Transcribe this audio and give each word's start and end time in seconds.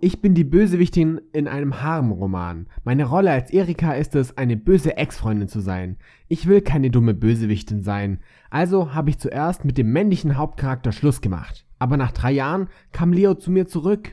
Ich 0.00 0.20
bin 0.20 0.34
die 0.34 0.44
Bösewichtin 0.44 1.20
in 1.32 1.48
einem 1.48 1.82
Harem-Roman. 1.82 2.68
Meine 2.84 3.06
Rolle 3.06 3.32
als 3.32 3.50
Erika 3.50 3.94
ist 3.94 4.14
es, 4.14 4.38
eine 4.38 4.56
böse 4.56 4.96
Ex-Freundin 4.96 5.48
zu 5.48 5.58
sein. 5.58 5.96
Ich 6.28 6.46
will 6.46 6.60
keine 6.60 6.90
dumme 6.90 7.12
Bösewichtin 7.12 7.82
sein. 7.82 8.20
Also 8.50 8.94
habe 8.94 9.10
ich 9.10 9.18
zuerst 9.18 9.64
mit 9.64 9.78
dem 9.78 9.90
männlichen 9.90 10.36
Hauptcharakter 10.36 10.92
Schluss 10.92 11.20
gemacht. 11.20 11.66
Aber 11.80 11.96
nach 11.96 12.12
drei 12.12 12.30
Jahren 12.30 12.68
kam 12.92 13.12
Leo 13.12 13.34
zu 13.34 13.50
mir 13.50 13.66
zurück. 13.66 14.12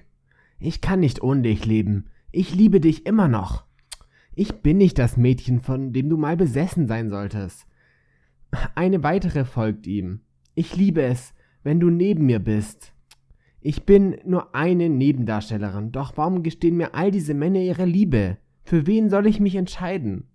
Ich 0.58 0.82
kann 0.82 1.00
nicht 1.00 1.22
ohne 1.22 1.44
dich 1.44 1.64
leben. 1.64 2.06
Ich 2.32 2.56
liebe 2.56 2.80
dich 2.80 3.06
immer 3.06 3.28
noch. 3.28 3.66
Ich 4.34 4.62
bin 4.62 4.78
nicht 4.78 4.98
das 4.98 5.16
Mädchen, 5.16 5.62
von 5.62 5.94
dem 5.94 6.10
du 6.10 6.18
mal 6.18 6.38
besessen 6.38 6.88
sein 6.88 7.10
solltest. 7.10 7.68
Eine 8.76 9.04
weitere 9.04 9.46
folgt 9.46 9.88
ihm. 9.88 10.22
Ich 10.56 10.76
liebe 10.76 11.02
es, 11.02 11.34
wenn 11.64 11.80
du 11.80 11.90
neben 11.90 12.26
mir 12.26 12.40
bist. 12.40 12.94
Ich 13.60 13.86
bin 13.86 14.18
nur 14.24 14.56
eine 14.56 14.90
Nebendarstellerin, 14.90 15.92
doch 15.92 16.14
warum 16.16 16.44
gestehen 16.44 16.78
mir 16.78 16.94
all 16.94 17.12
diese 17.12 17.34
Männer 17.34 17.60
ihre 17.60 17.86
Liebe? 17.86 18.38
Für 18.64 18.88
wen 18.88 19.10
soll 19.10 19.28
ich 19.28 19.40
mich 19.40 19.56
entscheiden? 19.56 20.30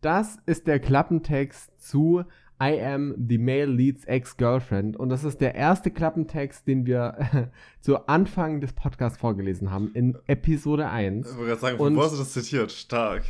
Das 0.00 0.38
ist 0.46 0.66
der 0.66 0.78
Klappentext 0.78 1.80
zu 1.80 2.24
I 2.62 2.78
am 2.80 3.14
the 3.16 3.38
male 3.38 3.66
lead's 3.66 4.04
ex-girlfriend 4.04 4.96
und 4.96 5.08
das 5.08 5.24
ist 5.24 5.40
der 5.40 5.54
erste 5.54 5.90
Klappentext, 5.90 6.68
den 6.68 6.86
wir 6.86 7.50
zu 7.80 8.06
Anfang 8.06 8.60
des 8.60 8.74
Podcasts 8.74 9.18
vorgelesen 9.18 9.70
haben, 9.70 9.90
in 9.94 10.18
Episode 10.26 10.88
1. 10.88 11.26
Ich 11.26 11.36
wollte 11.36 11.48
gerade 11.48 11.60
sagen, 11.60 11.78
und 11.78 11.96
wo 11.96 12.02
hast 12.02 12.12
du 12.12 12.18
das 12.18 12.32
zitiert? 12.32 12.70
Stark. 12.70 13.24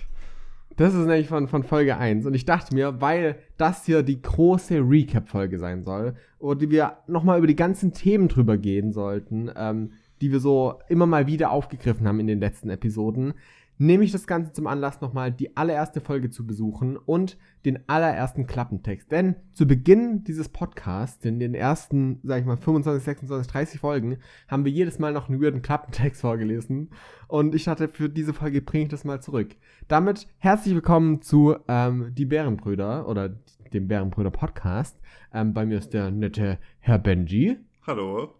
Das 0.81 0.95
ist 0.95 1.05
nämlich 1.05 1.29
von, 1.29 1.47
von 1.47 1.63
Folge 1.63 1.99
1. 1.99 2.25
Und 2.25 2.33
ich 2.33 2.47
dachte 2.47 2.75
mir, 2.75 3.03
weil 3.03 3.37
das 3.59 3.85
hier 3.85 4.03
die 4.03 4.23
große 4.23 4.77
Recap-Folge 4.77 5.59
sein 5.59 5.83
soll, 5.83 6.15
und 6.39 6.71
wir 6.71 6.97
nochmal 7.07 7.37
über 7.37 7.47
die 7.47 7.55
ganzen 7.55 7.93
Themen 7.93 8.29
drüber 8.29 8.57
gehen 8.57 8.91
sollten, 8.91 9.51
ähm, 9.55 9.91
die 10.23 10.33
wir 10.33 10.41
so 10.41 10.79
immer 10.89 11.05
mal 11.05 11.27
wieder 11.27 11.51
aufgegriffen 11.51 12.09
haben 12.09 12.19
in 12.19 12.29
den 12.29 12.41
letzten 12.41 12.71
Episoden, 12.71 13.35
nehme 13.81 14.05
ich 14.05 14.13
das 14.13 14.27
Ganze 14.27 14.53
zum 14.53 14.67
Anlass, 14.67 15.01
nochmal 15.01 15.33
die 15.33 15.57
allererste 15.57 16.03
Folge 16.03 16.29
zu 16.29 16.47
besuchen 16.47 16.99
und 16.99 17.39
den 17.65 17.79
allerersten 17.89 18.47
Klappentext. 18.47 19.11
Denn 19.11 19.37
zu 19.55 19.67
Beginn 19.67 20.23
dieses 20.23 20.51
Podcasts, 20.51 21.25
in 21.25 21.41
den 21.41 21.55
ersten, 21.55 22.21
sag 22.23 22.41
ich 22.41 22.45
mal, 22.45 22.59
25, 22.59 23.03
26, 23.03 23.51
30 23.51 23.81
Folgen, 23.81 24.19
haben 24.49 24.67
wir 24.67 24.71
jedes 24.71 24.99
Mal 24.99 25.15
noch 25.15 25.31
einen 25.31 25.43
weirden 25.43 25.63
Klappentext 25.63 26.21
vorgelesen. 26.21 26.91
Und 27.27 27.55
ich 27.55 27.65
dachte, 27.65 27.89
für 27.89 28.11
diese 28.11 28.35
Folge 28.35 28.61
bringe 28.61 28.85
ich 28.85 28.91
das 28.91 29.05
mal 29.05 29.23
zurück. 29.23 29.57
Damit 29.89 30.29
herzlich 30.37 30.75
willkommen 30.75 31.23
zu 31.23 31.57
ähm, 31.67 32.15
Die 32.15 32.27
Bärenbrüder 32.27 33.09
oder 33.09 33.31
dem 33.73 33.89
Bärenbrüder 33.89 34.31
Podcast. 34.31 35.01
Ähm, 35.33 35.55
bei 35.55 35.65
mir 35.65 35.79
ist 35.79 35.95
der 35.95 36.11
nette 36.11 36.59
Herr 36.81 36.99
Benji. 36.99 37.57
Hallo. 37.87 38.35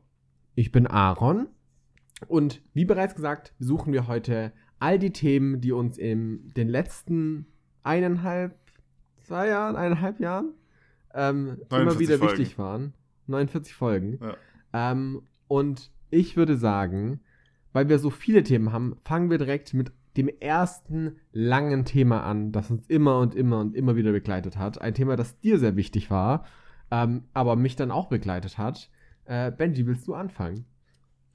Ich 0.55 0.71
bin 0.71 0.87
Aaron. 0.87 1.47
Und 2.29 2.61
wie 2.75 2.85
bereits 2.85 3.15
gesagt, 3.15 3.55
besuchen 3.59 3.95
wir 3.95 4.07
heute 4.07 4.53
all 4.81 4.99
die 4.99 5.13
Themen, 5.13 5.61
die 5.61 5.73
uns 5.73 5.97
in 5.97 6.53
den 6.57 6.69
letzten 6.69 7.47
eineinhalb, 7.83 8.57
zwei 9.21 9.49
Jahren, 9.49 9.77
eineinhalb 9.77 10.19
Jahren 10.19 10.55
ähm, 11.15 11.59
immer 11.71 11.99
wieder 11.99 12.19
Folgen. 12.19 12.39
wichtig 12.39 12.59
waren. 12.59 12.95
49 13.27 13.75
Folgen. 13.75 14.19
Ja. 14.21 14.37
Ähm, 14.73 15.23
und 15.47 15.93
ich 16.11 16.37
würde 16.37 16.57
sagen, 16.57 17.21
weil 17.73 17.89
wir 17.89 17.99
so 17.99 18.11
viele 18.11 18.43
Themen 18.43 18.73
haben, 18.73 18.97
fangen 19.05 19.31
wir 19.31 19.39
direkt 19.39 19.75
mit 19.75 19.93
dem 20.17 20.29
ersten 20.29 21.17
langen 21.33 21.85
Thema 21.85 22.25
an, 22.25 22.51
das 22.51 22.71
uns 22.71 22.87
immer 22.89 23.19
und 23.21 23.35
immer 23.35 23.61
und 23.61 23.77
immer 23.77 23.95
wieder 23.95 24.11
begleitet 24.11 24.57
hat. 24.57 24.81
Ein 24.81 24.95
Thema, 24.95 25.15
das 25.15 25.39
dir 25.39 25.59
sehr 25.59 25.77
wichtig 25.77 26.11
war, 26.11 26.45
ähm, 26.91 27.25
aber 27.33 27.55
mich 27.55 27.77
dann 27.77 27.93
auch 27.93 28.09
begleitet 28.09 28.59
hat. 28.59 28.91
Äh, 29.25 29.53
Benji, 29.53 29.87
willst 29.87 30.09
du 30.09 30.15
anfangen? 30.15 30.65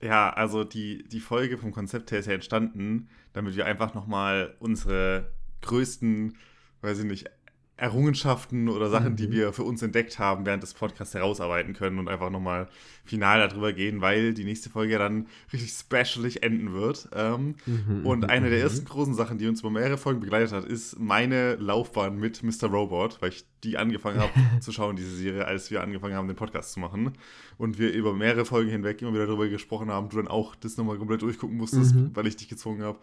Ja, 0.06 0.30
also 0.30 0.64
die, 0.64 1.02
die 1.08 1.20
Folge 1.20 1.58
vom 1.58 1.72
Konzept 1.72 2.12
her 2.12 2.20
ist 2.20 2.28
ja 2.28 2.34
entstanden, 2.36 3.10
damit 3.34 3.56
wir 3.56 3.66
einfach 3.66 3.96
nochmal 3.96 4.56
unsere 4.60 5.32
größten, 5.62 6.38
weiß 6.82 7.00
ich 7.00 7.06
nicht, 7.06 7.32
Errungenschaften 7.78 8.70
oder 8.70 8.90
Sachen, 8.90 9.14
mhm. 9.14 9.16
die 9.18 9.32
wir 9.32 9.52
für 9.52 9.64
uns 9.64 9.82
entdeckt 9.82 10.18
haben, 10.18 10.46
während 10.46 10.64
des 10.64 10.74
Podcasts 10.74 11.14
herausarbeiten 11.14 11.74
können 11.74 12.00
und 12.00 12.08
einfach 12.08 12.30
nochmal 12.30 12.70
final 13.04 13.46
darüber 13.46 13.74
gehen, 13.74 14.00
weil 14.00 14.34
die 14.34 14.46
nächste 14.46 14.70
Folge 14.70 14.94
ja 14.94 15.00
dann 15.00 15.28
richtig 15.52 15.72
specialig 15.72 16.42
enden 16.42 16.72
wird. 16.72 17.10
Ähm, 17.14 17.56
mhm, 17.66 18.06
und 18.06 18.30
eine 18.30 18.50
der 18.50 18.60
mhm. 18.60 18.64
ersten 18.64 18.86
großen 18.86 19.14
Sachen, 19.14 19.38
die 19.38 19.48
uns 19.48 19.60
über 19.60 19.72
mehrere 19.72 19.98
Folgen 19.98 20.22
begleitet 20.22 20.54
hat, 20.54 20.64
ist 20.64 20.98
meine 21.00 21.56
Laufbahn 21.56 22.18
mit 22.18 22.44
Mr. 22.44 22.70
Robot, 22.70 23.22
weil 23.22 23.30
ich 23.30 23.46
die 23.66 23.78
angefangen 23.78 24.20
habe 24.20 24.32
zu 24.62 24.72
schauen, 24.72 24.96
diese 24.96 25.14
Serie, 25.14 25.46
als 25.46 25.70
wir 25.70 25.84
angefangen 25.84 26.16
haben, 26.16 26.28
den 26.28 26.38
Podcast 26.38 26.72
zu 26.72 26.80
machen. 26.80 27.12
Und 27.58 27.78
wir 27.78 27.92
über 27.92 28.14
mehrere 28.14 28.46
Folgen 28.46 28.70
hinweg 28.70 29.02
immer 29.02 29.14
wieder 29.14 29.26
darüber 29.26 29.50
gesprochen 29.50 29.92
haben, 29.92 30.08
du 30.08 30.16
dann 30.16 30.30
auch 30.30 30.56
das 30.56 30.78
nochmal 30.78 30.98
komplett 30.98 31.24
durchgucken 31.24 31.58
musstest, 31.58 31.94
mhm. 31.94 32.12
weil 32.14 32.26
ich 32.26 32.38
dich 32.38 32.48
gezwungen 32.48 32.84
habe. 32.84 33.00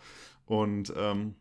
Und 0.46 0.94
ähm, 0.96 1.34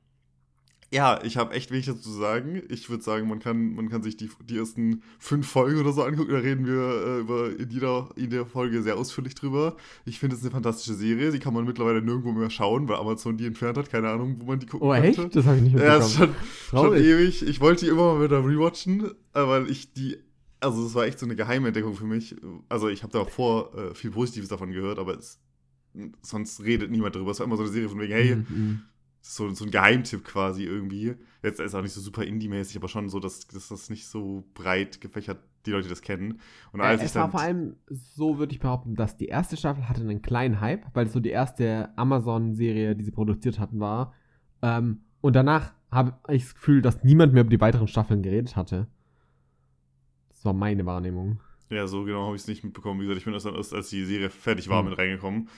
ja, 0.94 1.24
ich 1.24 1.38
habe 1.38 1.54
echt 1.54 1.72
wenig 1.72 1.86
dazu 1.86 2.02
zu 2.02 2.12
sagen. 2.12 2.62
Ich 2.68 2.90
würde 2.90 3.02
sagen, 3.02 3.30
man 3.30 3.40
kann, 3.40 3.76
man 3.76 3.88
kann 3.88 4.04
sich 4.04 4.18
die, 4.18 4.30
die 4.44 4.58
ersten 4.58 5.04
fünf 5.20 5.48
Folgen 5.48 5.80
oder 5.80 5.94
so 5.94 6.04
angucken. 6.04 6.34
Da 6.34 6.40
reden 6.40 6.66
wir 6.66 6.74
äh, 6.74 7.20
über 7.22 7.58
in 7.58 7.70
jeder, 7.70 8.10
in 8.18 8.30
der 8.30 8.46
Folge 8.46 8.84
sehr 8.84 8.98
ausführlich 8.98 9.34
drüber. 9.34 9.78
Ich 10.04 10.20
finde 10.20 10.36
es 10.36 10.42
eine 10.42 10.52
fantastische 10.52 10.94
Serie. 10.94 11.32
Die 11.32 11.40
kann 11.40 11.54
man 11.54 11.64
mittlerweile 11.64 12.02
nirgendwo 12.02 12.34
mehr 12.34 12.50
schauen, 12.50 12.90
weil 12.90 12.98
Amazon 12.98 13.38
die 13.38 13.46
entfernt 13.46 13.78
hat. 13.78 13.90
Keine 13.90 14.10
Ahnung, 14.10 14.36
wo 14.40 14.46
man 14.48 14.60
die 14.60 14.66
gucken 14.66 14.86
oh, 14.86 14.92
könnte. 14.92 15.22
Oh, 15.22 15.24
echt? 15.24 15.36
Das 15.36 15.46
habe 15.46 15.58
ich 15.58 15.64
nicht 15.64 15.74
mitbekommen. 15.76 16.02
Ja, 16.02 16.06
ist 16.06 16.16
schon, 16.18 16.36
schon 16.70 16.98
ewig. 16.98 17.42
Ich 17.48 17.62
wollte 17.62 17.86
die 17.86 17.92
immer 17.92 18.16
mal 18.16 18.26
wieder 18.26 18.46
rewatchen, 18.46 19.06
äh, 19.06 19.12
weil 19.34 19.70
ich 19.72 19.94
die 19.94 20.18
also 20.60 20.86
es 20.86 20.94
war 20.94 21.06
echt 21.06 21.18
so 21.18 21.26
eine 21.26 21.36
Geheimentdeckung 21.36 21.96
für 21.96 22.06
mich. 22.06 22.36
Also 22.70 22.90
ich 22.90 23.02
habe 23.02 23.12
da 23.12 23.20
auch 23.20 23.30
vor 23.30 23.74
äh, 23.76 23.96
viel 23.96 24.12
Positives 24.12 24.50
davon 24.50 24.72
gehört, 24.72 25.00
aber 25.00 25.18
es, 25.18 25.40
sonst 26.22 26.64
redet 26.64 26.92
niemand 26.92 27.16
darüber. 27.16 27.32
Es 27.32 27.40
war 27.40 27.48
immer 27.48 27.58
so 27.58 27.64
eine 27.64 27.72
Serie 27.72 27.90
von 27.90 28.00
wegen, 28.00 28.14
hey, 28.14 28.36
mm 28.36 28.46
-hmm 28.48 28.91
so, 29.22 29.50
so 29.54 29.66
ein 29.66 29.72
Geheimtipp 29.72 30.24
quasi 30.24 30.64
irgendwie. 30.64 31.16
Jetzt 31.44 31.60
ist 31.60 31.76
auch 31.76 31.82
nicht 31.82 31.94
so 31.94 32.02
super 32.02 32.24
indie-mäßig, 32.24 32.78
aber 32.78 32.88
schon 32.88 33.10
so, 33.10 33.20
dass, 33.20 33.48
dass 33.48 33.70
das 33.70 33.90
nicht 33.90 34.08
so 34.08 34.44
breit 34.54 35.00
gefächert 35.02 35.40
die 35.66 35.72
Leute 35.72 35.90
das 35.90 36.02
kennen. 36.02 36.40
Und 36.72 36.82
als 36.82 37.02
äh, 37.02 37.06
es 37.06 37.16
war 37.16 37.30
vor 37.30 37.40
allem, 37.40 37.76
so 37.88 38.40
würde 38.40 38.54
ich 38.54 38.60
behaupten, 38.60 38.96
dass 38.96 39.18
die 39.18 39.28
erste 39.28 39.58
Staffel 39.58 39.88
hatte 39.88 40.02
einen 40.02 40.22
kleinen 40.22 40.60
Hype, 40.60 40.86
weil 40.94 41.06
es 41.06 41.14
so 41.14 41.20
die 41.20 41.30
erste 41.30 41.90
Amazon-Serie, 41.98 42.96
die 42.96 43.04
sie 43.04 43.12
produziert 43.12 43.60
hatten, 43.60 43.80
war. 43.80 44.14
Ähm, 44.62 45.02
und 45.22 45.36
danach 45.36 45.74
habe 45.92 46.16
ich 46.30 46.44
das 46.44 46.56
Gefühl, 46.56 46.82
dass 46.82 47.04
niemand 47.04 47.34
mehr 47.34 47.42
über 47.42 47.50
die 47.50 47.62
weiteren 47.62 47.88
Staffeln 47.88 48.24
geredet 48.24 48.56
hatte. 48.56 48.88
Das 50.30 50.46
war 50.46 50.54
meine 50.54 50.86
Wahrnehmung. 50.86 51.40
Ja, 51.70 51.88
so 51.88 52.04
genau 52.04 52.26
habe 52.26 52.36
ich 52.36 52.42
es 52.42 52.48
nicht 52.48 52.64
mitbekommen. 52.64 53.00
Wie 53.00 53.04
gesagt, 53.04 53.20
ich 53.20 53.26
bin 53.26 53.34
erst, 53.34 53.46
dann 53.46 53.56
erst 53.56 53.74
als 53.74 53.90
die 53.90 54.04
Serie 54.04 54.30
fertig 54.30 54.68
war, 54.70 54.80
hm. 54.82 54.90
mit 54.90 54.98
reingekommen. 54.98 55.50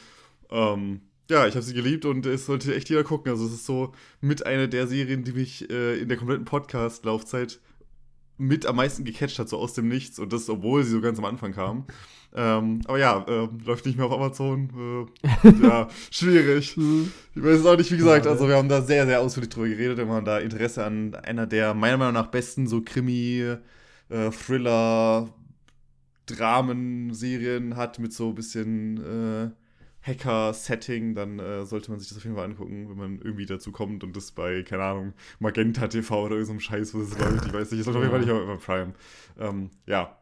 Ähm, 0.50 1.01
ja, 1.34 1.48
ich 1.48 1.56
habe 1.56 1.64
sie 1.64 1.74
geliebt 1.74 2.06
und 2.06 2.28
es 2.28 2.46
sollte 2.46 2.76
echt 2.76 2.90
jeder 2.90 3.04
gucken. 3.04 3.32
Also 3.32 3.48
es 3.48 3.54
ist 3.54 3.66
so 3.66 3.92
mit 4.22 4.46
einer 4.46 4.68
der 4.68 4.86
Serien, 4.86 5.24
die 5.24 5.34
mich 5.34 5.68
äh, 5.70 5.98
in 6.00 6.08
der 6.08 6.18
kompletten 6.18 6.46
Podcast-Laufzeit 6.46 7.60
mit 8.38 8.68
am 8.68 8.76
meisten 8.76 9.04
gecatcht 9.04 9.40
hat, 9.40 9.50
so 9.50 9.58
aus 9.58 9.74
dem 9.74 9.88
Nichts. 9.88 10.20
Und 10.20 10.32
das, 10.32 10.48
obwohl 10.48 10.84
sie 10.84 10.92
so 10.92 11.02
ganz 11.02 11.18
am 11.18 11.26
Anfang 11.26 11.54
kam. 11.54 11.86
Ähm, 12.36 12.82
aber 12.86 13.00
ja, 13.00 13.26
äh, 13.28 13.48
läuft 13.66 13.88
nicht 13.88 13.98
mehr 13.98 14.06
auf 14.06 14.12
Amazon. 14.12 15.10
Äh, 15.24 15.52
ja, 15.64 15.88
schwierig. 16.12 16.78
Mhm. 16.78 17.12
Ich 17.34 17.44
weiß 17.44 17.62
es 17.62 17.66
auch 17.66 17.78
nicht, 17.78 17.92
wie 17.92 17.98
gesagt. 17.98 18.28
Also 18.28 18.48
wir 18.48 18.56
haben 18.56 18.70
da 18.70 18.84
sehr, 18.84 19.08
sehr 19.08 19.20
ausführlich 19.20 19.50
drüber 19.50 19.70
geredet. 19.70 19.98
Wir 19.98 20.08
haben 20.08 20.26
da 20.26 20.38
Interesse 20.38 20.86
an 20.86 21.16
einer 21.16 21.48
der 21.48 21.74
meiner 21.74 21.98
Meinung 21.98 22.14
nach 22.14 22.28
besten 22.28 22.68
so 22.68 22.82
Krimi, 22.82 23.56
äh, 24.10 24.32
Thriller, 24.32 25.34
Dramen-Serien 26.28 27.76
hat 27.76 27.98
mit 27.98 28.14
so 28.14 28.30
ein 28.30 28.36
bisschen 28.36 28.98
äh, 28.98 29.62
Hacker-Setting, 30.03 31.16
dann 31.16 31.40
äh, 31.40 31.66
sollte 31.66 31.90
man 31.90 32.00
sich 32.00 32.09
das 32.09 32.18
auf 32.18 32.24
jeden 32.24 32.36
Fall 32.36 32.46
angucken, 32.46 32.90
wenn 32.90 32.97
man 32.97 33.22
irgendwie 33.22 33.46
dazu 33.46 33.72
kommt 33.72 34.03
und 34.03 34.16
das 34.16 34.31
bei, 34.31 34.64
keine 34.64 34.84
Ahnung, 34.84 35.14
Magenta 35.40 35.88
TV 35.88 36.25
oder 36.25 36.36
irgendeinem 36.36 36.59
Scheiß, 36.59 36.94
wo 36.94 37.02
es 37.02 37.18
läuft, 37.18 37.46
ich 37.46 37.53
weiß 37.53 37.72
nicht, 37.72 37.81
ist 37.81 37.88
auf 37.88 37.96
jeden 37.96 38.09
Fall 38.09 38.19
nicht 38.19 38.31
auf 38.31 38.66
Prime. 38.66 38.94
Ähm, 39.40 39.69
ja. 39.86 40.18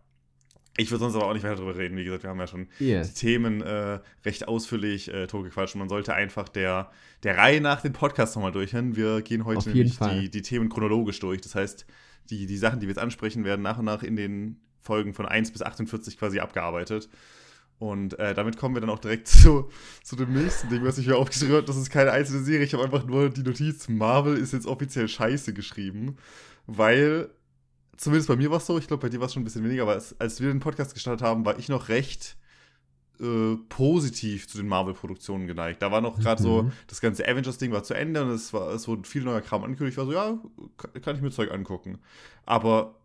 Ich 0.77 0.89
würde 0.89 0.99
sonst 0.99 1.15
aber 1.15 1.27
auch 1.27 1.33
nicht 1.33 1.43
weiter 1.43 1.55
darüber 1.55 1.75
reden. 1.75 1.97
Wie 1.97 2.05
gesagt, 2.05 2.23
wir 2.23 2.29
haben 2.29 2.39
ja 2.39 2.47
schon 2.47 2.67
yes. 2.79 3.13
die 3.13 3.19
Themen 3.19 3.61
äh, 3.61 3.99
recht 4.23 4.47
ausführlich 4.47 5.13
äh, 5.13 5.27
totgequatscht. 5.27 5.75
Man 5.75 5.89
sollte 5.89 6.13
einfach 6.13 6.47
der, 6.47 6.91
der 7.23 7.37
Reihe 7.37 7.59
nach 7.59 7.81
den 7.81 7.91
Podcast 7.91 8.37
nochmal 8.37 8.53
durchhören. 8.53 8.95
Wir 8.95 9.21
gehen 9.21 9.43
heute 9.43 9.69
nämlich 9.69 9.99
die, 9.99 10.31
die 10.31 10.41
Themen 10.41 10.69
chronologisch 10.69 11.19
durch. 11.19 11.41
Das 11.41 11.55
heißt, 11.55 11.85
die, 12.29 12.45
die 12.45 12.57
Sachen, 12.57 12.79
die 12.79 12.87
wir 12.87 12.91
jetzt 12.91 13.01
ansprechen, 13.01 13.43
werden 13.43 13.61
nach 13.61 13.79
und 13.79 13.85
nach 13.85 14.01
in 14.01 14.15
den 14.15 14.61
Folgen 14.79 15.13
von 15.13 15.25
1 15.25 15.51
bis 15.51 15.61
48 15.61 16.17
quasi 16.17 16.39
abgearbeitet. 16.39 17.09
Und 17.81 18.19
äh, 18.19 18.35
damit 18.35 18.57
kommen 18.57 18.75
wir 18.75 18.79
dann 18.79 18.91
auch 18.91 18.99
direkt 18.99 19.27
zu, 19.27 19.67
zu 20.03 20.15
dem 20.15 20.33
nächsten 20.33 20.69
Ding, 20.69 20.85
was 20.85 20.99
ich 20.99 21.07
mir 21.07 21.17
aufgeschrieben 21.17 21.55
habe. 21.55 21.65
Das 21.65 21.77
ist 21.77 21.89
keine 21.89 22.11
einzelne 22.11 22.43
Serie. 22.43 22.63
Ich 22.63 22.75
habe 22.75 22.83
einfach 22.83 23.05
nur 23.05 23.31
die 23.31 23.41
Notiz, 23.41 23.89
Marvel 23.89 24.37
ist 24.37 24.53
jetzt 24.53 24.67
offiziell 24.67 25.07
scheiße 25.07 25.51
geschrieben. 25.51 26.15
Weil, 26.67 27.31
zumindest 27.97 28.27
bei 28.27 28.35
mir 28.35 28.51
war 28.51 28.57
es 28.57 28.67
so, 28.67 28.77
ich 28.77 28.85
glaube, 28.85 29.01
bei 29.01 29.09
dir 29.09 29.19
war 29.19 29.25
es 29.25 29.33
schon 29.33 29.41
ein 29.41 29.45
bisschen 29.45 29.63
weniger, 29.63 29.81
aber 29.81 29.93
als, 29.93 30.15
als 30.19 30.39
wir 30.39 30.49
den 30.49 30.59
Podcast 30.59 30.93
gestartet 30.93 31.25
haben, 31.25 31.43
war 31.43 31.57
ich 31.57 31.69
noch 31.69 31.89
recht 31.89 32.37
äh, 33.19 33.55
positiv 33.67 34.47
zu 34.47 34.59
den 34.59 34.67
Marvel-Produktionen 34.67 35.47
geneigt. 35.47 35.81
Da 35.81 35.91
war 35.91 36.01
noch 36.01 36.19
gerade 36.19 36.39
mhm. 36.43 36.45
so, 36.45 36.71
das 36.85 37.01
ganze 37.01 37.27
Avengers-Ding 37.27 37.71
war 37.71 37.81
zu 37.81 37.95
Ende 37.95 38.21
und 38.21 38.29
es, 38.29 38.53
war, 38.53 38.69
es 38.75 38.87
wurde 38.87 39.09
viel 39.09 39.23
neuer 39.23 39.41
Kram 39.41 39.63
angekündigt. 39.63 39.95
Ich 39.95 39.97
war 39.97 40.05
so, 40.05 40.13
ja, 40.13 40.39
kann, 40.77 41.01
kann 41.01 41.15
ich 41.15 41.23
mir 41.23 41.31
Zeug 41.31 41.51
angucken. 41.51 41.97
Aber 42.45 43.00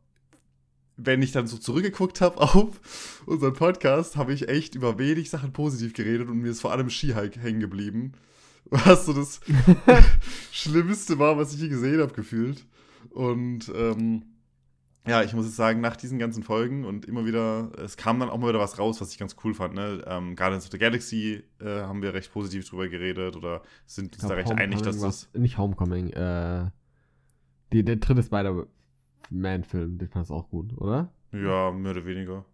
wenn 0.97 1.21
ich 1.23 1.33
dann 1.33 1.47
so 1.47 1.57
zurückgeguckt 1.59 2.21
habe 2.21 2.39
auf 2.39 3.23
unseren 3.27 3.53
Podcast, 3.55 4.17
habe 4.17 4.33
ich 4.33 4.49
echt 4.49 4.75
über 4.75 4.99
wenig 4.99 5.31
Sachen 5.31 5.53
positiv 5.53 5.93
geredet 5.93 6.29
und 6.29 6.39
mir 6.41 6.51
ist 6.51 6.61
vor 6.61 6.73
allem 6.73 6.89
Skihike 6.91 7.39
hängen 7.41 7.61
geblieben. 7.61 8.13
Was 8.71 9.07
so 9.07 9.13
das 9.13 9.41
Schlimmste 10.53 11.19
war, 11.19 11.37
was 11.39 11.55
ich 11.55 11.61
je 11.61 11.69
gesehen 11.69 12.01
habe, 12.01 12.13
gefühlt. 12.13 12.67
Und 13.11 13.71
ähm, 13.75 14.23
ja, 15.07 15.23
ich 15.23 15.35
muss 15.35 15.47
jetzt 15.47 15.55
sagen, 15.57 15.81
nach 15.81 15.97
diesen 15.97 16.19
ganzen 16.19 16.43
Folgen 16.43 16.85
und 16.85 17.05
immer 17.05 17.25
wieder, 17.27 17.71
es 17.79 17.97
kam 17.97 18.19
dann 18.19 18.29
auch 18.29 18.39
mal 18.39 18.49
wieder 18.49 18.59
was 18.59 18.79
raus, 18.79 19.01
was 19.01 19.13
ich 19.13 19.19
ganz 19.19 19.37
cool 19.45 19.55
fand. 19.55 19.75
Ne? 19.75 20.03
Ähm, 20.07 20.35
Guardians 20.35 20.65
of 20.65 20.73
the 20.73 20.79
Galaxy 20.79 21.45
äh, 21.61 21.83
haben 21.83 22.03
wir 22.03 22.13
recht 22.13 22.33
positiv 22.33 22.69
drüber 22.69 22.89
geredet 22.89 23.37
oder 23.37 23.63
sind 23.87 24.15
uns 24.15 24.27
da 24.27 24.35
recht 24.35 24.51
einig, 24.51 24.83
dass 24.83 25.01
was- 25.01 25.29
das. 25.33 25.41
Nicht 25.41 25.59
Homecoming, 25.59 26.11
äh. 26.11 26.71
Die, 27.73 27.85
der 27.85 27.97
dritte 27.97 28.23
Spider-Man-Film, 29.27 29.99
den 29.99 30.09
fandst 30.09 30.31
du 30.31 30.35
auch 30.35 30.49
gut, 30.49 30.77
oder? 30.79 31.13
Ja, 31.33 31.71
mehr 31.71 31.93
oder 31.93 32.05
weniger. 32.05 32.45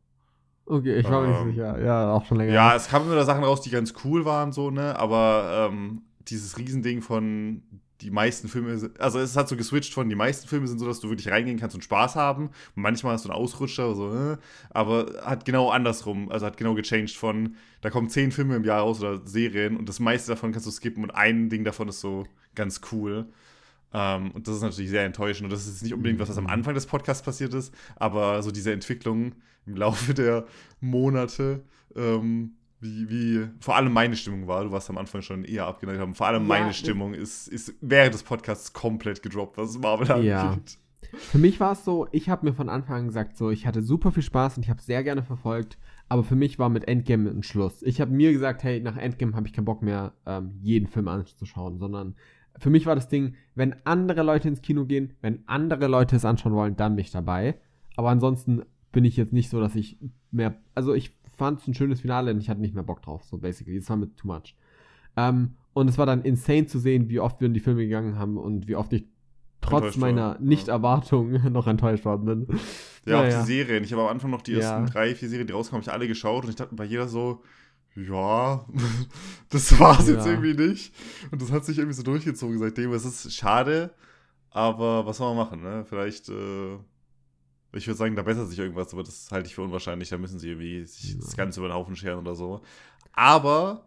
Okay, 0.65 0.97
ich 0.97 1.11
war 1.11 1.23
mir 1.23 1.29
Ähm, 1.37 1.47
nicht 1.47 1.57
sicher. 1.57 1.83
Ja, 1.85 2.13
auch 2.13 2.25
schon 2.25 2.39
länger. 2.39 2.53
Ja, 2.53 2.75
es 2.77 2.89
kamen 2.89 3.05
immer 3.07 3.15
wieder 3.15 3.25
Sachen 3.25 3.45
raus, 3.45 3.61
die 3.61 3.71
ganz 3.71 3.95
cool 4.05 4.25
waren, 4.25 4.53
so, 4.53 4.71
ne? 4.71 4.99
Aber 4.99 5.69
ähm, 5.73 6.03
dieses 6.29 6.57
Riesending 6.57 7.03
von 7.03 7.63
die 8.01 8.11
meisten 8.11 8.49
Filme, 8.49 8.91
also 8.99 9.19
es 9.21 9.37
hat 9.37 9.49
so 9.49 9.57
geswitcht 9.57 9.95
von 9.95 10.09
die 10.09 10.17
meisten 10.17 10.49
Filme 10.49 10.67
sind 10.67 10.81
so, 10.81 10.87
dass 10.87 10.99
du 10.99 11.09
wirklich 11.09 11.31
reingehen 11.31 11.59
kannst 11.59 11.77
und 11.77 11.83
Spaß 11.85 12.17
haben. 12.17 12.51
Manchmal 12.75 13.15
hast 13.15 13.25
du 13.25 13.31
einen 13.31 13.39
Ausrutscher, 13.39 13.95
so, 13.95 14.13
äh, 14.13 14.37
aber 14.71 15.23
hat 15.25 15.45
genau 15.45 15.71
andersrum, 15.71 16.29
also 16.31 16.47
hat 16.47 16.57
genau 16.57 16.75
gechanged 16.75 17.17
von, 17.17 17.55
da 17.81 17.91
kommen 17.91 18.09
zehn 18.09 18.33
Filme 18.33 18.57
im 18.57 18.65
Jahr 18.65 18.81
raus 18.81 19.01
oder 19.01 19.21
Serien 19.25 19.77
und 19.77 19.89
das 19.89 20.01
meiste 20.01 20.33
davon 20.33 20.51
kannst 20.51 20.67
du 20.67 20.73
skippen 20.73 21.05
und 21.05 21.13
ein 21.13 21.49
Ding 21.49 21.63
davon 21.65 21.89
ist 21.89 22.01
so 22.01 22.25
ganz 22.57 22.81
cool. 22.91 23.27
Ähm, 23.95 24.31
und 24.33 24.49
das 24.49 24.57
ist 24.57 24.63
natürlich 24.63 24.91
sehr 24.91 25.05
enttäuschend. 25.05 25.45
Und 25.45 25.53
das 25.53 25.67
ist 25.67 25.83
nicht 25.83 25.95
unbedingt 25.95 26.21
was, 26.21 26.29
was 26.29 26.39
am 26.39 26.47
Anfang 26.47 26.75
des 26.75 26.87
Podcasts 26.87 27.23
passiert 27.23 27.55
ist, 27.55 27.75
aber 27.97 28.43
so 28.43 28.51
diese 28.51 28.73
Entwicklung 28.73 29.35
im 29.67 29.77
Laufe 29.77 30.15
der 30.15 30.47
Monate, 30.81 31.65
ähm, 31.95 32.53
wie, 32.81 33.09
wie 33.09 33.49
vor 33.61 33.77
allem 33.77 33.93
meine 33.93 34.17
Stimmung 34.17 34.49
war. 34.49 34.65
Du 34.65 34.73
warst 34.73 34.91
am 34.91 34.99
Anfang 34.99 35.23
schon 35.23 35.45
eher 35.45 35.67
abgeneigt, 35.67 36.01
aber 36.01 36.15
vor 36.15 36.27
allem 36.27 36.43
Ja, 36.43 36.49
meine 36.49 36.73
Stimmung 36.73 37.15
ist, 37.15 37.49
ist 37.49 37.75
während 37.81 38.15
des 38.15 38.25
Podcasts 38.25 38.73
komplett 38.73 39.23
gedroppt, 39.23 39.57
was 39.57 39.79
Marvel 39.79 40.11
angeht. 40.11 40.29
Ja. 40.29 40.59
Für 41.15 41.39
mich 41.39 41.61
war 41.61 41.73
es 41.73 41.85
so, 41.85 42.09
ich 42.11 42.29
habe 42.29 42.47
mir 42.47 42.55
von 42.55 42.69
Anfang 42.69 43.01
an 43.01 43.07
gesagt, 43.07 43.37
so, 43.37 43.51
ich 43.51 43.67
hatte 43.67 43.83
super 43.83 44.13
viel 44.13 44.23
Spaß 44.23 44.57
und 44.57 44.63
ich 44.65 44.71
habe 44.71 44.81
es 44.81 44.87
sehr 44.87 45.05
gerne 45.05 45.23
verfolgt, 45.23 45.77
aber 46.09 46.25
für 46.25 46.37
mich 46.37 46.59
war 46.59 46.71
mit 46.71 46.89
Endgame 46.89 47.31
ein 47.31 47.43
Schluss. 47.43 47.83
Ich 47.83 48.01
habe 48.01 48.11
mir 48.13 48.33
gesagt, 48.33 48.63
hey, 48.63 48.81
nach 48.81 48.97
Endgame 48.97 49.35
habe 49.35 49.47
ich 49.47 49.53
keinen 49.53 49.67
Bock 49.67 49.83
mehr, 49.83 50.15
ähm, 50.27 50.53
jeden 50.63 50.87
Film 50.87 51.09
anzuschauen, 51.09 51.79
sondern 51.79 52.15
für 52.59 52.71
mich 52.71 52.87
war 52.87 52.95
das 52.95 53.09
Ding, 53.09 53.35
wenn 53.55 53.75
andere 53.85 54.23
Leute 54.23 54.49
ins 54.49 54.63
Kino 54.63 54.85
gehen, 54.85 55.15
wenn 55.21 55.43
andere 55.47 55.87
Leute 55.89 56.17
es 56.17 56.25
anschauen 56.25 56.55
wollen, 56.55 56.77
dann 56.77 56.97
bin 56.97 57.05
ich 57.05 57.11
dabei. 57.11 57.57
Aber 57.97 58.11
ansonsten 58.11 58.63
bin 58.93 59.05
ich 59.05 59.17
jetzt 59.17 59.33
nicht 59.33 59.49
so, 59.51 59.61
dass 59.61 59.75
ich 59.75 59.99
mehr, 60.31 60.55
also 60.75 60.95
ich 60.95 61.17
fand 61.37 61.61
es 61.61 61.67
ein 61.69 61.75
schönes 61.75 62.01
Finale 62.03 62.31
und 62.33 62.41
ich 62.41 62.49
hatte 62.51 62.61
nicht 62.61 62.75
mehr 62.75 62.83
Bock 62.85 63.03
drauf, 63.03 63.25
so 63.25 63.39
basically. 63.39 63.77
Es 63.79 63.89
war 63.89 63.97
mir 63.97 64.15
too 64.15 64.29
much. 64.29 64.55
Ähm, 65.17 65.53
und 65.75 65.89
es 65.89 65.97
war 65.99 66.07
dann 66.07 66.23
insane 66.23 66.67
zu 66.67 66.79
sehen, 66.79 67.09
wie 67.09 67.21
oft 67.21 67.41
wir 67.41 67.47
in 67.47 67.55
die 67.55 67.61
Filme 67.61 67.83
gegangen 67.83 68.19
haben 68.19 68.37
und 68.37 68.69
wie 68.69 68.77
oft 68.77 68.93
ich 68.93 69.05
trotz 69.63 69.97
meiner 69.97 70.23
war, 70.23 70.35
ja. 70.35 70.41
Nicht-Erwartung 70.41 71.33
noch 71.53 71.67
enttäuscht 71.67 72.05
worden 72.05 72.25
bin. 72.27 72.59
Ja, 73.07 73.19
auch 73.21 73.23
Naja. 73.25 73.41
die 73.41 73.47
Serien. 73.47 73.85
Ich 73.85 73.93
habe 73.93 74.03
am 74.03 74.09
Anfang 74.09 74.31
noch 74.31 74.43
die 74.43 74.55
ersten 74.55 74.85
Ja. 74.85 74.91
drei, 74.91 75.15
vier 75.15 75.29
Serien, 75.29 75.47
die 75.47 75.53
rauskommen, 75.53 75.83
habe 75.83 75.91
ich 75.91 75.93
alle 75.95 76.09
geschaut 76.09 76.45
und 76.45 76.51
ich 76.51 76.57
dachte 76.57 76.75
bei 76.75 76.85
jeder 76.85 77.09
so, 77.09 77.43
ja, 77.97 78.65
das 79.51 79.79
war's 79.79 80.09
jetzt 80.09 80.25
Ja. 80.27 80.33
irgendwie 80.33 80.55
nicht. 80.55 80.95
Und 81.31 81.43
das 81.43 81.51
hat 81.53 81.65
sich 81.65 81.79
irgendwie 81.79 81.97
so 81.97 82.03
durchgezogen 82.03 82.59
seitdem. 82.59 82.93
Es 82.93 83.05
ist 83.05 83.33
schade, 83.35 83.93
aber 84.51 85.05
was 85.07 85.19
soll 85.19 85.35
man 85.35 85.45
machen, 85.47 85.63
ne? 85.63 85.85
Vielleicht, 85.89 86.29
äh, 86.29 86.75
ich 87.75 87.87
würde 87.87 87.97
sagen, 87.99 88.17
da 88.17 88.23
bessert 88.23 88.49
sich 88.49 88.59
irgendwas, 88.59 88.93
aber 88.93 89.03
das 89.03 89.31
halte 89.31 89.49
ich 89.49 89.55
für 89.55 89.63
unwahrscheinlich. 89.63 90.09
Da 90.11 90.19
müssen 90.19 90.39
sie 90.39 90.49
irgendwie 90.51 90.85
sich 90.85 91.15
Ja. 91.15 91.21
das 91.21 91.37
Ganze 91.37 91.61
über 91.61 91.69
den 91.69 91.75
Haufen 91.75 91.97
scheren 91.97 92.19
oder 92.19 92.35
so. 92.35 92.61
Aber 93.13 93.87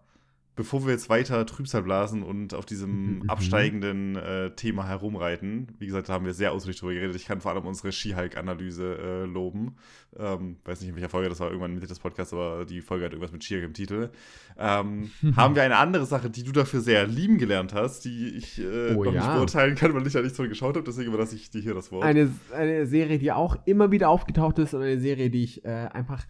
bevor 0.55 0.85
wir 0.85 0.91
jetzt 0.93 1.09
weiter 1.09 1.45
Trübsal 1.45 1.83
blasen 1.83 2.23
und 2.23 2.53
auf 2.53 2.65
diesem 2.65 3.19
Mhm. 3.19 3.29
absteigenden 3.29 4.15
äh, 4.15 4.51
Thema 4.55 4.87
herumreiten, 4.87 5.67
wie 5.79 5.85
gesagt, 5.87 6.07
da 6.09 6.13
haben 6.13 6.25
wir 6.25 6.33
sehr 6.33 6.51
ausführlich 6.53 6.79
drüber 6.79 6.93
geredet. 6.93 7.15
Ich 7.15 7.25
kann 7.25 7.41
vor 7.41 7.51
allem 7.51 7.65
unsere 7.65 7.91
Skihike-Analyse 7.91 8.97
äh, 8.97 9.25
loben. 9.25 9.75
Ähm, 10.17 10.57
weiß 10.63 10.79
nicht, 10.79 10.89
in 10.89 10.95
welcher 10.95 11.09
Folge 11.09 11.27
das 11.29 11.39
war, 11.41 11.47
irgendwann 11.47 11.73
Mitte 11.73 11.87
des 11.87 11.99
Podcasts, 11.99 12.31
aber 12.33 12.65
die 12.65 12.81
Folge 12.81 13.05
hat 13.05 13.11
irgendwas 13.11 13.33
mit 13.33 13.43
Skihike 13.43 13.65
im 13.65 13.73
Titel. 13.73 14.09
Ähm, 14.57 15.11
haben 15.35 15.55
wir 15.55 15.63
eine 15.63 15.77
andere 15.77 16.05
Sache, 16.05 16.29
die 16.29 16.43
du 16.43 16.51
dafür 16.53 16.79
sehr 16.79 17.05
lieben 17.05 17.37
gelernt 17.37 17.73
hast, 17.73 18.05
die 18.05 18.29
ich 18.29 18.59
äh, 18.59 18.93
Oh 18.95 19.03
noch 19.03 19.11
nicht 19.11 19.23
ja. 19.23 19.35
beurteilen 19.35 19.75
kann, 19.75 19.93
weil 19.93 20.07
ich 20.07 20.13
ja 20.13 20.21
nicht 20.21 20.35
so 20.35 20.43
geschaut 20.47 20.75
habe, 20.77 20.85
deswegen 20.85 21.09
überlasse 21.09 21.35
ich 21.35 21.49
dir 21.49 21.61
hier 21.61 21.73
das 21.73 21.91
Wort. 21.91 22.03
Eine, 22.05 22.29
eine 22.53 22.85
Serie, 22.87 23.19
die 23.19 23.31
auch 23.31 23.57
immer 23.65 23.91
wieder 23.91 24.09
aufgetaucht 24.09 24.57
ist 24.59 24.73
und 24.73 24.81
eine 24.83 24.99
Serie, 24.99 25.29
die 25.29 25.43
ich 25.43 25.65
äh, 25.65 25.69
einfach 25.91 26.25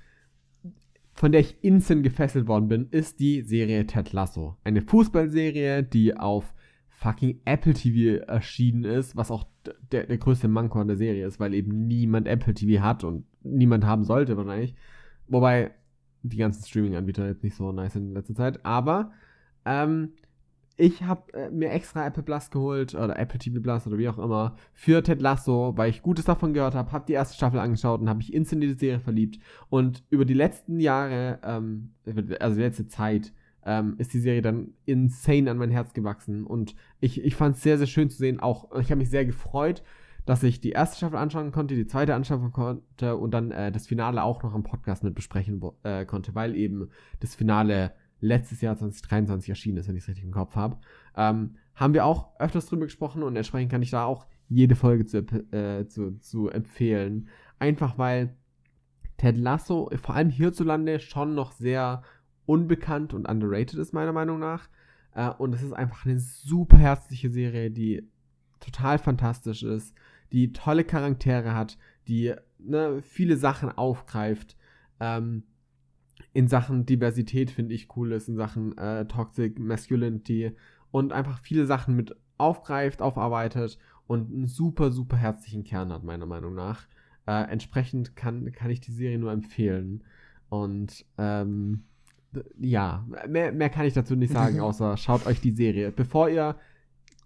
von 1.15 1.31
der 1.31 1.41
ich 1.41 1.57
instant 1.63 2.03
gefesselt 2.03 2.47
worden 2.47 2.67
bin, 2.67 2.87
ist 2.91 3.21
die 3.21 3.41
Serie 3.41 3.87
Ted 3.87 4.11
Lasso. 4.11 4.57
Eine 4.65 4.81
Fußballserie, 4.81 5.81
die 5.81 6.15
auf 6.15 6.53
fucking 6.89 7.39
Apple 7.45 7.73
TV 7.73 8.23
erschienen 8.25 8.83
ist, 8.83 9.15
was 9.15 9.31
auch 9.31 9.45
der, 9.91 10.05
der 10.05 10.17
größte 10.17 10.49
Manko 10.49 10.79
an 10.79 10.89
der 10.89 10.97
Serie 10.97 11.25
ist, 11.25 11.39
weil 11.39 11.53
eben 11.53 11.87
niemand 11.87 12.27
Apple 12.27 12.53
TV 12.53 12.83
hat 12.83 13.05
und 13.05 13.25
niemand 13.43 13.85
haben 13.85 14.03
sollte 14.03 14.35
wahrscheinlich. 14.35 14.75
Wobei 15.27 15.71
die 16.21 16.37
ganzen 16.37 16.65
Streaming-Anbieter 16.65 17.27
jetzt 17.27 17.43
nicht 17.43 17.55
so 17.55 17.71
nice 17.71 17.93
sind 17.93 18.09
in 18.09 18.13
letzter 18.13 18.35
Zeit. 18.35 18.65
Aber 18.65 19.11
ähm, 19.63 20.13
ich 20.77 21.03
habe 21.03 21.33
äh, 21.33 21.49
mir 21.49 21.71
extra 21.71 22.05
Apple 22.05 22.23
Plus 22.23 22.49
geholt 22.49 22.95
oder 22.95 23.17
Apple 23.17 23.39
TV 23.39 23.61
Plus 23.61 23.87
oder 23.87 23.97
wie 23.97 24.09
auch 24.09 24.17
immer 24.17 24.55
für 24.73 25.01
Ted 25.03 25.21
Lasso, 25.21 25.73
weil 25.75 25.89
ich 25.89 26.01
Gutes 26.01 26.25
davon 26.25 26.53
gehört 26.53 26.75
habe, 26.75 26.91
habe 26.91 27.05
die 27.07 27.13
erste 27.13 27.35
Staffel 27.35 27.59
angeschaut 27.59 28.01
und 28.01 28.09
habe 28.09 28.17
mich 28.17 28.33
instant 28.33 28.63
in 28.63 28.69
die 28.69 28.77
Serie 28.79 28.99
verliebt. 28.99 29.39
Und 29.69 30.03
über 30.09 30.25
die 30.25 30.33
letzten 30.33 30.79
Jahre, 30.79 31.39
ähm, 31.43 31.91
also 32.39 32.55
die 32.55 32.61
letzte 32.61 32.87
Zeit, 32.87 33.33
ähm, 33.65 33.95
ist 33.97 34.13
die 34.13 34.19
Serie 34.19 34.41
dann 34.41 34.73
insane 34.85 35.49
an 35.49 35.57
mein 35.57 35.71
Herz 35.71 35.93
gewachsen. 35.93 36.45
Und 36.45 36.75
ich, 36.99 37.23
ich 37.23 37.35
fand 37.35 37.55
es 37.55 37.63
sehr, 37.63 37.77
sehr 37.77 37.87
schön 37.87 38.09
zu 38.09 38.17
sehen. 38.17 38.39
Auch 38.39 38.71
ich 38.79 38.91
habe 38.91 38.99
mich 38.99 39.09
sehr 39.09 39.25
gefreut, 39.25 39.81
dass 40.25 40.43
ich 40.43 40.59
die 40.59 40.71
erste 40.71 40.97
Staffel 40.97 41.17
anschauen 41.17 41.51
konnte, 41.51 41.75
die 41.75 41.87
zweite 41.87 42.15
anschauen 42.15 42.51
konnte 42.51 43.15
und 43.15 43.31
dann 43.31 43.51
äh, 43.51 43.71
das 43.71 43.87
Finale 43.87 44.23
auch 44.23 44.43
noch 44.43 44.53
am 44.53 44.63
Podcast 44.63 45.03
mit 45.03 45.15
besprechen 45.15 45.61
äh, 45.83 46.05
konnte, 46.05 46.35
weil 46.35 46.55
eben 46.55 46.89
das 47.19 47.35
Finale 47.35 47.93
letztes 48.19 48.61
Jahr 48.61 48.77
2023 48.77 49.49
erschienen 49.49 49.77
ist, 49.77 49.87
wenn 49.87 49.95
ich 49.95 50.03
es 50.03 50.07
richtig 50.09 50.25
im 50.25 50.31
Kopf 50.31 50.55
habe. 50.55 50.77
Ähm, 51.15 51.55
haben 51.75 51.93
wir 51.93 52.05
auch 52.05 52.39
öfters 52.39 52.67
drüber 52.67 52.85
gesprochen 52.85 53.23
und 53.23 53.35
entsprechend 53.35 53.71
kann 53.71 53.81
ich 53.81 53.91
da 53.91 54.05
auch 54.05 54.27
jede 54.47 54.75
Folge 54.75 55.05
zu, 55.05 55.19
äh, 55.51 55.87
zu, 55.87 56.19
zu 56.19 56.49
empfehlen. 56.49 57.27
Einfach 57.59 57.97
weil 57.97 58.35
Ted 59.17 59.37
Lasso 59.37 59.89
vor 60.01 60.15
allem 60.15 60.29
hierzulande 60.29 60.99
schon 60.99 61.35
noch 61.35 61.51
sehr 61.51 62.03
unbekannt 62.45 63.13
und 63.13 63.27
underrated 63.27 63.79
ist, 63.79 63.93
meiner 63.93 64.13
Meinung 64.13 64.39
nach. 64.39 64.69
Äh, 65.13 65.29
und 65.29 65.53
es 65.53 65.63
ist 65.63 65.73
einfach 65.73 66.05
eine 66.05 66.19
super 66.19 66.77
herzliche 66.77 67.29
Serie, 67.29 67.71
die 67.71 68.07
total 68.59 68.97
fantastisch 68.97 69.63
ist, 69.63 69.95
die 70.31 70.53
tolle 70.53 70.83
Charaktere 70.83 71.53
hat, 71.53 71.77
die 72.07 72.33
ne, 72.59 73.01
viele 73.01 73.37
Sachen 73.37 73.69
aufgreift. 73.69 74.55
Ähm, 74.99 75.43
in 76.33 76.47
Sachen 76.47 76.85
Diversität 76.85 77.51
finde 77.51 77.73
ich 77.73 77.95
cool 77.95 78.11
ist, 78.11 78.27
in 78.27 78.35
Sachen 78.35 78.77
äh, 78.77 79.05
Toxic 79.05 79.59
Masculinity 79.59 80.55
und 80.91 81.13
einfach 81.13 81.39
viele 81.39 81.65
Sachen 81.65 81.95
mit 81.95 82.15
aufgreift, 82.37 83.01
aufarbeitet 83.01 83.77
und 84.07 84.31
einen 84.31 84.47
super, 84.47 84.91
super 84.91 85.17
herzlichen 85.17 85.63
Kern 85.63 85.91
hat, 85.91 86.03
meiner 86.03 86.25
Meinung 86.25 86.53
nach. 86.53 86.87
Äh, 87.27 87.49
entsprechend 87.49 88.15
kann, 88.15 88.51
kann 88.51 88.69
ich 88.69 88.81
die 88.81 88.91
Serie 88.91 89.17
nur 89.17 89.31
empfehlen. 89.31 90.03
Und 90.49 91.05
ähm, 91.17 91.83
ja, 92.59 93.05
mehr, 93.27 93.51
mehr 93.51 93.69
kann 93.69 93.85
ich 93.85 93.93
dazu 93.93 94.15
nicht 94.15 94.33
sagen, 94.33 94.59
außer 94.61 94.97
schaut 94.97 95.25
euch 95.25 95.41
die 95.41 95.55
Serie. 95.55 95.91
Bevor 95.91 96.29
ihr 96.29 96.55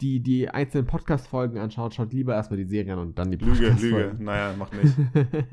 die, 0.02 0.22
die 0.22 0.50
einzelnen 0.50 0.88
Podcast-Folgen 0.88 1.58
anschaut, 1.58 1.94
schaut 1.94 2.14
lieber 2.14 2.34
erstmal 2.34 2.58
die 2.58 2.70
Serie 2.70 2.94
an 2.94 3.00
und 3.00 3.20
dann 3.20 3.32
die 3.32 3.38
Lüge, 3.38 3.52
Lüge. 3.52 3.70
Podcast-Folgen. 3.70 4.24
Naja, 4.24 4.56
macht 4.56 4.74
nicht. 4.74 4.96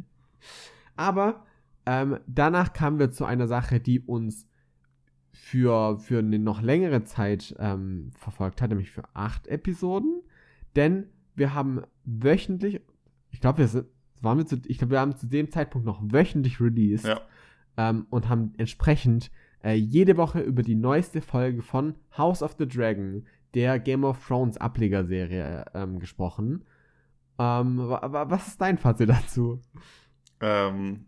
Aber 0.97 1.45
ähm, 1.87 2.19
danach 2.27 2.73
kamen 2.73 2.99
wir 2.99 3.11
zu 3.11 3.25
einer 3.25 3.47
Sache, 3.47 3.81
die 3.81 4.01
uns 4.01 4.49
für, 5.33 5.99
für 5.99 6.19
eine 6.21 6.39
noch 6.39 6.63
längere 6.63 7.05
Zeit 7.05 7.55
ähm, 7.59 8.11
verfolgt 8.19 8.61
hat, 8.63 8.71
nämlich 8.71 8.91
für 8.91 9.05
acht 9.15 9.47
Episoden. 9.47 10.23
Denn 10.75 11.07
wir 11.35 11.55
haben 11.55 11.83
wöchentlich, 12.05 12.81
ich 13.31 13.41
glaube, 13.41 13.59
wir 13.59 13.69
sind, 13.69 13.87
waren 14.21 14.39
wir 14.39 14.47
zu, 14.47 14.57
ich 14.67 14.79
glaube, 14.79 14.93
wir 14.93 15.01
haben 15.01 15.17
zu 15.17 15.27
dem 15.27 15.51
Zeitpunkt 15.51 15.87
noch 15.87 16.01
wöchentlich 16.03 16.61
released 16.61 17.07
Ja. 17.07 17.21
ähm, 17.77 18.07
und 18.11 18.29
haben 18.29 18.53
entsprechend 18.57 19.31
äh, 19.63 19.75
jede 19.75 20.17
Woche 20.17 20.41
über 20.41 20.63
die 20.63 20.75
neueste 20.75 21.21
Folge 21.21 21.63
von 21.63 21.95
House 22.17 22.43
of 22.43 22.57
the 22.59 22.67
Dragon, 22.67 23.27
der 23.55 23.79
Game 23.79 24.05
of 24.05 24.27
Thrones 24.27 24.57
Ablegerserie, 24.57 25.67
ähm, 25.75 25.99
gesprochen. 25.99 26.65
Ähm, 27.39 27.79
wa- 27.79 28.01
wa- 28.11 28.31
was 28.31 28.49
ist 28.49 28.61
dein 28.61 28.79
Fazit 28.79 29.11
dazu? 29.11 29.61
Ähm, 30.41 31.07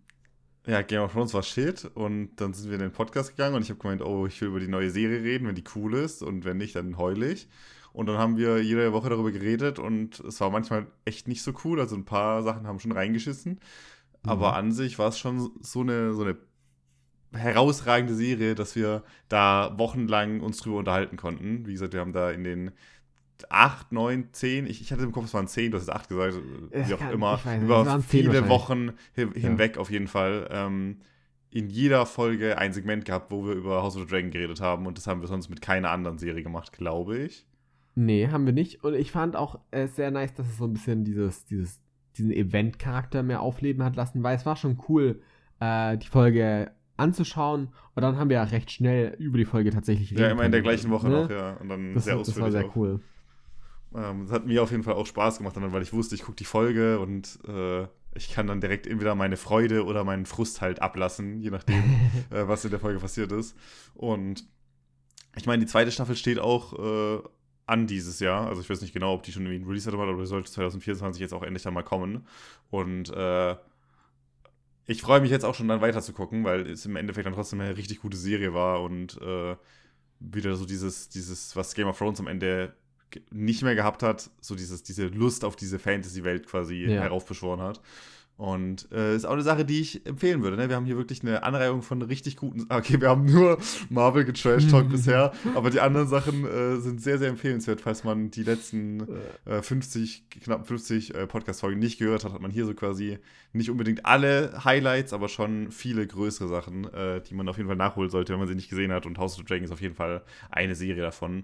ja, 0.68 0.82
Game 0.82 1.00
of 1.00 1.12
Thrones 1.12 1.32
war 1.32 1.42
shit 1.42 1.86
und 1.94 2.36
dann 2.36 2.52
sind 2.52 2.66
wir 2.68 2.74
in 2.74 2.82
den 2.82 2.92
Podcast 2.92 3.30
gegangen 3.30 3.54
und 3.56 3.62
ich 3.62 3.70
habe 3.70 3.80
gemeint, 3.80 4.02
oh, 4.02 4.26
ich 4.26 4.38
will 4.42 4.48
über 4.48 4.60
die 4.60 4.68
neue 4.68 4.90
Serie 4.90 5.22
reden, 5.22 5.48
wenn 5.48 5.54
die 5.54 5.64
cool 5.74 5.94
ist 5.94 6.22
und 6.22 6.44
wenn 6.44 6.58
nicht, 6.58 6.76
dann 6.76 6.98
heul 6.98 7.22
ich. 7.22 7.48
Und 7.94 8.06
dann 8.06 8.18
haben 8.18 8.36
wir 8.36 8.62
jede 8.62 8.92
Woche 8.92 9.08
darüber 9.08 9.32
geredet 9.32 9.78
und 9.78 10.20
es 10.20 10.40
war 10.42 10.50
manchmal 10.50 10.86
echt 11.06 11.26
nicht 11.26 11.42
so 11.42 11.54
cool, 11.64 11.80
also 11.80 11.96
ein 11.96 12.04
paar 12.04 12.42
Sachen 12.42 12.66
haben 12.66 12.80
schon 12.80 12.92
reingeschissen. 12.92 13.60
aber 14.22 14.56
an 14.56 14.72
sich 14.72 14.98
war 14.98 15.08
es 15.08 15.18
schon 15.18 15.50
so 15.60 15.80
eine, 15.80 16.12
so 16.12 16.22
eine 16.22 16.36
herausragende 17.32 18.14
Serie, 18.14 18.54
dass 18.54 18.76
wir 18.76 19.04
da 19.28 19.74
wochenlang 19.78 20.40
uns 20.40 20.58
drüber 20.58 20.78
unterhalten 20.78 21.16
konnten. 21.16 21.66
Wie 21.66 21.72
gesagt, 21.72 21.94
wir 21.94 22.00
haben 22.00 22.12
da 22.12 22.30
in 22.30 22.44
den 22.44 22.72
8, 23.50 23.92
9, 23.92 24.28
10, 24.32 24.66
ich, 24.66 24.80
ich 24.80 24.92
hatte 24.92 25.02
im 25.04 25.12
Kopf, 25.12 25.26
es 25.26 25.34
waren 25.34 25.46
10, 25.48 25.70
du 25.70 25.78
hast 25.78 25.88
8 25.90 26.08
gesagt, 26.08 26.36
wie 26.72 26.94
auch 26.94 26.98
kann- 26.98 27.12
immer, 27.12 27.38
weiß 27.44 27.62
über 27.62 27.80
es 27.82 27.86
waren 27.86 28.02
10 28.02 28.30
viele. 28.30 28.48
Wochen 28.48 28.90
hin, 29.14 29.32
hinweg 29.32 29.78
auf 29.78 29.90
jeden 29.90 30.08
Fall. 30.08 30.48
Ähm, 30.50 30.98
in 31.50 31.70
jeder 31.70 32.04
Folge 32.04 32.58
ein 32.58 32.72
Segment 32.72 33.04
gehabt, 33.04 33.30
wo 33.30 33.46
wir 33.46 33.54
über 33.54 33.82
House 33.82 33.96
of 33.96 34.02
the 34.02 34.08
Dragon 34.08 34.30
geredet 34.30 34.60
haben 34.60 34.86
und 34.86 34.98
das 34.98 35.06
haben 35.06 35.20
wir 35.22 35.28
sonst 35.28 35.48
mit 35.48 35.62
keiner 35.62 35.90
anderen 35.90 36.18
Serie 36.18 36.42
gemacht, 36.42 36.72
glaube 36.72 37.16
ich. 37.18 37.46
Nee, 37.94 38.28
haben 38.28 38.44
wir 38.46 38.52
nicht. 38.52 38.84
Und 38.84 38.94
ich 38.94 39.10
fand 39.12 39.34
auch 39.34 39.58
äh, 39.70 39.86
sehr 39.88 40.10
nice, 40.10 40.34
dass 40.34 40.46
es 40.46 40.58
so 40.58 40.64
ein 40.64 40.72
bisschen 40.72 41.04
dieses, 41.04 41.46
dieses, 41.46 41.80
diesen 42.16 42.30
Event-Charakter 42.32 43.22
mehr 43.22 43.40
aufleben 43.40 43.82
hat 43.82 43.96
lassen, 43.96 44.22
weil 44.22 44.36
es 44.36 44.44
war 44.46 44.56
schon 44.56 44.78
cool, 44.88 45.20
äh, 45.60 45.96
die 45.96 46.06
Folge 46.06 46.70
anzuschauen. 46.96 47.68
Und 47.94 48.02
dann 48.02 48.16
haben 48.18 48.28
wir 48.28 48.36
ja 48.36 48.42
recht 48.44 48.70
schnell 48.70 49.14
über 49.18 49.38
die 49.38 49.44
Folge 49.46 49.70
tatsächlich 49.70 50.10
Ja, 50.12 50.28
immer 50.30 50.44
in 50.44 50.52
der 50.52 50.62
gleichen 50.62 50.90
Woche 50.90 51.08
ne? 51.08 51.22
noch, 51.22 51.30
ja. 51.30 51.54
Und 51.54 51.68
dann 51.70 51.94
Das, 51.94 52.04
sehr 52.04 52.16
das 52.16 52.28
ausführlich 52.28 52.42
war 52.54 52.60
sehr 52.60 52.68
auch. 52.70 52.76
cool. 52.76 53.00
Ähm, 53.94 54.24
das 54.24 54.32
hat 54.32 54.46
mir 54.46 54.62
auf 54.62 54.70
jeden 54.70 54.82
Fall 54.82 54.94
auch 54.94 55.06
Spaß 55.06 55.38
gemacht, 55.38 55.56
weil 55.56 55.82
ich 55.82 55.92
wusste, 55.92 56.14
ich 56.14 56.22
gucke 56.22 56.36
die 56.36 56.44
Folge 56.44 56.98
und 56.98 57.38
äh, 57.46 57.86
ich 58.14 58.30
kann 58.32 58.46
dann 58.46 58.60
direkt 58.60 58.86
entweder 58.86 59.14
meine 59.14 59.36
Freude 59.36 59.84
oder 59.84 60.04
meinen 60.04 60.26
Frust 60.26 60.60
halt 60.60 60.82
ablassen, 60.82 61.40
je 61.40 61.50
nachdem, 61.50 61.82
äh, 62.30 62.46
was 62.48 62.64
in 62.64 62.70
der 62.70 62.80
Folge 62.80 63.00
passiert 63.00 63.32
ist. 63.32 63.56
Und 63.94 64.44
ich 65.36 65.46
meine, 65.46 65.64
die 65.64 65.70
zweite 65.70 65.92
Staffel 65.92 66.16
steht 66.16 66.38
auch 66.38 66.78
äh, 66.78 67.22
an 67.66 67.86
dieses 67.86 68.18
Jahr. 68.20 68.48
Also 68.48 68.60
ich 68.60 68.68
weiß 68.68 68.80
nicht 68.80 68.94
genau, 68.94 69.14
ob 69.14 69.22
die 69.22 69.32
schon 69.32 69.44
irgendwie 69.44 69.64
ein 69.64 69.68
Release 69.68 69.86
hatte, 69.86 69.98
aber 69.98 70.14
die 70.14 70.26
sollte 70.26 70.50
2024 70.50 71.20
jetzt 71.20 71.32
auch 71.32 71.42
endlich 71.42 71.62
dann 71.62 71.74
mal 71.74 71.82
kommen. 71.82 72.26
Und 72.70 73.10
äh, 73.10 73.56
ich 74.86 75.02
freue 75.02 75.20
mich 75.20 75.30
jetzt 75.30 75.44
auch 75.44 75.54
schon 75.54 75.68
dann 75.68 75.82
weiter 75.82 76.00
zu 76.00 76.12
gucken, 76.12 76.44
weil 76.44 76.66
es 76.66 76.86
im 76.86 76.96
Endeffekt 76.96 77.26
dann 77.26 77.34
trotzdem 77.34 77.60
eine 77.60 77.76
richtig 77.76 78.00
gute 78.00 78.16
Serie 78.16 78.54
war 78.54 78.82
und 78.82 79.20
äh, 79.20 79.54
wieder 80.18 80.56
so 80.56 80.64
dieses, 80.64 81.10
dieses, 81.10 81.54
was 81.54 81.74
Game 81.74 81.88
of 81.88 81.98
Thrones 81.98 82.20
am 82.20 82.26
Ende 82.26 82.74
nicht 83.30 83.62
mehr 83.62 83.74
gehabt 83.74 84.02
hat, 84.02 84.30
so 84.40 84.54
dieses, 84.54 84.82
diese 84.82 85.06
Lust 85.06 85.44
auf 85.44 85.56
diese 85.56 85.78
Fantasy-Welt 85.78 86.46
quasi 86.46 86.84
Ja. 86.84 87.02
heraufbeschworen 87.02 87.60
hat. 87.60 87.80
Und 88.36 88.86
äh, 88.92 89.16
ist 89.16 89.24
auch 89.24 89.32
eine 89.32 89.42
Sache, 89.42 89.64
die 89.64 89.80
ich 89.80 90.06
empfehlen 90.06 90.44
würde. 90.44 90.56
Ne? 90.56 90.68
Wir 90.68 90.76
haben 90.76 90.84
hier 90.86 90.96
wirklich 90.96 91.22
eine 91.22 91.42
Anreihung 91.42 91.82
von 91.82 92.00
richtig 92.02 92.36
guten. 92.36 92.66
Okay, 92.70 93.00
wir 93.00 93.08
haben 93.08 93.24
nur 93.24 93.58
Marvel 93.90 94.24
getrash-talk 94.24 94.88
bisher, 94.90 95.32
aber 95.56 95.70
die 95.70 95.80
anderen 95.80 96.06
Sachen 96.06 96.44
äh, 96.46 96.76
sind 96.76 97.02
sehr, 97.02 97.18
sehr 97.18 97.30
empfehlenswert. 97.30 97.80
Falls 97.80 98.04
man 98.04 98.30
die 98.30 98.44
letzten 98.44 99.00
äh, 99.44 99.60
50, 99.60 100.30
knapp 100.30 100.68
50 100.68 101.16
äh, 101.16 101.26
Podcast-Folgen 101.26 101.80
nicht 101.80 101.98
gehört 101.98 102.22
hat, 102.24 102.32
hat 102.32 102.40
man 102.40 102.52
hier 102.52 102.64
so 102.64 102.74
quasi 102.74 103.18
nicht 103.52 103.70
unbedingt 103.70 104.06
alle 104.06 104.64
Highlights, 104.64 105.12
aber 105.12 105.28
schon 105.28 105.72
viele 105.72 106.06
größere 106.06 106.46
Sachen, 106.46 106.84
äh, 106.94 107.20
die 107.20 107.34
man 107.34 107.48
auf 107.48 107.56
jeden 107.56 107.66
Fall 107.68 107.76
nachholen 107.76 108.08
sollte, 108.10 108.32
wenn 108.34 108.38
man 108.38 108.46
sie 108.46 108.54
nicht 108.54 108.70
gesehen 108.70 108.92
hat. 108.92 109.04
Und 109.04 109.18
House 109.18 109.32
of 109.32 109.38
the 109.38 109.44
Dragon 109.46 109.64
ist 109.64 109.72
auf 109.72 109.80
jeden 109.80 109.96
Fall 109.96 110.22
eine 110.48 110.76
Serie 110.76 111.02
davon. 111.02 111.42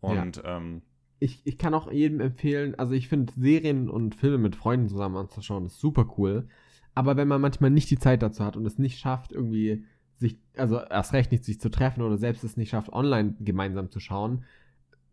Und 0.00 0.40
ähm, 0.44 0.82
ich, 1.20 1.40
ich 1.44 1.58
kann 1.58 1.74
auch 1.74 1.90
jedem 1.90 2.20
empfehlen, 2.20 2.74
also 2.76 2.92
ich 2.92 3.08
finde 3.08 3.32
Serien 3.36 3.88
und 3.88 4.14
Filme 4.14 4.38
mit 4.38 4.56
Freunden 4.56 4.88
zusammen 4.88 5.16
anzuschauen, 5.16 5.66
ist 5.66 5.80
super 5.80 6.06
cool. 6.16 6.48
Aber 6.94 7.16
wenn 7.16 7.28
man 7.28 7.40
manchmal 7.40 7.70
nicht 7.70 7.90
die 7.90 7.98
Zeit 7.98 8.22
dazu 8.22 8.44
hat 8.44 8.56
und 8.56 8.66
es 8.66 8.78
nicht 8.78 8.98
schafft, 8.98 9.32
irgendwie 9.32 9.84
sich, 10.16 10.38
also 10.56 10.78
erst 10.78 11.12
recht 11.12 11.30
nicht 11.30 11.44
sich 11.44 11.60
zu 11.60 11.70
treffen 11.70 12.02
oder 12.02 12.16
selbst 12.16 12.44
es 12.44 12.56
nicht 12.56 12.70
schafft, 12.70 12.92
online 12.92 13.34
gemeinsam 13.40 13.90
zu 13.90 14.00
schauen, 14.00 14.44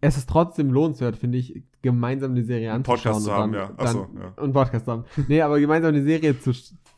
es 0.02 0.18
ist 0.18 0.30
trotzdem 0.30 0.72
lohnenswert, 0.72 1.18
finde 1.18 1.38
ich, 1.38 1.64
gemeinsam 1.82 2.36
die 2.36 2.44
Serie 2.44 2.72
anzuschauen. 2.72 2.98
Podcast 2.98 3.26
zu 3.26 3.32
haben, 3.32 3.52
dann, 3.54 3.70
ja. 3.70 3.74
Ach 3.78 3.88
so, 3.88 4.10
dann, 4.14 4.22
ja. 4.22 4.44
Und 4.44 4.54
Podcast 4.54 4.86
zu 4.86 4.92
haben. 4.92 5.06
Nee, 5.28 5.42
aber 5.42 5.60
gemeinsam 5.60 5.94
die 5.94 6.02
Serie 6.02 6.40
zu, 6.40 6.52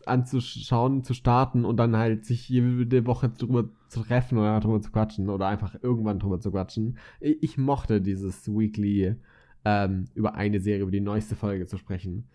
anzuschauen, 0.08 1.04
zu 1.04 1.14
starten 1.14 1.66
und 1.66 1.78
dann 1.78 1.96
halt 1.98 2.26
sich 2.26 2.50
jede 2.50 3.06
Woche 3.06 3.30
drüber 3.30 3.70
zu 3.90 4.04
treffen 4.04 4.38
oder 4.38 4.60
drüber 4.60 4.82
zu 4.82 4.92
quatschen 4.92 5.30
oder 5.30 5.48
einfach 5.48 5.76
irgendwann 5.82 6.20
drüber 6.20 6.40
zu 6.40 6.52
quatschen. 6.52 6.98
Ich, 7.20 7.44
ich 7.44 7.58
mochte 7.58 8.02
dieses 8.02 8.48
Weekly 8.48 9.16
ähm, 9.66 10.10
über 10.16 10.36
eine 10.36 10.60
Serie, 10.60 10.82
über 10.84 10.92
die 10.92 11.02
neueste 11.02 11.36
Folge 11.36 11.66
zu 11.68 11.78
sprechen. 11.78 12.30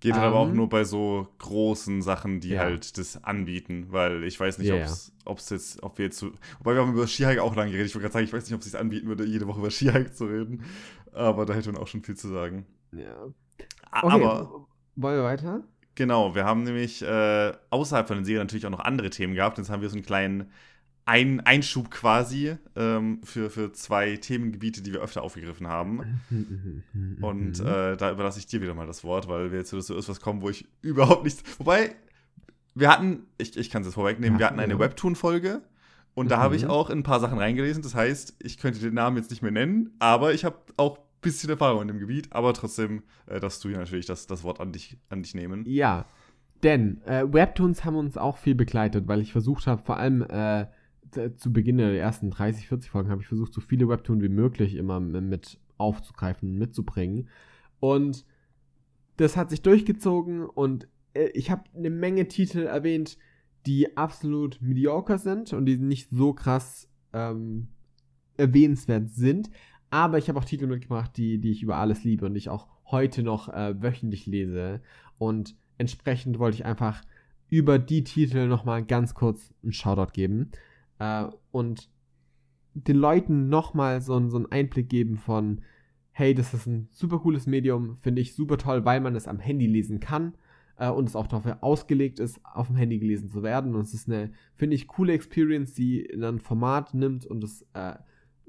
Geht 0.00 0.16
halt 0.16 0.24
aber 0.24 0.38
auch 0.38 0.48
Ähm, 0.48 0.56
nur 0.56 0.68
bei 0.68 0.84
so 0.84 1.28
großen 1.38 2.00
Sachen, 2.00 2.40
die 2.40 2.50
ja. 2.50 2.60
halt 2.60 2.96
das 2.96 3.22
anbieten, 3.22 3.88
weil 3.90 4.24
ich 4.24 4.40
weiß 4.40 4.58
nicht, 4.58 4.68
Ja, 4.68 4.76
ob's, 4.76 5.12
ob's 5.26 5.50
jetzt, 5.50 5.82
ob 5.82 5.98
wir 5.98 6.06
jetzt 6.06 6.18
so. 6.18 6.32
Wobei 6.58 6.74
wir 6.74 6.80
haben 6.82 6.92
über 6.94 7.06
Skihike 7.06 7.42
auch 7.42 7.54
lange 7.54 7.70
geredet. 7.70 7.88
Ich 7.88 7.94
wollte 7.94 8.04
gerade 8.04 8.14
sagen, 8.14 8.24
ich 8.24 8.32
weiß 8.32 8.44
nicht, 8.44 8.54
ob 8.54 8.60
es 8.60 8.66
sich 8.70 8.78
anbieten 8.78 9.08
würde, 9.08 9.26
jede 9.26 9.46
Woche 9.46 9.58
über 9.60 9.70
Skihike 9.70 10.12
zu 10.12 10.24
reden. 10.26 10.62
Aber 11.12 11.44
da 11.44 11.52
hätte 11.54 11.70
man 11.72 11.82
auch 11.82 11.88
schon 11.88 12.02
viel 12.02 12.16
zu 12.16 12.28
sagen. 12.28 12.66
Ja. 12.92 13.32
Okay, 14.00 14.24
Aber 14.24 14.66
wollen 14.96 15.16
wir 15.18 15.24
weiter? 15.24 15.64
Genau, 16.00 16.34
wir 16.34 16.44
haben 16.46 16.62
nämlich 16.64 17.02
äh, 17.02 17.52
außerhalb 17.68 18.08
von 18.08 18.16
den 18.16 18.24
Serien 18.24 18.42
natürlich 18.46 18.64
auch 18.66 18.70
noch 18.70 18.80
andere 18.80 19.10
Themen 19.10 19.34
gehabt. 19.34 19.58
Jetzt 19.58 19.68
haben 19.68 19.82
wir 19.82 19.88
so 19.90 19.96
einen 19.96 20.04
kleinen 20.04 20.50
ein 21.04 21.40
Einschub 21.40 21.90
quasi 21.90 22.56
ähm, 22.76 23.20
für, 23.24 23.50
für 23.50 23.72
zwei 23.72 24.16
Themengebiete, 24.16 24.80
die 24.80 24.92
wir 24.92 25.00
öfter 25.00 25.22
aufgegriffen 25.22 25.66
haben. 25.66 26.20
Und 27.20 27.58
Mhm. 27.60 27.66
äh, 27.66 27.96
da 27.96 28.12
überlasse 28.12 28.38
ich 28.38 28.46
dir 28.46 28.60
wieder 28.62 28.74
mal 28.74 28.86
das 28.86 29.04
Wort, 29.04 29.28
weil 29.28 29.50
wir 29.52 29.58
jetzt 29.58 29.70
so 29.70 29.78
etwas 29.98 30.20
kommen, 30.20 30.40
wo 30.40 30.48
ich 30.50 30.66
überhaupt 30.82 31.24
nichts. 31.24 31.42
Wobei, 31.58 31.94
wir 32.74 32.88
hatten, 32.88 33.26
ich, 33.38 33.56
ich 33.56 33.70
kann 33.70 33.82
es 33.82 33.88
jetzt 33.88 33.94
vorwegnehmen, 33.94 34.38
wir 34.38 34.46
hatten 34.46 34.60
eine. 34.60 34.78
Webtoon-Folge 34.78 35.60
und 36.14 36.30
da 36.30 36.38
habe 36.38 36.56
ich 36.56 36.64
Mhm. 36.64 36.70
auch 36.70 36.88
ein 36.90 37.02
paar 37.02 37.20
Sachen 37.20 37.38
reingelesen. 37.38 37.82
Das 37.82 37.94
heißt, 37.94 38.36
ich 38.42 38.58
könnte 38.58 38.78
den 38.80 38.94
Namen 38.94 39.16
jetzt 39.16 39.30
nicht 39.30 39.42
mehr 39.42 39.50
nennen, 39.52 39.94
aber 39.98 40.32
ich 40.32 40.44
habe 40.44 40.56
auch 40.76 40.98
bisschen 41.20 41.50
Erfahrung 41.50 41.82
in 41.82 41.88
dem 41.88 41.98
Gebiet. 41.98 42.32
Aber 42.32 42.54
trotzdem 42.54 43.02
äh, 43.26 43.40
darfst 43.40 43.64
du 43.64 43.68
hier 43.68 43.78
natürlich 43.78 44.06
das, 44.06 44.26
das 44.26 44.42
Wort 44.44 44.60
an 44.60 44.72
dich, 44.72 44.98
an 45.08 45.22
dich 45.22 45.34
nehmen. 45.34 45.64
Ja, 45.66 46.06
denn 46.62 47.00
äh, 47.06 47.24
Webtoons 47.30 47.84
haben 47.84 47.96
uns 47.96 48.16
auch 48.16 48.36
viel 48.36 48.54
begleitet, 48.54 49.08
weil 49.08 49.20
ich 49.20 49.32
versucht 49.32 49.66
habe, 49.66 49.82
vor 49.82 49.96
allem 49.96 50.22
äh, 50.22 50.66
zu 51.36 51.52
Beginn 51.52 51.78
der 51.78 51.98
ersten 51.98 52.30
30, 52.30 52.68
40 52.68 52.90
Folgen, 52.90 53.10
habe 53.10 53.22
ich 53.22 53.28
versucht, 53.28 53.52
so 53.52 53.60
viele 53.60 53.88
Webtoon 53.88 54.20
wie 54.22 54.28
möglich 54.28 54.74
immer 54.74 55.00
mit 55.00 55.58
aufzugreifen, 55.78 56.58
mitzubringen. 56.58 57.28
Und 57.80 58.24
das 59.16 59.36
hat 59.36 59.50
sich 59.50 59.62
durchgezogen 59.62 60.44
und 60.44 60.88
äh, 61.14 61.28
ich 61.34 61.50
habe 61.50 61.64
eine 61.74 61.90
Menge 61.90 62.28
Titel 62.28 62.60
erwähnt, 62.60 63.18
die 63.66 63.96
absolut 63.96 64.60
mediocre 64.60 65.18
sind 65.18 65.52
und 65.52 65.66
die 65.66 65.76
nicht 65.76 66.08
so 66.10 66.32
krass 66.32 66.88
ähm, 67.12 67.68
erwähnenswert 68.36 69.10
sind. 69.10 69.50
Aber 69.90 70.18
ich 70.18 70.28
habe 70.28 70.38
auch 70.38 70.44
Titel 70.44 70.66
mitgebracht, 70.66 71.16
die, 71.16 71.38
die 71.38 71.50
ich 71.50 71.62
über 71.62 71.76
alles 71.76 72.04
liebe 72.04 72.26
und 72.26 72.34
die 72.34 72.38
ich 72.38 72.48
auch 72.48 72.68
heute 72.86 73.22
noch 73.22 73.48
äh, 73.48 73.80
wöchentlich 73.82 74.26
lese. 74.26 74.80
Und 75.18 75.56
entsprechend 75.78 76.38
wollte 76.38 76.56
ich 76.56 76.64
einfach 76.64 77.02
über 77.48 77.78
die 77.78 78.04
Titel 78.04 78.46
nochmal 78.46 78.84
ganz 78.84 79.14
kurz 79.14 79.52
einen 79.62 79.72
Shoutout 79.72 80.12
geben. 80.12 80.52
Äh, 80.98 81.26
und 81.50 81.90
den 82.74 82.96
Leuten 82.96 83.48
nochmal 83.48 84.00
so, 84.00 84.28
so 84.28 84.36
einen 84.36 84.52
Einblick 84.52 84.88
geben 84.88 85.16
von, 85.16 85.62
hey, 86.12 86.34
das 86.34 86.54
ist 86.54 86.66
ein 86.66 86.88
super 86.92 87.18
cooles 87.18 87.46
Medium, 87.46 87.98
finde 88.00 88.22
ich 88.22 88.34
super 88.34 88.58
toll, 88.58 88.84
weil 88.84 89.00
man 89.00 89.16
es 89.16 89.26
am 89.26 89.40
Handy 89.40 89.66
lesen 89.66 89.98
kann 89.98 90.34
äh, 90.76 90.88
und 90.88 91.08
es 91.08 91.16
auch 91.16 91.26
dafür 91.26 91.62
ausgelegt 91.62 92.20
ist, 92.20 92.40
auf 92.44 92.68
dem 92.68 92.76
Handy 92.76 92.98
gelesen 92.98 93.28
zu 93.28 93.42
werden. 93.42 93.74
Und 93.74 93.82
es 93.82 93.94
ist 93.94 94.08
eine, 94.08 94.30
finde 94.54 94.76
ich, 94.76 94.86
coole 94.86 95.12
Experience, 95.12 95.72
die 95.72 96.00
in 96.00 96.22
ein 96.22 96.38
Format 96.38 96.94
nimmt 96.94 97.26
und 97.26 97.42
es 97.42 97.66
äh, 97.72 97.94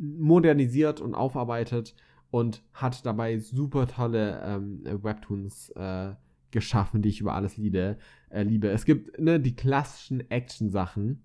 modernisiert 0.02 1.00
und 1.00 1.14
aufarbeitet 1.14 1.96
und 2.32 2.64
hat 2.74 3.06
dabei 3.06 3.38
super 3.38 3.88
tolle 3.88 4.42
ähm, 4.44 4.82
Webtoons 4.84 5.70
äh, 5.72 6.14
geschaffen, 6.50 7.02
die 7.02 7.10
ich 7.10 7.22
über 7.22 7.36
alles 7.36 7.58
liebe. 7.58 7.98
Äh, 8.30 8.44
liebe. 8.44 8.70
Es 8.70 8.86
gibt 8.86 9.20
ne, 9.20 9.40
die 9.40 9.56
klassischen 9.56 10.30
Action-Sachen, 10.30 11.22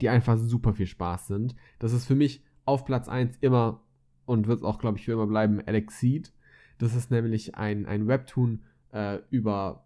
die 0.00 0.08
einfach 0.08 0.36
super 0.38 0.72
viel 0.72 0.86
Spaß 0.86 1.26
sind. 1.26 1.54
Das 1.78 1.92
ist 1.92 2.06
für 2.06 2.14
mich 2.14 2.44
auf 2.64 2.84
Platz 2.84 3.08
1 3.08 3.38
immer 3.40 3.82
und 4.24 4.46
wird 4.46 4.58
es 4.58 4.64
auch, 4.64 4.78
glaube 4.78 4.98
ich, 4.98 5.04
für 5.04 5.12
immer 5.12 5.26
bleiben, 5.26 5.60
Alex 5.66 6.00
Seed. 6.00 6.32
Das 6.78 6.94
ist 6.94 7.10
nämlich 7.10 7.54
ein, 7.54 7.86
ein 7.86 8.06
Webtoon 8.06 8.62
äh, 8.92 9.18
über 9.30 9.85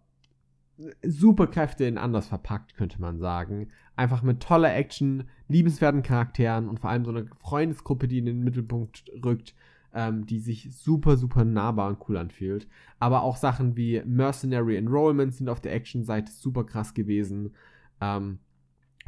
Superkräfte 1.03 1.85
in 1.85 1.97
anders 1.97 2.27
verpackt, 2.27 2.75
könnte 2.75 3.01
man 3.01 3.19
sagen. 3.19 3.69
Einfach 3.95 4.23
mit 4.23 4.41
toller 4.41 4.73
Action, 4.73 5.25
liebenswerten 5.47 6.03
Charakteren 6.03 6.67
und 6.69 6.79
vor 6.79 6.89
allem 6.89 7.05
so 7.05 7.11
eine 7.11 7.27
Freundesgruppe, 7.39 8.07
die 8.07 8.19
in 8.19 8.25
den 8.25 8.43
Mittelpunkt 8.43 9.11
rückt, 9.23 9.53
ähm, 9.93 10.25
die 10.25 10.39
sich 10.39 10.69
super, 10.75 11.17
super 11.17 11.45
nahbar 11.45 11.89
und 11.89 11.99
cool 12.07 12.17
anfühlt. 12.17 12.67
Aber 12.99 13.23
auch 13.23 13.37
Sachen 13.37 13.75
wie 13.75 14.01
Mercenary 14.05 14.77
Enrollment 14.77 15.33
sind 15.33 15.49
auf 15.49 15.61
der 15.61 15.73
Action-Seite 15.73 16.31
super 16.31 16.63
krass 16.63 16.93
gewesen. 16.93 17.53
Ähm, 17.99 18.39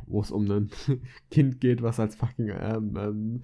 wo 0.08 0.22
es 0.22 0.32
um 0.32 0.50
ein 0.50 0.70
Kind 1.32 1.62
geht, 1.62 1.82
was 1.82 2.00
als 2.00 2.15
fucking 2.15 2.50
ähm, 2.50 2.98
ähm, 2.98 3.42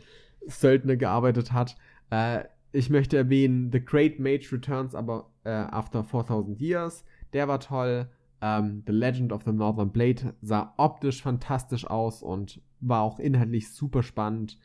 Söldner 0.47 0.95
gearbeitet 0.95 1.51
hat. 1.51 1.77
Äh, 2.09 2.43
ich 2.71 2.89
möchte 2.89 3.17
erwähnen, 3.17 3.71
The 3.71 3.83
Great 3.83 4.19
Mage 4.19 4.49
Returns 4.51 4.93
aber 4.93 5.31
äh, 5.43 5.49
after 5.49 6.03
4000 6.03 6.59
Years. 6.59 7.03
Der 7.33 7.47
war 7.47 7.59
toll. 7.59 8.09
Ähm, 8.41 8.83
the 8.85 8.93
Legend 8.93 9.33
of 9.33 9.43
the 9.43 9.51
Northern 9.51 9.91
Blade 9.91 10.33
sah 10.41 10.73
optisch 10.77 11.21
fantastisch 11.21 11.85
aus 11.85 12.23
und 12.23 12.61
war 12.79 13.01
auch 13.01 13.19
inhaltlich 13.19 13.71
super 13.73 14.03
spannend. 14.03 14.57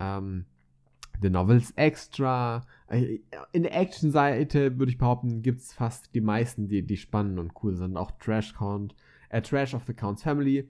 Ähm, 0.00 0.46
The 1.20 1.30
Novels 1.30 1.70
Extra. 1.76 2.66
Äh, 2.88 3.20
in 3.52 3.62
der 3.62 3.76
Action-Seite 3.76 4.78
würde 4.78 4.90
ich 4.90 4.98
behaupten, 4.98 5.42
gibt 5.42 5.60
es 5.60 5.72
fast 5.72 6.14
die 6.14 6.20
meisten, 6.20 6.68
die, 6.68 6.84
die 6.84 6.96
spannend 6.96 7.38
und 7.38 7.52
cool 7.62 7.76
sind. 7.76 7.96
Auch 7.96 8.10
Trash 8.18 8.54
Count, 8.54 8.94
äh, 9.28 9.40
Trash 9.40 9.74
of 9.74 9.84
the 9.86 9.94
Count's 9.94 10.22
Family. 10.22 10.68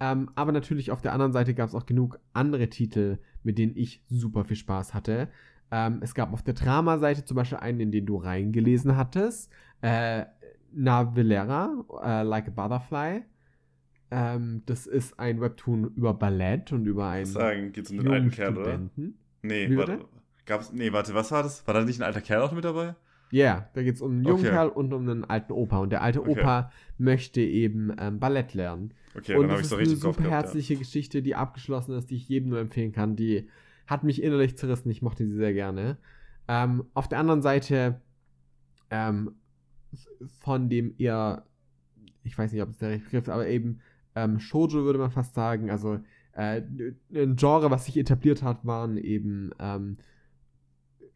Ähm, 0.00 0.30
aber 0.34 0.50
natürlich 0.50 0.90
auf 0.90 1.00
der 1.00 1.12
anderen 1.12 1.32
Seite 1.32 1.54
gab 1.54 1.68
es 1.68 1.74
auch 1.74 1.86
genug 1.86 2.18
andere 2.32 2.68
Titel, 2.68 3.18
mit 3.44 3.58
denen 3.58 3.76
ich 3.76 4.02
super 4.08 4.44
viel 4.44 4.56
Spaß 4.56 4.94
hatte. 4.94 5.28
Ähm, 5.70 6.00
es 6.02 6.14
gab 6.14 6.32
auf 6.32 6.42
der 6.42 6.54
Drama-Seite 6.54 7.24
zum 7.24 7.36
Beispiel 7.36 7.58
einen, 7.58 7.80
in 7.80 7.92
den 7.92 8.04
du 8.04 8.16
reingelesen 8.16 8.96
hattest. 8.96 9.50
Äh, 9.80 10.24
Navillera, 10.74 11.84
äh, 12.02 12.22
Like 12.22 12.48
a 12.48 12.50
Butterfly. 12.50 13.22
Ähm, 14.10 14.62
das 14.66 14.86
ist 14.86 15.18
ein 15.18 15.40
Webtoon 15.40 15.92
über 15.94 16.14
Ballett 16.14 16.72
und 16.72 16.86
über 16.86 17.08
einen. 17.08 17.26
Sagen, 17.26 17.72
geht's 17.72 17.90
um 17.90 17.98
den 17.98 18.08
alten 18.08 18.30
Kerl, 18.30 18.58
oder? 18.58 18.80
Nee, 19.42 19.74
warte. 19.76 20.04
Gab's, 20.44 20.72
nee, 20.72 20.92
warte, 20.92 21.14
was 21.14 21.30
war 21.30 21.42
das? 21.42 21.66
War 21.66 21.74
da 21.74 21.84
nicht 21.84 22.00
ein 22.00 22.04
alter 22.04 22.20
Kerl 22.20 22.42
auch 22.42 22.52
mit 22.52 22.64
dabei? 22.64 22.94
Ja, 23.30 23.44
yeah, 23.44 23.70
da 23.72 23.82
geht 23.82 23.94
es 23.94 24.02
um 24.02 24.12
einen 24.12 24.24
jungen 24.24 24.40
okay. 24.40 24.50
Kerl 24.50 24.68
und 24.68 24.92
um 24.92 25.08
einen 25.08 25.24
alten 25.24 25.52
Opa. 25.52 25.78
Und 25.78 25.90
der 25.90 26.02
alte 26.02 26.20
okay. 26.20 26.42
Opa 26.42 26.70
möchte 26.98 27.40
eben 27.40 27.90
ähm, 27.98 28.20
Ballett 28.20 28.52
lernen. 28.52 28.92
Okay, 29.16 29.36
und 29.36 29.44
dann 29.44 29.52
habe 29.52 29.62
ich 29.62 29.68
so 29.68 29.76
richtig 29.76 29.94
Das 29.94 30.00
ist 30.00 30.04
eine 30.04 30.14
super 30.14 30.30
herzliche 30.30 30.74
ja. 30.74 30.78
Geschichte, 30.78 31.22
die 31.22 31.34
abgeschlossen 31.34 31.96
ist, 31.96 32.10
die 32.10 32.16
ich 32.16 32.28
jedem 32.28 32.50
nur 32.50 32.58
empfehlen 32.58 32.92
kann. 32.92 33.16
Die 33.16 33.48
hat 33.86 34.04
mich 34.04 34.22
innerlich 34.22 34.58
zerrissen. 34.58 34.90
Ich 34.90 35.00
mochte 35.00 35.26
sie 35.26 35.34
sehr 35.34 35.54
gerne. 35.54 35.96
Ähm, 36.46 36.84
auf 36.92 37.08
der 37.08 37.18
anderen 37.18 37.40
Seite 37.40 38.02
ähm, 38.90 39.36
von 40.40 40.68
dem 40.68 40.94
eher, 40.98 41.44
ich 42.22 42.36
weiß 42.36 42.52
nicht, 42.52 42.62
ob 42.62 42.70
es 42.70 42.78
der 42.78 42.90
richtige 42.90 43.10
Begriff 43.10 43.24
ist, 43.24 43.32
aber 43.32 43.48
eben 43.48 43.80
ähm, 44.14 44.38
Shoujo 44.38 44.84
würde 44.84 44.98
man 44.98 45.10
fast 45.10 45.34
sagen. 45.34 45.70
Also 45.70 46.00
äh, 46.32 46.62
ein 47.14 47.36
Genre, 47.36 47.70
was 47.70 47.86
sich 47.86 47.96
etabliert 47.96 48.42
hat, 48.42 48.64
waren 48.64 48.96
eben 48.96 49.50
ähm, 49.58 49.98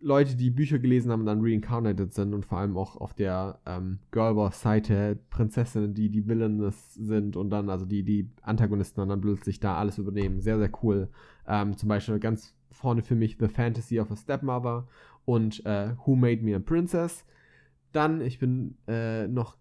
Leute, 0.00 0.36
die 0.36 0.50
Bücher 0.50 0.78
gelesen 0.78 1.10
haben 1.10 1.20
und 1.20 1.26
dann 1.26 1.40
reincarnated 1.40 2.12
sind 2.12 2.34
und 2.34 2.44
vor 2.44 2.58
allem 2.58 2.76
auch 2.76 2.96
auf 2.96 3.14
der 3.14 3.60
ähm, 3.66 3.98
Girlboss-Seite 4.10 5.18
Prinzessinnen, 5.30 5.94
die 5.94 6.10
die 6.10 6.28
Villains 6.28 6.94
sind 6.94 7.36
und 7.36 7.50
dann, 7.50 7.70
also 7.70 7.86
die, 7.86 8.02
die 8.02 8.30
Antagonisten 8.42 9.00
und 9.00 9.08
dann 9.08 9.20
plötzlich 9.20 9.58
da 9.58 9.76
alles 9.76 9.98
übernehmen. 9.98 10.40
Sehr, 10.40 10.58
sehr 10.58 10.70
cool. 10.82 11.08
Ähm, 11.48 11.76
zum 11.76 11.88
Beispiel 11.88 12.18
ganz 12.18 12.54
vorne 12.70 13.02
für 13.02 13.14
mich 13.14 13.38
The 13.40 13.48
Fantasy 13.48 13.98
of 13.98 14.10
a 14.10 14.16
Stepmother 14.16 14.86
und 15.24 15.64
äh, 15.64 15.94
Who 16.04 16.14
Made 16.14 16.42
Me 16.42 16.54
a 16.54 16.58
Princess. 16.58 17.24
Dann, 17.96 18.20
ich 18.20 18.38
bin 18.38 18.76
äh, 18.86 19.26
noch 19.26 19.56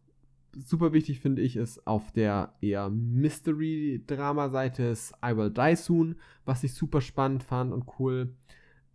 super 0.51 0.91
wichtig, 0.93 1.19
finde 1.21 1.41
ich, 1.41 1.55
ist 1.55 1.87
auf 1.87 2.11
der 2.11 2.53
eher 2.61 2.89
Mystery-Drama-Seite 2.89 4.83
ist 4.83 5.13
I 5.25 5.37
Will 5.37 5.51
Die 5.51 5.75
Soon, 5.75 6.15
was 6.43 6.63
ich 6.63 6.73
super 6.73 6.99
spannend 7.01 7.43
fand 7.43 7.71
und 7.71 7.85
cool. 7.99 8.35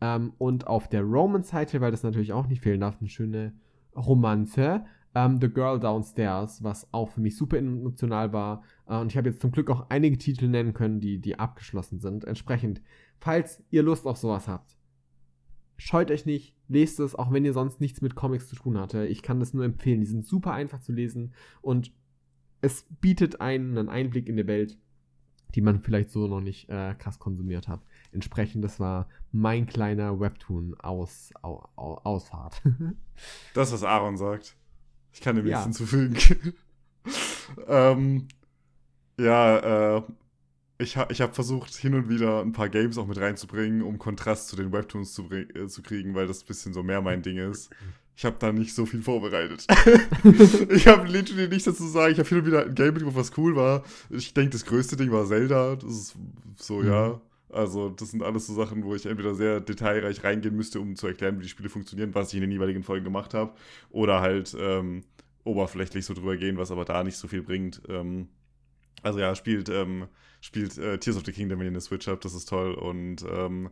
Ähm, 0.00 0.34
und 0.36 0.66
auf 0.66 0.88
der 0.88 1.02
Romance-Seite, 1.02 1.80
weil 1.80 1.90
das 1.90 2.02
natürlich 2.02 2.32
auch 2.32 2.48
nicht 2.48 2.62
fehlen 2.62 2.80
darf, 2.80 2.98
eine 3.00 3.08
schöne 3.08 3.54
Romanze. 3.96 4.84
Ähm, 5.14 5.38
The 5.40 5.48
Girl 5.48 5.80
Downstairs, 5.80 6.62
was 6.62 6.92
auch 6.92 7.08
für 7.08 7.20
mich 7.20 7.36
super 7.36 7.56
emotional 7.58 8.32
war. 8.32 8.62
Äh, 8.86 8.98
und 8.98 9.10
ich 9.10 9.16
habe 9.16 9.30
jetzt 9.30 9.40
zum 9.40 9.52
Glück 9.52 9.70
auch 9.70 9.86
einige 9.88 10.18
Titel 10.18 10.48
nennen 10.48 10.72
können, 10.74 11.00
die, 11.00 11.18
die 11.18 11.38
abgeschlossen 11.38 11.98
sind. 11.98 12.24
Entsprechend, 12.24 12.80
falls 13.18 13.62
ihr 13.70 13.82
Lust 13.82 14.06
auf 14.06 14.18
sowas 14.18 14.48
habt, 14.48 14.76
scheut 15.80 16.10
euch 16.10 16.26
nicht, 16.26 16.54
lest 16.68 17.00
es, 17.00 17.14
auch 17.14 17.32
wenn 17.32 17.44
ihr 17.44 17.52
sonst 17.52 17.80
nichts 17.80 18.00
mit 18.02 18.14
Comics 18.14 18.48
zu 18.48 18.56
tun 18.56 18.78
hatte. 18.78 19.06
Ich 19.06 19.22
kann 19.22 19.40
das 19.40 19.54
nur 19.54 19.64
empfehlen. 19.64 20.00
Die 20.00 20.06
sind 20.06 20.26
super 20.26 20.52
einfach 20.52 20.80
zu 20.80 20.92
lesen 20.92 21.32
und 21.62 21.92
es 22.60 22.84
bietet 23.00 23.40
einen 23.40 23.78
einen 23.78 23.88
Einblick 23.88 24.28
in 24.28 24.36
die 24.36 24.46
Welt, 24.46 24.78
die 25.54 25.62
man 25.62 25.80
vielleicht 25.80 26.10
so 26.10 26.28
noch 26.28 26.42
nicht 26.42 26.68
äh, 26.68 26.94
krass 26.94 27.18
konsumiert 27.18 27.66
hat. 27.66 27.80
Entsprechend, 28.12 28.62
das 28.62 28.78
war 28.78 29.08
mein 29.32 29.66
kleiner 29.66 30.20
Webtoon 30.20 30.74
aus, 30.78 31.32
aus, 31.40 31.64
Ausfahrt. 31.76 32.60
das, 33.54 33.72
was 33.72 33.82
Aaron 33.82 34.18
sagt. 34.18 34.56
Ich 35.12 35.20
kann 35.20 35.34
dem 35.34 35.46
nichts 35.46 35.60
ja. 35.60 35.64
hinzufügen. 35.64 36.16
ähm, 37.66 38.28
ja, 39.18 39.96
äh, 39.96 40.02
ich, 40.80 40.96
ha 40.96 41.06
ich 41.10 41.20
habe 41.20 41.32
versucht, 41.32 41.74
hin 41.74 41.94
und 41.94 42.08
wieder 42.08 42.40
ein 42.40 42.52
paar 42.52 42.68
Games 42.68 42.98
auch 42.98 43.06
mit 43.06 43.18
reinzubringen, 43.18 43.82
um 43.82 43.98
Kontrast 43.98 44.48
zu 44.48 44.56
den 44.56 44.72
Webtoons 44.72 45.14
zu, 45.14 45.28
äh, 45.30 45.66
zu 45.68 45.82
kriegen, 45.82 46.14
weil 46.14 46.26
das 46.26 46.42
ein 46.42 46.46
bisschen 46.46 46.72
so 46.72 46.82
mehr 46.82 47.00
mein 47.02 47.22
Ding 47.22 47.38
ist. 47.38 47.70
Ich 48.16 48.24
habe 48.24 48.36
da 48.38 48.52
nicht 48.52 48.74
so 48.74 48.84
viel 48.84 49.02
vorbereitet. 49.02 49.66
ich 50.70 50.86
habe 50.86 51.08
literally 51.08 51.48
nichts 51.48 51.64
dazu 51.64 51.84
zu 51.84 51.88
sagen. 51.88 52.12
Ich 52.12 52.18
habe 52.18 52.28
hin 52.28 52.38
und 52.38 52.46
wieder 52.46 52.66
ein 52.66 52.74
Game 52.74 52.92
mitgebracht, 52.92 53.16
was 53.16 53.38
cool 53.38 53.56
war. 53.56 53.82
Ich 54.10 54.34
denke, 54.34 54.50
das 54.50 54.66
größte 54.66 54.96
Ding 54.96 55.10
war 55.10 55.26
Zelda. 55.26 55.76
Das 55.76 55.90
ist 55.90 56.16
so, 56.56 56.80
mhm. 56.80 56.88
ja. 56.88 57.20
Also, 57.48 57.88
das 57.88 58.10
sind 58.10 58.22
alles 58.22 58.46
so 58.46 58.54
Sachen, 58.54 58.84
wo 58.84 58.94
ich 58.94 59.06
entweder 59.06 59.34
sehr 59.34 59.60
detailreich 59.60 60.22
reingehen 60.22 60.54
müsste, 60.54 60.80
um 60.80 60.96
zu 60.96 61.06
erklären, 61.06 61.38
wie 61.38 61.44
die 61.44 61.48
Spiele 61.48 61.68
funktionieren, 61.68 62.14
was 62.14 62.28
ich 62.28 62.34
in 62.34 62.42
den 62.42 62.52
jeweiligen 62.52 62.82
Folgen 62.82 63.04
gemacht 63.04 63.32
habe. 63.32 63.54
Oder 63.90 64.20
halt 64.20 64.54
ähm, 64.58 65.02
oberflächlich 65.44 66.04
so 66.04 66.14
drüber 66.14 66.36
gehen, 66.36 66.58
was 66.58 66.70
aber 66.70 66.84
da 66.84 67.02
nicht 67.02 67.16
so 67.16 67.26
viel 67.26 67.42
bringt. 67.42 67.80
Ähm, 67.88 68.28
also 69.02 69.18
ja, 69.18 69.34
spielt, 69.34 69.68
ähm, 69.68 70.08
spielt 70.40 70.78
äh, 70.78 70.98
Tears 70.98 71.16
of 71.16 71.24
the 71.24 71.32
Kingdom, 71.32 71.58
wenn 71.58 71.66
ihr 71.66 71.72
eine 71.72 71.80
Switch 71.80 72.08
habt, 72.08 72.24
das 72.24 72.34
ist 72.34 72.48
toll. 72.48 72.74
Und, 72.74 73.24
ähm, 73.30 73.70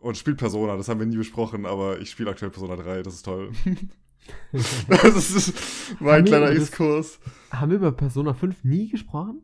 und 0.00 0.16
spielt 0.16 0.38
Persona, 0.38 0.76
das 0.76 0.88
haben 0.88 1.00
wir 1.00 1.06
nie 1.06 1.16
besprochen, 1.16 1.66
aber 1.66 2.00
ich 2.00 2.10
spiele 2.10 2.30
aktuell 2.30 2.50
Persona 2.50 2.76
3, 2.76 3.02
das 3.02 3.14
ist 3.14 3.24
toll. 3.24 3.50
das 4.52 5.30
ist 5.30 5.54
mein 6.00 6.24
kleiner 6.24 6.50
Exkurs. 6.50 7.18
Haben 7.50 7.70
wir 7.70 7.78
über 7.78 7.92
Persona 7.92 8.34
5 8.34 8.64
nie 8.64 8.88
gesprochen? 8.88 9.42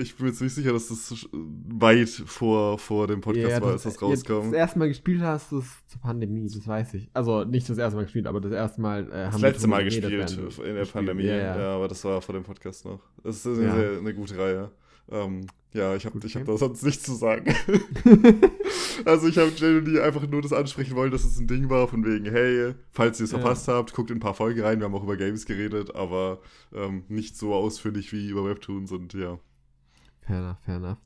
Ich 0.00 0.16
bin 0.16 0.26
mir 0.26 0.32
ziemlich 0.32 0.54
sicher, 0.54 0.72
dass 0.72 0.88
das 0.88 1.28
weit 1.32 2.08
vor, 2.08 2.78
vor 2.78 3.08
dem 3.08 3.20
Podcast 3.20 3.48
ja, 3.50 3.60
war, 3.60 3.72
als 3.72 3.82
das 3.82 4.00
rauskam. 4.00 4.44
Das 4.44 4.52
erste 4.52 4.78
Mal 4.78 4.88
gespielt 4.88 5.20
hast 5.22 5.50
du 5.50 5.58
es 5.58 5.66
zur 5.88 6.00
Pandemie, 6.00 6.44
das 6.44 6.68
weiß 6.68 6.94
ich. 6.94 7.10
Also 7.14 7.42
nicht 7.44 7.68
das 7.68 7.78
erste 7.78 7.96
Mal 7.96 8.04
gespielt, 8.04 8.28
aber 8.28 8.40
das 8.40 8.52
erste 8.52 8.80
Mal 8.80 9.08
äh, 9.10 9.30
Das 9.30 9.40
letzte 9.40 9.66
Mal 9.66 9.82
gespielt 9.82 10.12
in 10.12 10.18
der 10.18 10.26
gespielt. 10.26 10.92
Pandemie. 10.92 11.24
Ja, 11.24 11.36
ja. 11.36 11.58
ja, 11.58 11.74
aber 11.74 11.88
das 11.88 12.04
war 12.04 12.22
vor 12.22 12.32
dem 12.32 12.44
Podcast 12.44 12.84
noch. 12.84 13.00
Das 13.24 13.44
ist 13.44 13.46
eine, 13.46 13.56
sehr, 13.56 13.98
eine 13.98 14.14
gute 14.14 14.38
Reihe. 14.38 14.70
Ähm, 15.10 15.46
ja, 15.72 15.94
ich 15.94 16.06
habe 16.06 16.18
hab 16.18 16.44
da 16.44 16.56
sonst 16.56 16.82
nichts 16.82 17.04
zu 17.04 17.14
sagen. 17.14 17.54
also 19.04 19.28
ich 19.28 19.36
habe 19.36 19.52
Jenny 19.54 20.00
einfach 20.00 20.26
nur 20.26 20.40
das 20.40 20.52
ansprechen 20.52 20.96
wollen, 20.96 21.10
dass 21.10 21.24
es 21.24 21.38
ein 21.38 21.46
Ding 21.46 21.68
war, 21.68 21.88
von 21.88 22.04
wegen, 22.04 22.24
hey, 22.24 22.74
falls 22.90 23.20
ihr 23.20 23.24
es 23.24 23.30
verpasst 23.30 23.68
habt, 23.68 23.92
guckt 23.92 24.10
in 24.10 24.16
ein 24.16 24.20
paar 24.20 24.34
Folgen 24.34 24.60
rein. 24.60 24.78
Wir 24.78 24.86
haben 24.86 24.94
auch 24.94 25.02
über 25.02 25.16
Games 25.16 25.44
geredet, 25.44 25.94
aber 25.94 26.40
ähm, 26.74 27.04
nicht 27.08 27.36
so 27.36 27.54
ausführlich 27.54 28.12
wie 28.12 28.28
über 28.28 28.44
Webtoons 28.44 28.92
und 28.92 29.12
ja. 29.12 29.38
Fair 30.22 30.38
enough, 30.38 30.58
fair 30.64 30.76
enough. 30.76 30.98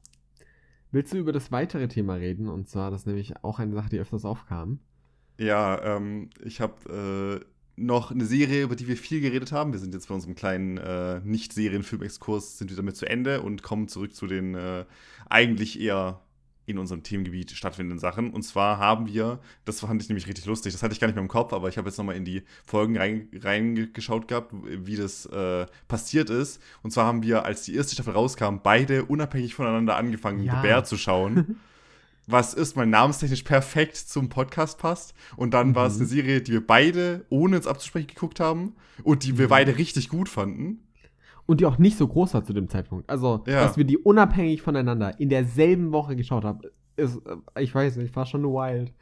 Willst 0.93 1.13
du 1.13 1.17
über 1.17 1.33
das 1.33 1.51
weitere 1.51 1.89
Thema 1.89 2.15
reden? 2.15 2.49
Und 2.49 2.69
zwar, 2.69 2.91
das 2.91 3.03
ist 3.03 3.07
nämlich 3.07 3.35
auch 3.43 3.59
eine 3.59 3.75
Sache, 3.75 3.89
die 3.89 3.99
öfters 3.99 4.25
aufkam. 4.25 4.79
Ja, 5.39 5.97
ähm, 5.97 6.31
ich 6.45 6.61
habe 6.61 7.43
äh, 7.43 7.52
noch 7.77 8.11
eine 8.11 8.27
Serie, 8.27 8.63
über 8.63 8.77
die 8.77 8.87
wir 8.87 8.97
viel 8.97 9.21
geredet 9.21 9.53
haben. 9.53 9.73
Wir 9.73 9.81
sind 9.81 9.95
jetzt 9.95 10.09
bei 10.09 10.15
unserem 10.15 10.35
kleinen 10.35 10.77
äh, 10.77 11.21
Nicht-Serien-Film-Exkurs, 11.21 12.59
sind 12.59 12.71
wir 12.71 12.77
damit 12.77 12.97
zu 12.97 13.07
Ende 13.07 13.43
und 13.43 13.63
kommen 13.63 13.89
zurück 13.89 14.15
zu 14.15 14.27
den 14.27 14.55
äh, 14.55 14.85
eigentlich 15.29 15.81
eher 15.81 16.21
in 16.65 16.79
unserem 16.79 17.03
Themengebiet 17.03 17.51
stattfindenden 17.51 17.99
Sachen. 17.99 18.31
Und 18.31 18.43
zwar 18.43 18.79
haben 18.79 19.09
wir, 19.09 19.41
das 19.65 19.81
fand 19.81 20.01
ich 20.03 20.09
nämlich 20.09 20.29
richtig 20.29 20.47
lustig, 20.47 20.73
das 20.73 20.83
hatte 20.83 20.93
ich 20.93 21.01
gar 21.01 21.09
nicht 21.09 21.17
mehr 21.17 21.23
im 21.23 21.29
Kopf, 21.29 21.53
aber 21.53 21.69
ich 21.69 21.77
habe 21.77 21.89
jetzt 21.89 21.99
nochmal 21.99 22.17
in 22.17 22.25
die 22.25 22.45
Folgen 22.65 22.97
reingeschaut 22.97 24.29
gehabt, 24.29 24.53
wie 24.53 24.97
das 24.97 25.27
äh, 25.27 25.67
passiert 25.89 26.31
ist. 26.31 26.63
Und 26.83 26.93
zwar 26.93 27.07
haben 27.07 27.23
wir, 27.23 27.45
als 27.45 27.63
die 27.63 27.75
erste 27.75 27.95
Staffel 27.95 28.13
rauskam, 28.13 28.59
beide 28.63 29.05
unabhängig 29.05 29.55
voneinander 29.55 29.97
angefangen, 29.97 30.45
ja. 30.45 30.63
Bear 30.63 30.85
zu 30.85 30.97
schauen. 30.97 31.61
was 32.27 32.55
ist 32.55 32.77
mal 32.77 32.87
namenstechnisch 32.87 33.43
perfekt 33.43 33.97
zum 33.97 34.29
Podcast 34.29 34.79
passt. 34.79 35.15
Und 35.37 35.55
dann 35.55 35.71
mhm. 35.71 35.75
war 35.75 35.87
es 35.87 35.97
eine 35.97 36.07
Serie, 36.07 36.41
die 36.41 36.53
wir 36.53 36.67
beide, 36.67 37.25
ohne 37.31 37.57
es 37.57 37.67
abzusprechen, 37.67 38.09
geguckt 38.09 38.41
haben 38.41 38.75
und 39.03 39.25
die 39.25 39.39
wir 39.39 39.47
mhm. 39.47 39.51
beide 39.51 39.79
richtig 39.79 40.09
gut 40.09 40.29
fanden 40.29 40.81
und 41.47 41.61
die 41.61 41.67
auch 41.67 41.79
nicht 41.79 41.99
so 41.99 42.07
groß 42.07 42.35
war 42.35 42.45
zu 42.45 42.53
dem 42.53 42.69
Zeitpunkt. 42.69 43.09
Also, 43.11 43.43
ja. 43.47 43.65
dass 43.65 43.77
wir 43.77 43.85
die 43.85 43.99
unabhängig 43.99 44.63
voneinander 44.63 45.19
in 45.21 45.29
derselben 45.29 45.93
Woche 45.93 46.17
geschaut 46.17 46.45
haben, 46.45 46.61
ist, 46.97 47.21
äh, 47.27 47.63
ich 47.63 47.75
weiß 47.75 47.97
nicht, 47.97 48.15
war 48.15 48.27
schon 48.27 48.45
wild. 48.45 48.93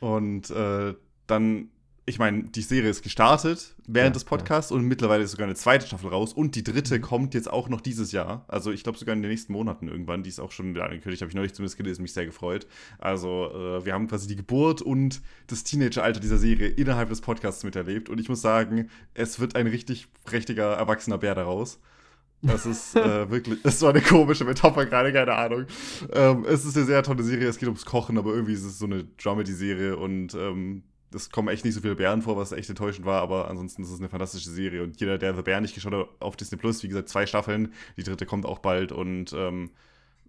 Und 0.00 0.50
äh, 0.50 0.94
dann, 1.26 1.70
ich 2.08 2.20
meine, 2.20 2.44
die 2.44 2.62
Serie 2.62 2.88
ist 2.88 3.02
gestartet 3.02 3.74
während 3.88 4.10
ja, 4.10 4.14
des 4.14 4.24
Podcasts 4.24 4.70
ja. 4.70 4.76
und 4.76 4.84
mittlerweile 4.84 5.24
ist 5.24 5.32
sogar 5.32 5.46
eine 5.46 5.56
zweite 5.56 5.88
Staffel 5.88 6.10
raus 6.10 6.32
und 6.32 6.54
die 6.54 6.62
dritte 6.62 6.98
mhm. 6.98 7.02
kommt 7.02 7.34
jetzt 7.34 7.50
auch 7.50 7.68
noch 7.68 7.80
dieses 7.80 8.12
Jahr. 8.12 8.44
Also 8.46 8.70
ich 8.70 8.84
glaube 8.84 8.96
sogar 8.96 9.14
in 9.16 9.22
den 9.22 9.30
nächsten 9.30 9.52
Monaten 9.52 9.88
irgendwann. 9.88 10.22
Die 10.22 10.28
ist 10.30 10.38
auch 10.38 10.52
schon 10.52 10.72
wieder 10.72 10.84
angekündigt, 10.84 11.20
habe 11.20 11.30
ich 11.30 11.34
neulich 11.34 11.52
zumindest 11.52 11.76
gelesen, 11.76 12.02
mich 12.02 12.12
sehr 12.12 12.24
gefreut. 12.24 12.68
Also 12.98 13.50
äh, 13.52 13.84
wir 13.84 13.92
haben 13.92 14.06
quasi 14.06 14.28
die 14.28 14.36
Geburt 14.36 14.82
und 14.82 15.20
das 15.48 15.64
Teenageralter 15.64 16.20
dieser 16.20 16.38
Serie 16.38 16.68
innerhalb 16.68 17.08
des 17.08 17.20
Podcasts 17.20 17.64
miterlebt 17.64 18.08
und 18.08 18.20
ich 18.20 18.28
muss 18.28 18.40
sagen, 18.40 18.88
es 19.14 19.40
wird 19.40 19.56
ein 19.56 19.66
richtig 19.66 20.06
prächtiger, 20.24 20.74
erwachsener 20.74 21.18
Bär 21.18 21.34
daraus. 21.34 21.80
Das 22.40 22.66
ist 22.66 22.94
äh, 22.96 23.28
wirklich, 23.30 23.62
das 23.62 23.82
war 23.82 23.90
eine 23.90 24.00
komische 24.00 24.44
Metapher 24.44 24.86
gerade, 24.86 25.12
keine 25.12 25.32
Ahnung. 25.32 25.66
Ähm, 26.12 26.44
es 26.48 26.64
ist 26.64 26.76
eine 26.76 26.86
sehr 26.86 27.02
tolle 27.02 27.24
Serie, 27.24 27.48
es 27.48 27.58
geht 27.58 27.68
ums 27.68 27.84
Kochen, 27.84 28.16
aber 28.16 28.32
irgendwie 28.32 28.52
ist 28.52 28.64
es 28.64 28.78
so 28.78 28.86
eine 28.86 29.04
Dramedy-Serie 29.20 29.96
und 29.96 30.34
ähm, 30.34 30.84
es 31.16 31.30
kommen 31.30 31.48
echt 31.48 31.64
nicht 31.64 31.74
so 31.74 31.80
viele 31.80 31.96
Bären 31.96 32.22
vor, 32.22 32.36
was 32.36 32.52
echt 32.52 32.68
enttäuschend 32.68 33.06
war, 33.06 33.22
aber 33.22 33.50
ansonsten 33.50 33.82
ist 33.82 33.90
es 33.90 33.98
eine 33.98 34.08
fantastische 34.08 34.50
Serie. 34.50 34.82
Und 34.82 35.00
jeder, 35.00 35.18
der 35.18 35.34
The 35.34 35.42
Bear 35.42 35.60
nicht 35.60 35.74
geschaut 35.74 35.92
hat 35.94 36.08
auf 36.20 36.36
Disney 36.36 36.58
Plus, 36.58 36.82
wie 36.82 36.88
gesagt, 36.88 37.08
zwei 37.08 37.26
Staffeln, 37.26 37.72
die 37.96 38.02
dritte 38.04 38.26
kommt 38.26 38.46
auch 38.46 38.60
bald 38.60 38.92
und 38.92 39.32
ähm, 39.32 39.70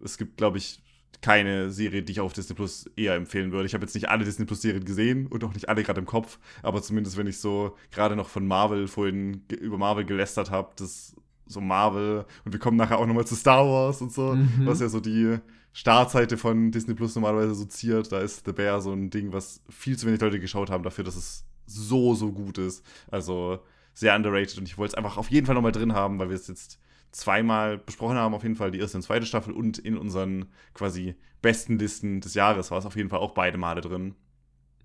es 0.04 0.18
gibt, 0.18 0.38
glaube 0.38 0.58
ich, 0.58 0.82
keine 1.22 1.72
Serie, 1.72 2.04
die 2.04 2.12
ich 2.12 2.20
auf 2.20 2.34
Disney 2.34 2.56
Plus 2.56 2.90
eher 2.96 3.16
empfehlen 3.16 3.52
würde. 3.52 3.66
Ich 3.66 3.74
habe 3.74 3.84
jetzt 3.84 3.96
nicht 3.96 4.10
alle 4.10 4.24
Disney 4.24 4.46
Plus 4.46 4.62
Serien 4.62 4.86
gesehen 4.86 5.28
und 5.28 5.44
auch 5.44 5.54
nicht 5.54 5.68
alle 5.68 5.84
gerade 5.84 6.00
im 6.00 6.06
Kopf, 6.06 6.40
aber 6.64 6.82
zumindest 6.82 7.18
wenn 7.18 7.28
ich 7.28 7.40
so 7.40 7.76
gerade 7.92 8.16
noch 8.16 8.30
von 8.30 8.46
Marvel 8.48 8.88
vorhin 8.88 9.44
über 9.50 9.78
Marvel 9.78 10.06
gelästert 10.06 10.52
habe, 10.52 10.72
das 10.78 11.16
so 11.48 11.62
Marvel 11.62 12.26
und 12.46 12.52
wir 12.52 12.60
kommen 12.60 12.78
nachher 12.78 13.00
auch 13.00 13.06
nochmal 13.06 13.28
zu 13.28 13.36
Star 13.36 13.66
Wars 13.66 14.02
und 14.02 14.12
so, 14.12 14.36
mhm. 14.36 14.66
was 14.66 14.80
ja 14.80 14.90
so 14.90 15.00
die 15.00 15.40
Startseite 15.74 16.38
von 16.38 16.72
Disney 16.72 16.96
Plus 16.96 17.16
normalerweise 17.16 17.54
so 17.54 17.66
ziert. 17.66 18.12
Da 18.12 18.20
ist 18.20 18.46
The 18.46 18.52
Bear 18.52 18.82
so 18.82 18.92
ein 18.94 19.10
Ding, 19.10 19.34
was 19.34 19.62
viel 19.70 19.98
zu 19.98 20.08
wenig 20.08 20.22
Leute 20.22 20.40
geschaut 20.40 20.70
haben 20.70 20.84
dafür, 20.84 21.04
dass 21.04 21.16
es 21.16 21.46
so, 21.66 22.16
so 22.16 22.32
gut 22.32 22.58
ist. 22.58 22.84
Also 23.12 23.60
sehr 23.94 24.16
underrated 24.16 24.58
und 24.58 24.68
ich 24.68 24.78
wollte 24.78 24.92
es 24.92 24.96
einfach 24.96 25.18
auf 25.18 25.30
jeden 25.30 25.46
Fall 25.46 25.56
nochmal 25.56 25.72
drin 25.72 25.94
haben, 25.94 26.20
weil 26.20 26.30
wir 26.30 26.36
es 26.36 26.48
jetzt 26.48 26.80
zweimal 27.12 27.78
besprochen 27.78 28.18
haben, 28.18 28.34
auf 28.34 28.44
jeden 28.44 28.56
Fall 28.56 28.72
die 28.72 28.80
erste 28.80 28.98
und 28.98 29.04
zweite 29.04 29.26
Staffel 29.26 29.54
und 29.54 29.78
in 29.78 29.98
unseren 29.98 30.46
quasi 30.74 31.16
besten 31.42 31.80
Listen 31.80 32.22
des 32.22 32.34
Jahres 32.34 32.72
war 32.72 32.78
es 32.78 32.86
auf 32.86 32.96
jeden 32.96 33.10
Fall 33.10 33.20
auch 33.20 33.32
beide 33.32 33.58
Male 33.58 33.82
drin. 33.82 34.16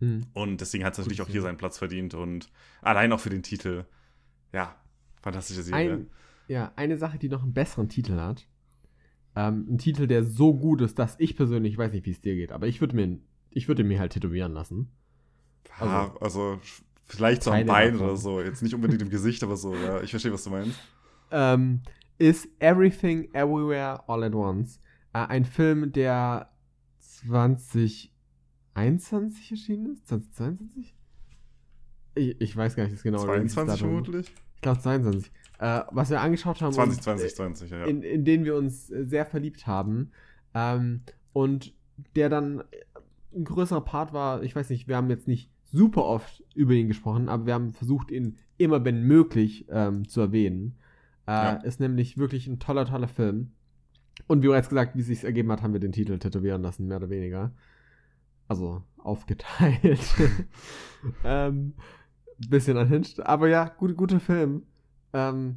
Mhm. 0.00 0.26
Und 0.32 0.60
deswegen 0.60 0.84
hat 0.84 0.94
es 0.94 0.98
natürlich 0.98 1.22
auch 1.22 1.28
hier 1.28 1.42
seinen 1.42 1.56
Platz 1.56 1.78
verdient 1.78 2.14
und 2.14 2.50
allein 2.80 3.12
auch 3.12 3.20
für 3.20 3.30
den 3.30 3.42
Titel, 3.42 3.84
ja, 4.52 4.76
fantastische 5.20 5.62
Serie. 5.62 5.92
Ein, 5.92 6.10
ja, 6.52 6.70
eine 6.76 6.96
Sache, 6.98 7.18
die 7.18 7.30
noch 7.30 7.42
einen 7.42 7.54
besseren 7.54 7.88
Titel 7.88 8.20
hat. 8.20 8.46
Ähm, 9.34 9.66
ein 9.70 9.78
Titel, 9.78 10.06
der 10.06 10.22
so 10.22 10.54
gut 10.54 10.82
ist, 10.82 10.98
dass 10.98 11.18
ich 11.18 11.34
persönlich, 11.34 11.72
ich 11.72 11.78
weiß 11.78 11.92
nicht, 11.92 12.04
wie 12.04 12.10
es 12.10 12.20
dir 12.20 12.34
geht, 12.34 12.52
aber 12.52 12.66
ich 12.66 12.82
würde 12.82 12.94
mir, 12.94 13.18
ich 13.48 13.68
würde 13.68 13.84
mir 13.84 13.98
halt 13.98 14.12
tätowieren 14.12 14.52
lassen. 14.52 14.92
Also, 15.78 15.92
ja, 15.92 16.14
also 16.20 16.60
vielleicht 17.06 17.42
so 17.42 17.50
am 17.50 17.64
Bein 17.64 17.96
oder 17.96 18.18
so. 18.18 18.42
Jetzt 18.42 18.60
nicht 18.62 18.74
unbedingt 18.74 19.00
im 19.00 19.08
Gesicht, 19.08 19.42
aber 19.42 19.56
so, 19.56 19.74
ja. 19.74 20.02
Ich 20.02 20.10
verstehe, 20.10 20.32
was 20.32 20.44
du 20.44 20.50
meinst. 20.50 20.78
Ähm, 21.30 21.80
ist 22.18 22.46
Everything 22.58 23.32
Everywhere 23.32 24.06
All 24.06 24.22
at 24.22 24.34
Once. 24.34 24.78
Äh, 25.14 25.20
ein 25.20 25.46
Film, 25.46 25.92
der 25.92 26.52
2021 26.98 29.52
erschienen 29.52 29.94
ist? 29.94 30.06
2022? 30.06 30.94
Ich, 32.14 32.38
ich 32.38 32.54
weiß 32.54 32.76
gar 32.76 32.82
nicht 32.82 32.96
das 32.96 33.02
genau. 33.02 33.24
22 33.24 33.80
vermutlich? 33.80 34.30
Ich 34.56 34.60
glaube 34.60 34.80
22 34.80 35.32
äh, 35.62 35.84
was 35.92 36.10
wir 36.10 36.20
angeschaut 36.20 36.60
haben. 36.60 36.72
2020, 36.72 37.36
20, 37.36 37.70
ja. 37.70 37.84
In, 37.84 38.02
in 38.02 38.24
den 38.24 38.44
wir 38.44 38.56
uns 38.56 38.90
äh, 38.90 39.04
sehr 39.04 39.24
verliebt 39.24 39.68
haben. 39.68 40.10
Ähm, 40.54 41.02
und 41.32 41.72
der 42.16 42.28
dann 42.28 42.64
ein 43.32 43.44
größerer 43.44 43.82
Part 43.82 44.12
war, 44.12 44.42
ich 44.42 44.56
weiß 44.56 44.70
nicht, 44.70 44.88
wir 44.88 44.96
haben 44.96 45.08
jetzt 45.08 45.28
nicht 45.28 45.52
super 45.62 46.04
oft 46.04 46.42
über 46.56 46.72
ihn 46.72 46.88
gesprochen, 46.88 47.28
aber 47.28 47.46
wir 47.46 47.54
haben 47.54 47.72
versucht, 47.72 48.10
ihn 48.10 48.38
immer, 48.58 48.84
wenn 48.84 49.04
möglich, 49.04 49.66
ähm, 49.70 50.08
zu 50.08 50.20
erwähnen. 50.20 50.78
Äh, 51.28 51.30
ja. 51.30 51.52
Ist 51.52 51.78
nämlich 51.78 52.18
wirklich 52.18 52.48
ein 52.48 52.58
toller, 52.58 52.84
toller 52.84 53.08
Film. 53.08 53.52
Und 54.26 54.42
wie 54.42 54.48
bereits 54.48 54.68
gesagt, 54.68 54.96
wie 54.96 55.00
es 55.00 55.06
sich 55.06 55.22
ergeben 55.22 55.52
hat, 55.52 55.62
haben 55.62 55.74
wir 55.74 55.80
den 55.80 55.92
Titel 55.92 56.18
tätowieren 56.18 56.62
lassen, 56.62 56.88
mehr 56.88 56.96
oder 56.96 57.08
weniger. 57.08 57.52
Also 58.48 58.82
aufgeteilt. 58.98 60.00
ähm, 61.24 61.74
bisschen 62.48 62.76
anhinscht. 62.76 63.20
Aber 63.20 63.48
ja, 63.48 63.68
gut, 63.68 63.96
guter 63.96 64.18
Film. 64.18 64.64
Ähm, 65.12 65.56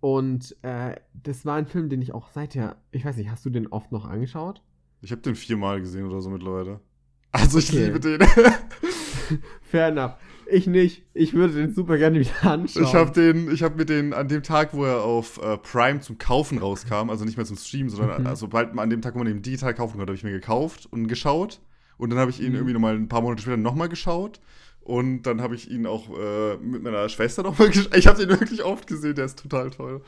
und 0.00 0.56
äh, 0.62 0.96
das 1.14 1.44
war 1.44 1.56
ein 1.56 1.66
Film, 1.66 1.88
den 1.88 2.02
ich 2.02 2.12
auch 2.12 2.30
seither, 2.30 2.76
ich 2.90 3.04
weiß 3.04 3.16
nicht, 3.16 3.30
hast 3.30 3.44
du 3.44 3.50
den 3.50 3.66
oft 3.68 3.92
noch 3.92 4.04
angeschaut? 4.04 4.62
Ich 5.00 5.10
habe 5.10 5.22
den 5.22 5.34
viermal 5.34 5.80
gesehen 5.80 6.06
oder 6.06 6.20
so 6.20 6.30
mittlerweile. 6.30 6.80
Also 7.32 7.58
ich 7.58 7.70
okay. 7.70 7.86
liebe 7.86 8.00
den. 8.00 8.20
Fair 9.62 9.88
enough. 9.88 10.14
Ich 10.50 10.66
nicht. 10.66 11.04
Ich 11.12 11.34
würde 11.34 11.54
den 11.54 11.74
super 11.74 11.98
gerne 11.98 12.20
wieder 12.20 12.44
anschauen. 12.44 12.84
Ich 12.84 12.94
habe 12.94 13.10
den, 13.10 13.50
ich 13.50 13.62
habe 13.62 13.76
mir 13.76 13.84
den 13.84 14.12
an 14.12 14.28
dem 14.28 14.42
Tag, 14.42 14.74
wo 14.74 14.84
er 14.84 15.02
auf 15.02 15.40
äh, 15.42 15.58
Prime 15.58 16.00
zum 16.00 16.18
Kaufen 16.18 16.58
rauskam, 16.58 17.10
also 17.10 17.24
nicht 17.24 17.36
mehr 17.36 17.46
zum 17.46 17.56
Streamen, 17.56 17.90
sondern 17.90 18.22
mhm. 18.22 18.26
also 18.26 18.48
bald 18.48 18.78
an 18.78 18.90
dem 18.90 19.02
Tag, 19.02 19.14
wo 19.14 19.18
man 19.18 19.26
den 19.26 19.42
digital 19.42 19.74
kaufen 19.74 19.96
konnte, 19.96 20.10
habe 20.10 20.16
ich 20.16 20.24
mir 20.24 20.32
gekauft 20.32 20.86
und 20.90 21.08
geschaut. 21.08 21.60
Und 21.98 22.10
dann 22.10 22.18
habe 22.18 22.30
ich 22.30 22.40
ihn 22.40 22.50
mhm. 22.50 22.56
irgendwie 22.56 22.74
nochmal 22.74 22.94
ein 22.94 23.08
paar 23.08 23.22
Monate 23.22 23.42
später 23.42 23.56
nochmal 23.56 23.88
geschaut. 23.88 24.40
Und 24.80 25.22
dann 25.22 25.40
habe 25.40 25.56
ich 25.56 25.68
ihn 25.68 25.84
auch 25.86 26.16
äh, 26.16 26.56
mit 26.58 26.82
meiner 26.82 27.08
Schwester 27.08 27.42
nochmal 27.42 27.68
geschaut. 27.70 27.96
Ich 27.96 28.06
habe 28.06 28.24
den 28.24 28.28
wirklich 28.28 28.62
oft 28.62 28.86
gesehen, 28.86 29.16
der 29.16 29.24
ist 29.24 29.38
total 29.38 29.70
toll. 29.70 30.02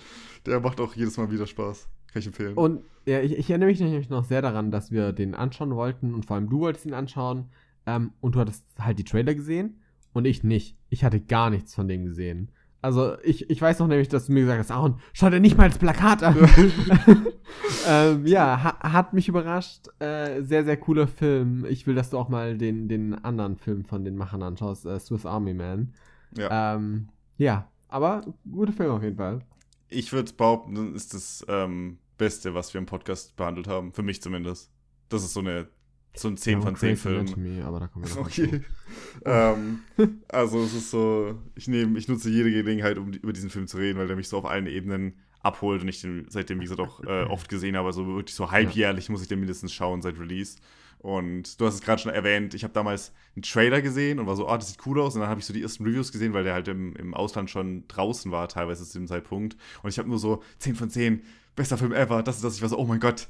Der 0.46 0.60
macht 0.60 0.80
auch 0.80 0.94
jedes 0.94 1.16
Mal 1.16 1.30
wieder 1.32 1.46
Spaß. 1.46 1.88
Kann 2.12 2.20
ich 2.20 2.26
empfehlen. 2.26 2.54
Und 2.54 2.82
ja, 3.04 3.20
ich, 3.20 3.36
ich 3.36 3.50
erinnere 3.50 3.68
mich 3.68 3.80
nämlich 3.80 4.08
noch 4.08 4.24
sehr 4.24 4.40
daran, 4.40 4.70
dass 4.70 4.92
wir 4.92 5.12
den 5.12 5.34
anschauen 5.34 5.74
wollten 5.74 6.14
und 6.14 6.26
vor 6.26 6.36
allem 6.36 6.48
du 6.48 6.60
wolltest 6.60 6.86
ihn 6.86 6.94
anschauen. 6.94 7.50
Ähm, 7.86 8.12
und 8.20 8.34
du 8.34 8.40
hattest 8.40 8.64
halt 8.78 8.98
die 8.98 9.04
Trailer 9.04 9.34
gesehen 9.34 9.80
und 10.12 10.26
ich 10.26 10.44
nicht. 10.44 10.76
Ich 10.90 11.04
hatte 11.04 11.20
gar 11.20 11.50
nichts 11.50 11.74
von 11.74 11.88
dem 11.88 12.04
gesehen. 12.04 12.52
Also 12.80 13.16
ich, 13.24 13.50
ich 13.50 13.60
weiß 13.60 13.80
noch 13.80 13.88
nämlich, 13.88 14.08
dass 14.08 14.26
du 14.26 14.32
mir 14.32 14.40
gesagt 14.40 14.60
hast, 14.60 14.70
Aaron, 14.70 15.00
schau 15.12 15.30
dir 15.30 15.40
nicht 15.40 15.58
mal 15.58 15.68
das 15.68 15.78
Plakat 15.78 16.22
an. 16.22 16.36
ähm, 17.88 18.26
ja, 18.26 18.62
ha, 18.62 18.92
hat 18.92 19.14
mich 19.14 19.28
überrascht. 19.28 19.88
Äh, 19.98 20.42
sehr, 20.42 20.64
sehr 20.64 20.76
cooler 20.76 21.08
Film. 21.08 21.66
Ich 21.68 21.86
will, 21.86 21.96
dass 21.96 22.10
du 22.10 22.18
auch 22.18 22.28
mal 22.28 22.56
den, 22.56 22.88
den 22.88 23.14
anderen 23.24 23.56
Film 23.56 23.84
von 23.84 24.04
den 24.04 24.16
Machern 24.16 24.42
anschaust, 24.42 24.86
äh, 24.86 24.98
Swiss 25.00 25.26
Army 25.26 25.54
Man. 25.54 25.92
Ja. 26.36 26.76
Ähm, 26.76 27.08
ja, 27.36 27.68
aber 27.88 28.22
guter 28.50 28.72
Film 28.72 28.92
auf 28.92 29.02
jeden 29.02 29.16
Fall. 29.16 29.40
Ich 29.88 30.12
würde 30.12 30.32
behaupten, 30.32 30.94
ist 30.94 31.14
das 31.14 31.44
ähm, 31.48 31.98
Beste, 32.16 32.54
was 32.54 32.72
wir 32.74 32.78
im 32.78 32.86
Podcast 32.86 33.34
behandelt 33.36 33.66
haben. 33.66 33.92
Für 33.92 34.02
mich 34.02 34.22
zumindest. 34.22 34.70
Das 35.08 35.24
ist 35.24 35.32
so 35.32 35.40
eine 35.40 35.68
so 36.20 36.28
ein 36.28 36.36
10 36.36 36.62
von 36.62 36.76
10 36.76 36.96
Film. 36.96 37.20
Anatomy, 37.20 37.62
aber 37.62 37.80
da 37.80 37.86
kommen 37.86 38.06
wir 38.06 38.18
okay. 38.18 38.62
ähm, 39.24 39.80
also 40.28 40.62
es 40.62 40.74
ist 40.74 40.90
so, 40.90 41.38
ich 41.54 41.68
nehme, 41.68 41.98
ich 41.98 42.08
nutze 42.08 42.30
jede 42.30 42.50
Gelegenheit, 42.50 42.98
um 42.98 43.12
über 43.12 43.32
diesen 43.32 43.50
Film 43.50 43.66
zu 43.66 43.76
reden, 43.76 43.98
weil 43.98 44.06
der 44.06 44.16
mich 44.16 44.28
so 44.28 44.38
auf 44.38 44.44
allen 44.44 44.66
Ebenen 44.66 45.14
abholt 45.40 45.82
und 45.82 45.88
ich 45.88 46.00
den 46.00 46.26
seitdem, 46.28 46.58
wie 46.58 46.64
gesagt, 46.64 46.80
auch 46.80 47.02
äh, 47.04 47.24
oft 47.24 47.48
gesehen 47.48 47.76
habe. 47.76 47.86
Also 47.86 48.06
wirklich 48.06 48.34
so 48.34 48.50
halbjährlich 48.50 49.08
ja. 49.08 49.12
muss 49.12 49.22
ich 49.22 49.28
den 49.28 49.38
mindestens 49.38 49.72
schauen 49.72 50.02
seit 50.02 50.18
Release. 50.18 50.56
Und 51.00 51.60
du 51.60 51.66
hast 51.66 51.74
es 51.74 51.80
gerade 51.80 52.02
schon 52.02 52.12
erwähnt, 52.12 52.54
ich 52.54 52.64
habe 52.64 52.74
damals 52.74 53.12
einen 53.36 53.42
Trailer 53.42 53.80
gesehen 53.80 54.18
und 54.18 54.26
war 54.26 54.34
so, 54.34 54.48
oh, 54.48 54.56
das 54.56 54.68
sieht 54.70 54.84
cool 54.84 55.00
aus. 55.00 55.14
Und 55.14 55.20
dann 55.20 55.30
habe 55.30 55.40
ich 55.40 55.46
so 55.46 55.52
die 55.52 55.62
ersten 55.62 55.84
Reviews 55.84 56.10
gesehen, 56.10 56.32
weil 56.32 56.42
der 56.42 56.54
halt 56.54 56.66
im, 56.66 56.96
im 56.96 57.14
Ausland 57.14 57.50
schon 57.50 57.86
draußen 57.86 58.32
war, 58.32 58.48
teilweise 58.48 58.84
zu 58.84 58.98
dem 58.98 59.06
Zeitpunkt. 59.06 59.56
Und 59.82 59.90
ich 59.90 59.98
habe 59.98 60.08
nur 60.08 60.18
so 60.18 60.42
10 60.58 60.74
von 60.74 60.90
10, 60.90 61.22
bester 61.54 61.78
Film 61.78 61.92
ever. 61.92 62.22
Das 62.22 62.36
ist 62.36 62.44
das. 62.44 62.56
Ich 62.56 62.62
war 62.62 62.68
so, 62.68 62.78
oh 62.78 62.84
mein 62.84 62.98
Gott, 62.98 63.28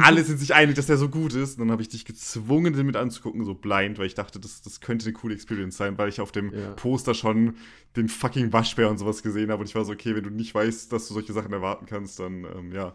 alle 0.00 0.22
sind 0.22 0.38
sich 0.38 0.54
einig, 0.54 0.76
dass 0.76 0.86
der 0.86 0.98
so 0.98 1.08
gut 1.08 1.34
ist. 1.34 1.54
Und 1.54 1.60
dann 1.60 1.70
habe 1.70 1.82
ich 1.82 1.88
dich 1.88 2.04
gezwungen, 2.04 2.74
den 2.74 2.86
mit 2.86 2.96
anzugucken, 2.96 3.44
so 3.44 3.54
blind, 3.54 3.98
weil 3.98 4.06
ich 4.06 4.14
dachte, 4.14 4.38
das, 4.38 4.60
das 4.62 4.80
könnte 4.80 5.06
eine 5.06 5.14
coole 5.14 5.34
Experience 5.34 5.76
sein, 5.76 5.96
weil 5.96 6.08
ich 6.08 6.20
auf 6.20 6.32
dem 6.32 6.52
ja. 6.52 6.72
Poster 6.72 7.14
schon 7.14 7.56
den 7.96 8.08
fucking 8.08 8.52
Waschbär 8.52 8.90
und 8.90 8.98
sowas 8.98 9.22
gesehen 9.22 9.50
habe. 9.50 9.60
Und 9.60 9.68
ich 9.68 9.74
war 9.74 9.84
so, 9.84 9.92
okay, 9.92 10.14
wenn 10.14 10.24
du 10.24 10.30
nicht 10.30 10.54
weißt, 10.54 10.92
dass 10.92 11.08
du 11.08 11.14
solche 11.14 11.32
Sachen 11.32 11.52
erwarten 11.52 11.86
kannst, 11.86 12.18
dann, 12.18 12.44
ähm, 12.44 12.72
ja. 12.72 12.94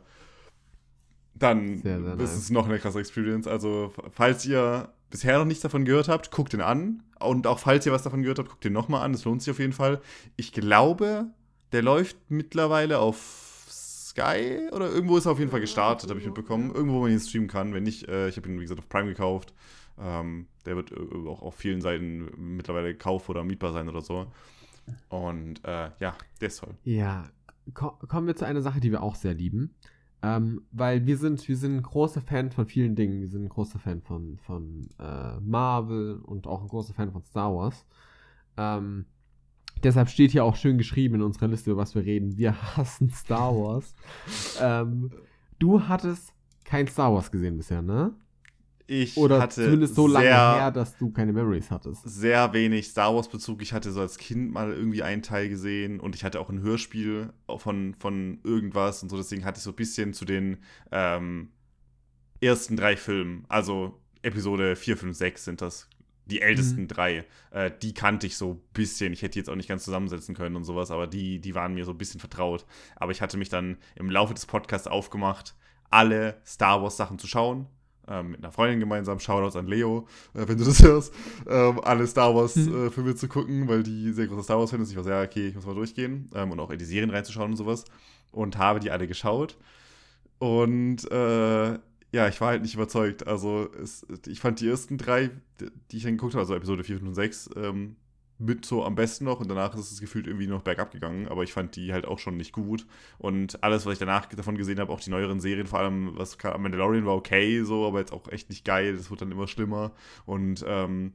Dann 1.34 1.82
sehr, 1.82 2.02
sehr 2.02 2.14
ist 2.14 2.20
nice. 2.20 2.38
es 2.38 2.50
noch 2.50 2.68
eine 2.68 2.80
krasse 2.80 3.00
Experience. 3.00 3.48
Also, 3.48 3.94
falls 4.12 4.46
ihr 4.46 4.92
bisher 5.10 5.38
noch 5.38 5.46
nichts 5.46 5.62
davon 5.62 5.86
gehört 5.86 6.10
habt, 6.10 6.32
guckt 6.32 6.54
den 6.54 6.62
an. 6.62 7.04
Und 7.20 7.48
auch 7.48 7.60
falls 7.60 7.86
ihr 7.86 7.92
was 7.92 8.04
davon 8.04 8.22
gehört 8.22 8.40
habt, 8.40 8.50
guckt 8.50 8.64
den 8.64 8.74
nochmal 8.74 9.04
an. 9.04 9.14
Das 9.14 9.26
lohnt 9.26 9.42
sich 9.42 9.52
auf 9.52 9.60
jeden 9.60 9.74
Fall. 9.74 10.02
Ich 10.36 10.52
glaube, 10.52 11.28
der 11.72 11.82
läuft 11.82 12.18
mittlerweile 12.30 13.00
auf 13.00 13.47
Sky 14.18 14.70
oder 14.72 14.90
irgendwo 14.90 15.18
ist 15.18 15.26
er 15.26 15.34
auf 15.34 15.40
jeden 15.40 15.52
Fall 15.52 15.62
gestartet, 15.62 16.10
habe 16.10 16.20
ich 16.20 16.26
mitbekommen. 16.26 16.74
Irgendwo, 16.74 16.96
wo 16.96 17.02
man 17.02 17.12
ihn 17.12 17.20
streamen 17.20 17.48
kann. 17.48 17.74
Wenn 17.74 17.84
nicht, 17.84 18.08
äh, 18.08 18.30
ich 18.30 18.38
habe 18.38 18.50
ihn, 18.50 18.58
wie 18.58 18.64
gesagt, 18.64 18.80
auf 18.80 18.90
Prime 18.90 19.10
gekauft. 19.10 19.54
Ähm, 20.00 20.48
der 20.66 20.76
wird 20.76 20.92
äh, 20.92 21.28
auch 21.28 21.42
auf 21.42 21.56
vielen 21.56 21.82
Seiten 21.82 22.30
mittlerweile 22.38 22.96
kauf- 22.96 23.30
oder 23.30 23.44
mietbar 23.44 23.74
sein 23.74 23.90
oder 23.90 24.02
so. 24.02 24.28
Und 25.10 25.64
äh, 25.66 25.92
ja, 26.00 26.16
der 26.42 26.48
ist 26.48 26.60
toll. 26.60 26.76
Ja, 26.84 27.30
Ko 27.74 27.92
kommen 28.08 28.28
wir 28.28 28.36
zu 28.36 28.46
einer 28.46 28.62
Sache, 28.62 28.80
die 28.80 28.92
wir 28.92 29.04
auch 29.04 29.16
sehr 29.16 29.34
lieben. 29.34 29.76
Ähm, 30.24 30.64
weil 30.72 31.06
wir 31.06 31.18
sind, 31.18 31.48
wir 31.48 31.58
sind 31.58 31.82
große 31.84 32.22
Fan 32.22 32.52
von 32.52 32.66
vielen 32.66 32.96
Dingen. 32.96 33.20
Wir 33.20 33.28
sind 33.28 33.44
ein 33.44 33.50
großer 33.50 33.78
Fan 33.78 34.02
von, 34.02 34.38
von 34.40 34.90
äh, 35.00 35.40
Marvel 35.42 36.20
und 36.24 36.48
auch 36.48 36.62
ein 36.62 36.68
großer 36.68 36.94
Fan 36.94 37.12
von 37.12 37.22
Star 37.22 37.54
Wars. 37.56 37.86
Ähm, 38.58 39.06
Deshalb 39.84 40.10
steht 40.10 40.32
hier 40.32 40.44
auch 40.44 40.56
schön 40.56 40.78
geschrieben 40.78 41.16
in 41.16 41.22
unserer 41.22 41.48
Liste, 41.48 41.72
über 41.72 41.82
was 41.82 41.96
wir 41.96 42.04
reden. 42.04 42.38
Wir 42.38 42.56
hassen 42.78 43.10
Star 43.10 43.54
Wars. 43.56 43.94
ähm, 44.62 45.12
du 45.60 45.88
hattest 45.88 46.34
kein 46.66 46.88
Star 46.88 47.14
Wars 47.14 47.32
gesehen 47.32 47.58
bisher, 47.58 47.82
ne? 47.82 48.14
Ich 48.90 49.18
Oder 49.18 49.42
hatte 49.42 49.66
zumindest 49.66 49.96
so 49.96 50.08
lange 50.08 50.28
her, 50.28 50.72
dass 50.72 50.98
du 50.98 51.12
keine 51.12 51.34
Memories 51.34 51.70
hattest. 51.72 52.04
Sehr 52.06 52.54
wenig 52.54 52.88
Star 52.88 53.14
Wars-Bezug. 53.14 53.62
Ich 53.62 53.74
hatte 53.74 53.92
so 53.92 54.00
als 54.00 54.18
Kind 54.18 54.54
mal 54.54 54.72
irgendwie 54.72 55.04
einen 55.04 55.22
Teil 55.22 55.50
gesehen 55.50 56.00
und 56.00 56.16
ich 56.16 56.24
hatte 56.24 56.40
auch 56.40 56.50
ein 56.50 56.62
Hörspiel 56.62 57.34
von, 57.58 57.96
von 58.00 58.40
irgendwas 58.46 59.04
und 59.04 59.10
so. 59.10 59.18
Deswegen 59.18 59.44
hatte 59.44 59.58
ich 59.58 59.64
so 59.64 59.72
ein 59.72 59.76
bisschen 59.76 60.14
zu 60.14 60.24
den 60.24 60.60
ähm, 60.94 61.50
ersten 62.40 62.78
drei 62.78 62.96
Filmen, 62.96 63.44
also 63.50 64.00
Episode 64.22 64.76
4, 64.76 64.98
5, 64.98 65.18
6 65.18 65.46
sind 65.46 65.62
das, 65.62 65.90
die 66.28 66.42
ältesten 66.42 66.82
mhm. 66.82 66.88
drei, 66.88 67.26
äh, 67.52 67.72
die 67.82 67.94
kannte 67.94 68.28
ich 68.28 68.38
so 68.38 68.54
ein 68.54 68.62
bisschen. 68.74 69.14
Ich 69.14 69.22
hätte 69.22 69.34
die 69.34 69.40
jetzt 69.40 69.50
auch 69.50 69.56
nicht 69.56 69.70
ganz 69.70 69.84
zusammensetzen 69.84 70.36
können 70.36 70.56
und 70.56 70.64
sowas, 70.64 70.92
aber 70.92 71.08
die, 71.08 71.40
die 71.40 71.56
waren 71.56 71.74
mir 71.74 71.86
so 71.86 71.92
ein 71.92 71.98
bisschen 71.98 72.20
vertraut. 72.20 72.66
Aber 72.96 73.12
ich 73.12 73.22
hatte 73.22 73.38
mich 73.38 73.50
dann 73.50 73.78
im 73.96 74.10
Laufe 74.10 74.34
des 74.34 74.46
Podcasts 74.46 74.88
aufgemacht, 74.88 75.56
alle 75.90 76.40
Star 76.46 76.82
Wars 76.82 76.98
Sachen 76.98 77.20
zu 77.20 77.28
schauen. 77.28 77.68
Ähm, 78.10 78.32
mit 78.32 78.42
einer 78.42 78.54
Freundin 78.54 78.80
gemeinsam, 78.80 79.20
Shoutouts 79.20 79.58
an 79.58 79.68
Leo, 79.68 80.08
äh, 80.34 80.48
wenn 80.48 80.58
du 80.58 80.64
das 80.64 80.82
hörst, 80.82 81.14
ähm, 81.46 81.82
alle 81.84 82.08
Star 82.08 82.34
Wars 82.34 82.56
mhm. 82.56 82.88
äh, 82.88 82.90
Filme 82.90 83.16
zu 83.16 83.28
gucken, 83.28 83.68
weil 83.68 83.84
die 83.84 84.14
sehr 84.14 84.28
große 84.28 84.44
Star 84.44 84.60
Wars 84.60 84.72
Fan 84.72 84.82
ist. 84.82 84.92
Ich 84.92 84.96
war 84.96 85.04
sehr, 85.04 85.22
okay, 85.22 85.50
ich 85.50 85.56
muss 85.56 85.66
mal 85.66 85.76
durchgehen 85.76 86.30
ähm, 86.34 86.52
und 86.52 86.60
auch 86.62 86.70
in 86.70 86.80
die 86.80 86.86
Serien 86.86 87.10
reinzuschauen 87.10 87.52
und 87.52 87.58
sowas. 87.58 87.84
Und 88.32 88.58
habe 88.58 88.80
die 88.80 88.92
alle 88.92 89.08
geschaut. 89.08 89.58
Und 90.40 91.10
äh, 91.12 91.80
ja, 92.12 92.28
ich 92.28 92.40
war 92.40 92.50
halt 92.50 92.62
nicht 92.62 92.76
überzeugt. 92.76 93.28
Also, 93.28 93.70
es, 93.74 94.06
ich 94.28 94.40
fand 94.40 94.60
die 94.60 94.68
ersten 94.68 94.98
drei, 94.98 95.30
die 95.92 95.98
ich 95.98 96.04
dann 96.04 96.14
geguckt 96.14 96.34
habe, 96.34 96.42
also 96.42 96.56
Episode 96.56 96.84
4, 96.84 96.98
5 96.98 97.08
und 97.10 97.16
6, 97.16 97.50
ähm, 97.56 97.96
mit 98.40 98.66
so 98.66 98.84
am 98.86 98.96
besten 98.96 99.26
noch. 99.26 99.40
Und 99.40 99.50
danach 99.50 99.76
ist 99.76 99.92
es 99.92 100.00
gefühlt 100.00 100.28
irgendwie 100.28 100.48
noch 100.48 100.62
bergab 100.62 100.92
gegangen, 100.92 101.28
aber 101.28 101.44
ich 101.44 101.54
fand 101.54 101.76
die 101.76 101.92
halt 101.92 102.06
auch 102.06 102.20
schon 102.20 102.38
nicht 102.38 102.54
gut. 102.54 102.86
Und 103.18 103.64
alles, 103.64 103.86
was 103.86 103.94
ich 103.94 104.00
danach 104.00 104.28
davon 104.28 104.58
gesehen 104.58 104.80
habe, 104.80 104.92
auch 104.92 105.00
die 105.00 105.10
neueren 105.10 105.40
Serien, 105.40 105.68
vor 105.68 105.80
allem 105.80 106.12
was 106.18 106.38
Mandalorian 106.58 107.06
war 107.06 107.16
okay, 107.16 107.64
so, 107.64 107.86
aber 107.88 108.00
jetzt 108.00 108.14
auch 108.14 108.28
echt 108.30 108.50
nicht 108.50 108.64
geil, 108.64 108.96
das 108.96 109.10
wird 109.10 109.22
dann 109.22 109.32
immer 109.32 109.48
schlimmer. 109.48 109.92
Und 110.26 110.64
ähm, 110.68 111.14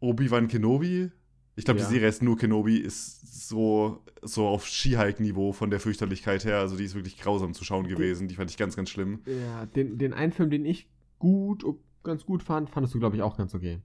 Obi-Wan 0.00 0.48
Kenobi, 0.48 1.10
ich 1.56 1.64
glaube, 1.64 1.80
Ja. 1.80 1.86
die 1.86 1.92
Serie 1.92 2.08
ist 2.08 2.22
nur 2.22 2.36
Kenobi, 2.36 2.76
ist 2.78 3.48
so, 3.48 4.02
so 4.22 4.46
auf 4.46 4.66
Skihike-Niveau 4.66 5.52
von 5.52 5.70
der 5.70 5.80
Fürchterlichkeit 5.80 6.44
her, 6.44 6.58
also 6.58 6.76
die 6.76 6.84
ist 6.84 6.94
wirklich 6.94 7.18
grausam 7.18 7.52
zu 7.54 7.64
schauen 7.64 7.86
gewesen, 7.88 8.28
die 8.28 8.34
fand 8.34 8.50
ich 8.50 8.56
ganz, 8.56 8.76
ganz 8.76 8.90
schlimm. 8.90 9.20
Ja, 9.26 9.66
den, 9.66 9.98
den 9.98 10.12
einen 10.12 10.32
Film, 10.32 10.50
den 10.50 10.64
ich 10.64 10.88
gut, 11.18 11.64
ganz 12.02 12.24
gut 12.24 12.42
fand, 12.42 12.70
fandest 12.70 12.94
du, 12.94 12.98
glaube 12.98 13.16
ich, 13.16 13.22
auch 13.22 13.36
ganz 13.36 13.54
okay. 13.54 13.80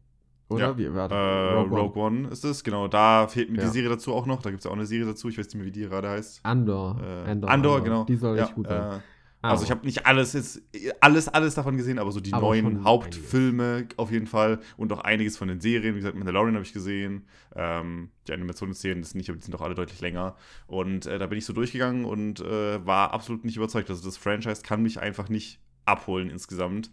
Oder? 0.48 0.68
Ja. 0.68 0.78
Wie, 0.78 0.94
warte, 0.94 1.16
Äh, 1.16 1.76
Rogue, 1.76 2.00
One. 2.02 2.28
ist 2.30 2.46
es, 2.46 2.64
genau. 2.64 2.88
Da 2.88 3.28
fehlt 3.28 3.50
mir 3.50 3.58
Ja. 3.58 3.64
die 3.66 3.72
Serie 3.72 3.90
dazu 3.90 4.14
auch 4.14 4.28
noch. 4.28 4.44
Da 4.44 4.52
gibt 4.52 4.60
es 4.60 4.68
auch 4.68 4.74
eine 4.74 4.86
Serie 4.86 5.08
dazu. 5.08 5.28
Ich 5.28 5.40
weiß 5.40 5.48
nicht 5.48 5.56
mehr, 5.56 5.66
wie 5.66 5.72
die 5.72 5.82
gerade 5.82 6.08
heißt. 6.08 6.42
Andor. 6.46 7.02
Äh, 7.02 7.32
Andor, 7.32 7.50
Andor, 7.50 7.84
genau. 7.84 8.04
Die 8.04 8.16
soll 8.16 8.38
ja, 8.38 8.44
echt 8.46 8.54
gut 8.54 8.68
sein. 8.68 9.00
äh, 9.00 9.02
also 9.50 9.64
ich 9.64 9.72
habe 9.72 9.86
nicht 9.86 10.06
alles 10.06 10.34
jetzt, 10.34 10.62
alles, 11.00 11.28
alles 11.28 11.56
davon 11.56 11.78
gesehen, 11.78 12.00
aber 12.00 12.12
so 12.12 12.20
die 12.20 12.34
Aber 12.34 12.48
neuen 12.48 12.84
Hauptfilme 12.84 13.88
auf 13.98 14.12
jeden 14.12 14.28
Fall 14.28 14.60
und 14.78 14.92
auch 14.94 15.00
einiges 15.00 15.38
von 15.38 15.48
den 15.48 15.60
Serien. 15.60 15.96
Wie 15.96 16.00
gesagt, 16.00 16.16
Mandalorian 16.16 16.56
habe 16.56 16.66
ich 16.66 16.74
gesehen. 16.74 17.26
Ähm, 17.56 18.10
die 18.28 18.34
Animationsserien 18.34 19.02
das 19.02 19.16
nicht, 19.16 19.30
aber 19.30 19.38
die 19.38 19.44
sind 19.44 19.54
doch 19.54 19.62
alle 19.62 19.76
deutlich 19.76 20.02
länger. 20.02 20.36
Und 20.68 21.06
äh, 21.06 21.20
da 21.20 21.28
bin 21.28 21.38
ich 21.38 21.46
so 21.46 21.54
durchgegangen 21.54 22.06
und 22.06 22.40
äh, 22.40 22.86
war 22.86 23.14
absolut 23.14 23.46
nicht 23.46 23.58
überzeugt. 23.58 23.90
Also 23.90 24.04
das 24.04 24.18
Franchise 24.18 24.62
kann 24.62 24.82
mich 24.82 25.00
einfach 25.00 25.30
nicht 25.30 25.60
abholen 25.86 26.30
insgesamt. 26.30 26.92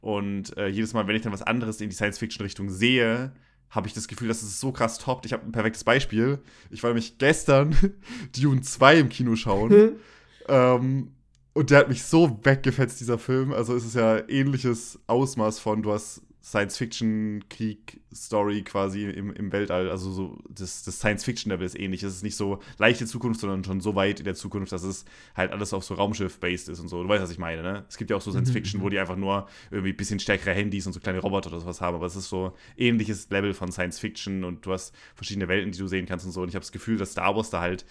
Und 0.00 0.56
äh, 0.56 0.68
jedes 0.68 0.92
Mal, 0.92 1.06
wenn 1.06 1.16
ich 1.16 1.22
dann 1.22 1.32
was 1.32 1.42
anderes 1.42 1.80
in 1.80 1.88
die 1.88 1.96
Science-Fiction-Richtung 1.96 2.70
sehe, 2.70 3.32
habe 3.70 3.88
ich 3.88 3.94
das 3.94 4.08
Gefühl, 4.08 4.28
dass 4.28 4.42
es 4.42 4.60
so 4.60 4.72
krass 4.72 4.98
toppt. 4.98 5.26
Ich 5.26 5.32
habe 5.32 5.44
ein 5.44 5.52
perfektes 5.52 5.84
Beispiel. 5.84 6.38
Ich 6.70 6.82
war 6.82 6.90
nämlich 6.90 7.18
gestern 7.18 7.76
Dune 8.40 8.60
2 8.60 8.98
im 8.98 9.08
Kino 9.08 9.36
schauen. 9.36 9.96
ähm, 10.48 11.12
und 11.56 11.70
der 11.70 11.78
hat 11.78 11.88
mich 11.88 12.04
so 12.04 12.38
weggefetzt, 12.42 13.00
dieser 13.00 13.18
Film. 13.18 13.50
Also 13.52 13.74
es 13.74 13.86
ist 13.86 13.94
ja 13.94 14.28
ähnliches 14.28 14.98
Ausmaß 15.06 15.58
von, 15.58 15.82
du 15.82 15.92
hast 15.92 16.20
Science-Fiction-Krieg-Story 16.42 18.62
quasi 18.62 19.06
im, 19.06 19.32
im 19.32 19.50
Weltall. 19.52 19.88
Also 19.90 20.12
so 20.12 20.36
das, 20.50 20.82
das 20.84 20.98
Science-Fiction-Level 20.98 21.64
ist 21.64 21.78
ähnlich. 21.78 22.02
Es 22.02 22.12
ist 22.14 22.22
nicht 22.22 22.36
so 22.36 22.58
leichte 22.76 23.06
Zukunft, 23.06 23.40
sondern 23.40 23.64
schon 23.64 23.80
so 23.80 23.94
weit 23.94 24.18
in 24.20 24.26
der 24.26 24.34
Zukunft, 24.34 24.70
dass 24.70 24.82
es 24.82 25.06
halt 25.34 25.50
alles 25.50 25.72
auf 25.72 25.82
so 25.82 25.94
Raumschiff-based 25.94 26.68
ist 26.68 26.78
und 26.78 26.88
so. 26.88 27.02
Du 27.02 27.08
weißt, 27.08 27.22
was 27.22 27.30
ich 27.30 27.38
meine, 27.38 27.62
ne? 27.62 27.86
Es 27.88 27.96
gibt 27.96 28.10
ja 28.10 28.18
auch 28.18 28.20
so 28.20 28.30
Science-Fiction, 28.30 28.82
wo 28.82 28.90
die 28.90 28.98
einfach 28.98 29.16
nur 29.16 29.48
irgendwie 29.70 29.92
ein 29.92 29.96
bisschen 29.96 30.20
stärkere 30.20 30.52
Handys 30.52 30.86
und 30.86 30.92
so 30.92 31.00
kleine 31.00 31.20
Roboter 31.20 31.48
oder 31.48 31.60
sowas 31.60 31.80
haben. 31.80 31.96
Aber 31.96 32.04
es 32.06 32.16
ist 32.16 32.28
so 32.28 32.52
ähnliches 32.76 33.30
Level 33.30 33.54
von 33.54 33.72
Science-Fiction 33.72 34.44
und 34.44 34.66
du 34.66 34.74
hast 34.74 34.94
verschiedene 35.14 35.48
Welten, 35.48 35.72
die 35.72 35.78
du 35.78 35.88
sehen 35.88 36.04
kannst 36.04 36.26
und 36.26 36.32
so. 36.32 36.42
Und 36.42 36.50
ich 36.50 36.54
habe 36.54 36.64
das 36.64 36.70
Gefühl, 36.70 36.98
dass 36.98 37.12
Star 37.12 37.34
Wars 37.34 37.48
da 37.48 37.62
halt 37.62 37.86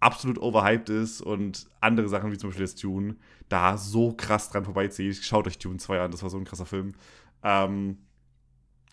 absolut 0.00 0.38
overhyped 0.38 0.88
ist 0.88 1.20
und 1.20 1.68
andere 1.80 2.08
Sachen 2.08 2.32
wie 2.32 2.38
zum 2.38 2.50
Beispiel 2.50 2.64
das 2.64 2.74
Dune 2.74 3.16
da 3.48 3.76
so 3.76 4.12
krass 4.12 4.50
dran 4.50 4.64
vorbeizieht. 4.64 5.16
Schaut 5.16 5.46
euch 5.46 5.58
Dune 5.58 5.78
2 5.78 6.00
an, 6.00 6.10
das 6.10 6.22
war 6.22 6.30
so 6.30 6.38
ein 6.38 6.44
krasser 6.44 6.66
Film. 6.66 6.94
Ähm, 7.42 7.98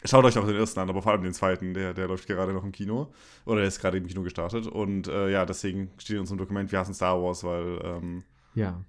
schaut 0.03 0.25
euch 0.25 0.37
auch 0.37 0.45
den 0.45 0.55
ersten 0.55 0.79
an, 0.79 0.89
aber 0.89 1.01
vor 1.01 1.11
allem 1.13 1.23
den 1.23 1.33
zweiten, 1.33 1.73
der, 1.73 1.93
der 1.93 2.07
läuft 2.07 2.27
gerade 2.27 2.53
noch 2.53 2.63
im 2.63 2.71
Kino. 2.71 3.13
Oder 3.45 3.59
der 3.61 3.67
ist 3.67 3.79
gerade 3.79 3.97
im 3.97 4.07
Kino 4.07 4.21
gestartet. 4.23 4.67
Und 4.67 5.07
äh, 5.07 5.29
ja, 5.31 5.45
deswegen 5.45 5.91
steht 5.97 6.15
in 6.15 6.19
unserem 6.21 6.39
Dokument, 6.39 6.71
wir 6.71 6.79
hassen 6.79 6.93
Star 6.93 7.21
Wars, 7.21 7.43
weil 7.43 7.79
ähm, 7.83 8.23
Ja. 8.53 8.83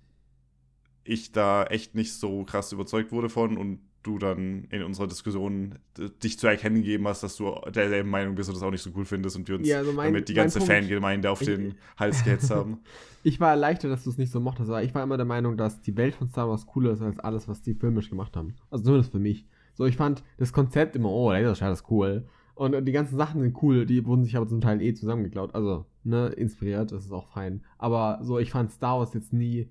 ich 1.04 1.33
da 1.33 1.64
echt 1.64 1.94
nicht 1.94 2.14
so 2.14 2.44
krass 2.44 2.72
überzeugt 2.72 3.12
wurde 3.12 3.28
von 3.28 3.57
und 3.57 3.81
du 4.02 4.18
dann 4.18 4.64
in 4.70 4.82
unserer 4.82 5.06
Diskussion 5.08 5.78
d- 5.96 6.08
dich 6.22 6.38
zu 6.38 6.46
erkennen 6.46 6.76
gegeben 6.76 7.06
hast, 7.08 7.22
dass 7.22 7.37
du 7.37 7.52
derselben 7.74 8.08
Meinung 8.11 8.34
bist 8.37 8.48
und 8.48 8.54
das 8.56 8.62
auch 8.62 8.70
nicht 8.70 8.82
so 8.82 8.90
cool 8.96 9.04
findest 9.04 9.37
und 9.37 9.48
wir 9.48 9.56
uns 9.56 9.68
Ja, 9.68 9.78
also 9.78 9.92
mein- 9.92 10.12
damit 10.12 10.28
die 10.28 10.34
ganze 10.34 10.58
Punkt- 10.61 10.72
Fangemeinde 10.72 11.30
auf 11.30 11.40
Ich- 11.42 11.48
den 11.48 11.74
Hals 11.98 12.22
gehetzt 12.24 12.50
haben. 12.50 12.78
Ich 13.24 13.40
war 13.40 13.50
erleichtert, 13.50 13.90
dass 13.90 14.04
du 14.04 14.11
es 14.11 14.16
nicht 14.16 14.30
so 14.30 14.38
mochtest, 14.40 14.70
aber 14.70 14.82
ich 14.84 14.94
war 14.94 15.02
immer 15.02 15.16
der 15.16 15.26
Meinung, 15.26 15.56
dass 15.56 15.82
die 15.82 15.96
Welt 15.96 16.14
von 16.14 16.28
Star 16.28 16.48
Wars 16.48 16.66
cooler 16.66 16.92
ist 16.92 17.02
als 17.02 17.18
alles, 17.18 17.48
was 17.48 17.61
die 17.61 17.74
filmisch 17.74 18.08
gemacht 18.08 18.37
haben. 18.37 18.54
Also 18.70 18.84
zumindest 18.84 19.11
für 19.11 19.18
mich. 19.18 19.44
So, 19.74 19.84
ich 19.87 19.96
fand 19.96 20.22
das 20.38 20.52
Konzept 20.52 20.94
immer, 20.96 21.11
oh, 21.11 21.30
Laserschwert 21.32 21.72
ist 21.72 21.90
cool. 21.90 22.26
Und, 22.54 22.74
und 22.76 22.84
die 22.87 22.92
ganzen 22.92 23.16
Sachen 23.16 23.40
sind 23.42 23.61
cool, 23.62 23.87
die 23.87 24.06
wurden 24.06 24.22
sich 24.24 24.37
aber 24.37 24.46
zum 24.46 24.61
Teil 24.61 24.80
eh 24.80 24.94
zusammengeklaut. 24.94 25.54
Also, 25.54 25.84
ne, 26.04 26.28
inspiriert, 26.28 26.92
das 26.92 27.04
ist 27.06 27.12
auch 27.12 27.28
fein. 27.28 27.64
Aber 27.76 28.20
so, 28.22 28.38
ich 28.38 28.50
fand 28.52 28.70
Star 28.70 28.98
Wars 29.00 29.12
jetzt 29.14 29.32
nie 29.32 29.68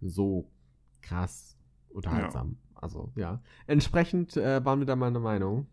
so 0.00 0.48
krass 1.02 1.56
unterhaltsam. 1.90 2.56
Also, 2.86 3.10
ja. 3.16 3.40
Entsprechend 3.66 4.36
äh, 4.36 4.64
waren 4.64 4.78
wir 4.78 4.86
da 4.86 4.94
meiner 4.94 5.18
Meinung. 5.18 5.66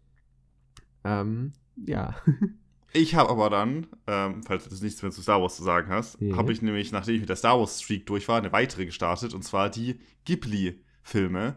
Ähm, 1.04 1.54
ja. 1.86 2.16
Ich 2.96 3.16
habe 3.16 3.32
aber 3.32 3.50
dann, 3.50 3.88
ähm, 4.06 4.44
falls 4.44 4.70
du 4.70 4.86
nichts 4.86 5.02
mehr 5.02 5.10
zu 5.12 5.24
Star 5.24 5.42
Wars 5.42 5.56
zu 5.56 5.64
sagen 5.64 5.90
hast, 5.90 6.22
Ja. 6.22 6.38
habe 6.38 6.52
ich 6.52 6.62
nämlich, 6.62 6.92
nachdem 6.92 7.16
ich 7.16 7.22
mit 7.22 7.30
der 7.30 7.36
Star 7.36 7.58
Wars 7.60 7.82
Streak 7.82 8.06
durch 8.06 8.28
war, 8.28 8.38
eine 8.38 8.52
weitere 8.52 8.86
gestartet 8.86 9.34
und 9.34 9.42
zwar 9.42 9.72
die 9.72 10.00
Ghibli-Filme, 10.26 11.56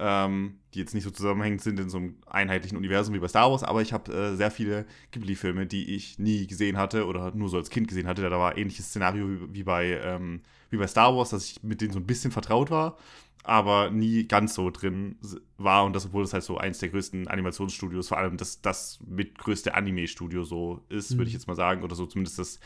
ähm, 0.00 0.58
die 0.74 0.78
jetzt 0.78 0.94
nicht 0.94 1.04
so 1.04 1.10
zusammenhängend 1.10 1.60
sind 1.60 1.78
in 1.78 1.90
so 1.90 1.98
einem 1.98 2.16
einheitlichen 2.26 2.78
Universum 2.78 3.14
wie 3.14 3.18
bei 3.18 3.28
Star 3.28 3.50
Wars, 3.50 3.62
aber 3.62 3.82
ich 3.82 3.92
habe 3.92 4.12
äh, 4.12 4.36
sehr 4.36 4.50
viele 4.50 4.86
Ghibli-Filme, 5.12 5.66
die 5.66 5.94
ich 5.94 6.18
nie 6.18 6.46
gesehen 6.46 6.78
hatte 6.78 7.06
oder 7.06 7.32
nur 7.34 7.48
so 7.48 7.56
als 7.58 7.70
Kind 7.70 7.88
gesehen 7.88 8.06
hatte. 8.08 8.22
Da 8.22 8.38
war 8.38 8.56
ähnliches 8.56 8.86
Szenario 8.86 9.28
wie, 9.28 9.54
wie 9.54 9.62
bei, 9.62 10.00
ähm, 10.02 10.40
wie 10.70 10.78
bei 10.78 10.86
Star 10.86 11.14
Wars, 11.16 11.30
dass 11.30 11.44
ich 11.44 11.62
mit 11.62 11.80
denen 11.80 11.92
so 11.92 11.98
ein 12.00 12.06
bisschen 12.06 12.30
vertraut 12.32 12.70
war, 12.70 12.96
aber 13.44 13.90
nie 13.90 14.26
ganz 14.26 14.54
so 14.54 14.70
drin 14.70 15.16
war 15.58 15.84
und 15.84 15.94
das, 15.94 16.06
obwohl 16.06 16.24
es 16.24 16.32
halt 16.32 16.44
so 16.44 16.56
eins 16.58 16.78
der 16.78 16.88
größten 16.90 17.28
Animationsstudios, 17.28 18.08
vor 18.08 18.18
allem 18.18 18.36
das, 18.36 18.60
das 18.62 18.98
mitgrößte 19.06 19.74
Anime-Studio 19.74 20.44
so 20.44 20.84
ist, 20.88 21.12
würde 21.12 21.24
ich 21.28 21.34
Mhm. 21.34 21.38
jetzt 21.38 21.46
mal 21.46 21.56
sagen, 21.56 21.82
oder 21.82 21.94
so 21.94 22.06
zumindest 22.06 22.38
das 22.38 22.60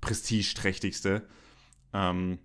prestigeträchtigste. 0.00 1.26
Ähm, 1.92 2.38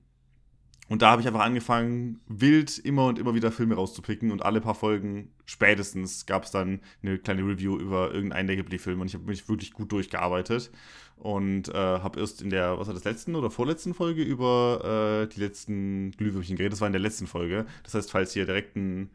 und 0.90 1.02
da 1.02 1.12
habe 1.12 1.22
ich 1.22 1.28
einfach 1.28 1.42
angefangen, 1.42 2.20
wild 2.28 2.78
immer 2.78 3.08
und 3.08 3.18
immer 3.18 3.34
wieder 3.34 3.52
Filme 3.52 3.76
rauszupicken 3.76 4.32
und 4.32 4.44
alle 4.44 4.60
paar 4.60 4.76
Folgen 4.76 5.32
spätestens 5.46 6.26
gab 6.26 6.44
es 6.44 6.52
dann 6.52 6.82
eine 7.02 7.18
kleine 7.18 7.42
Review 7.42 7.78
über 7.78 8.14
irgendeinen 8.14 8.48
der 8.48 8.58
Ghibli-Filme 8.58 9.02
und 9.02 9.08
ich 9.08 9.14
habe 9.14 9.24
mich 9.26 9.48
wirklich 9.48 9.72
gut 9.72 9.92
durchgearbeitet 9.94 10.72
und 11.16 11.70
äh, 11.70 11.74
habe 11.74 12.20
erst 12.20 12.42
in 12.42 12.50
der, 12.50 12.78
was 12.78 12.88
war 12.88 12.94
das, 12.94 13.06
letzten 13.06 13.36
oder 13.36 13.50
vorletzten 13.50 13.94
Folge 13.94 14.24
über 14.24 15.24
äh, 15.24 15.34
die 15.34 15.40
letzten 15.40 16.12
Glühwürmchen 16.12 16.58
geredet. 16.58 16.74
Das 16.74 16.82
war 16.82 16.88
in 16.88 16.94
der 16.94 17.02
letzten 17.02 17.28
Folge. 17.28 17.66
Das 17.84 17.94
heißt, 17.94 18.12
falls 18.12 18.36
ihr 18.36 18.46
direkt 18.46 18.76
einen, 18.76 19.10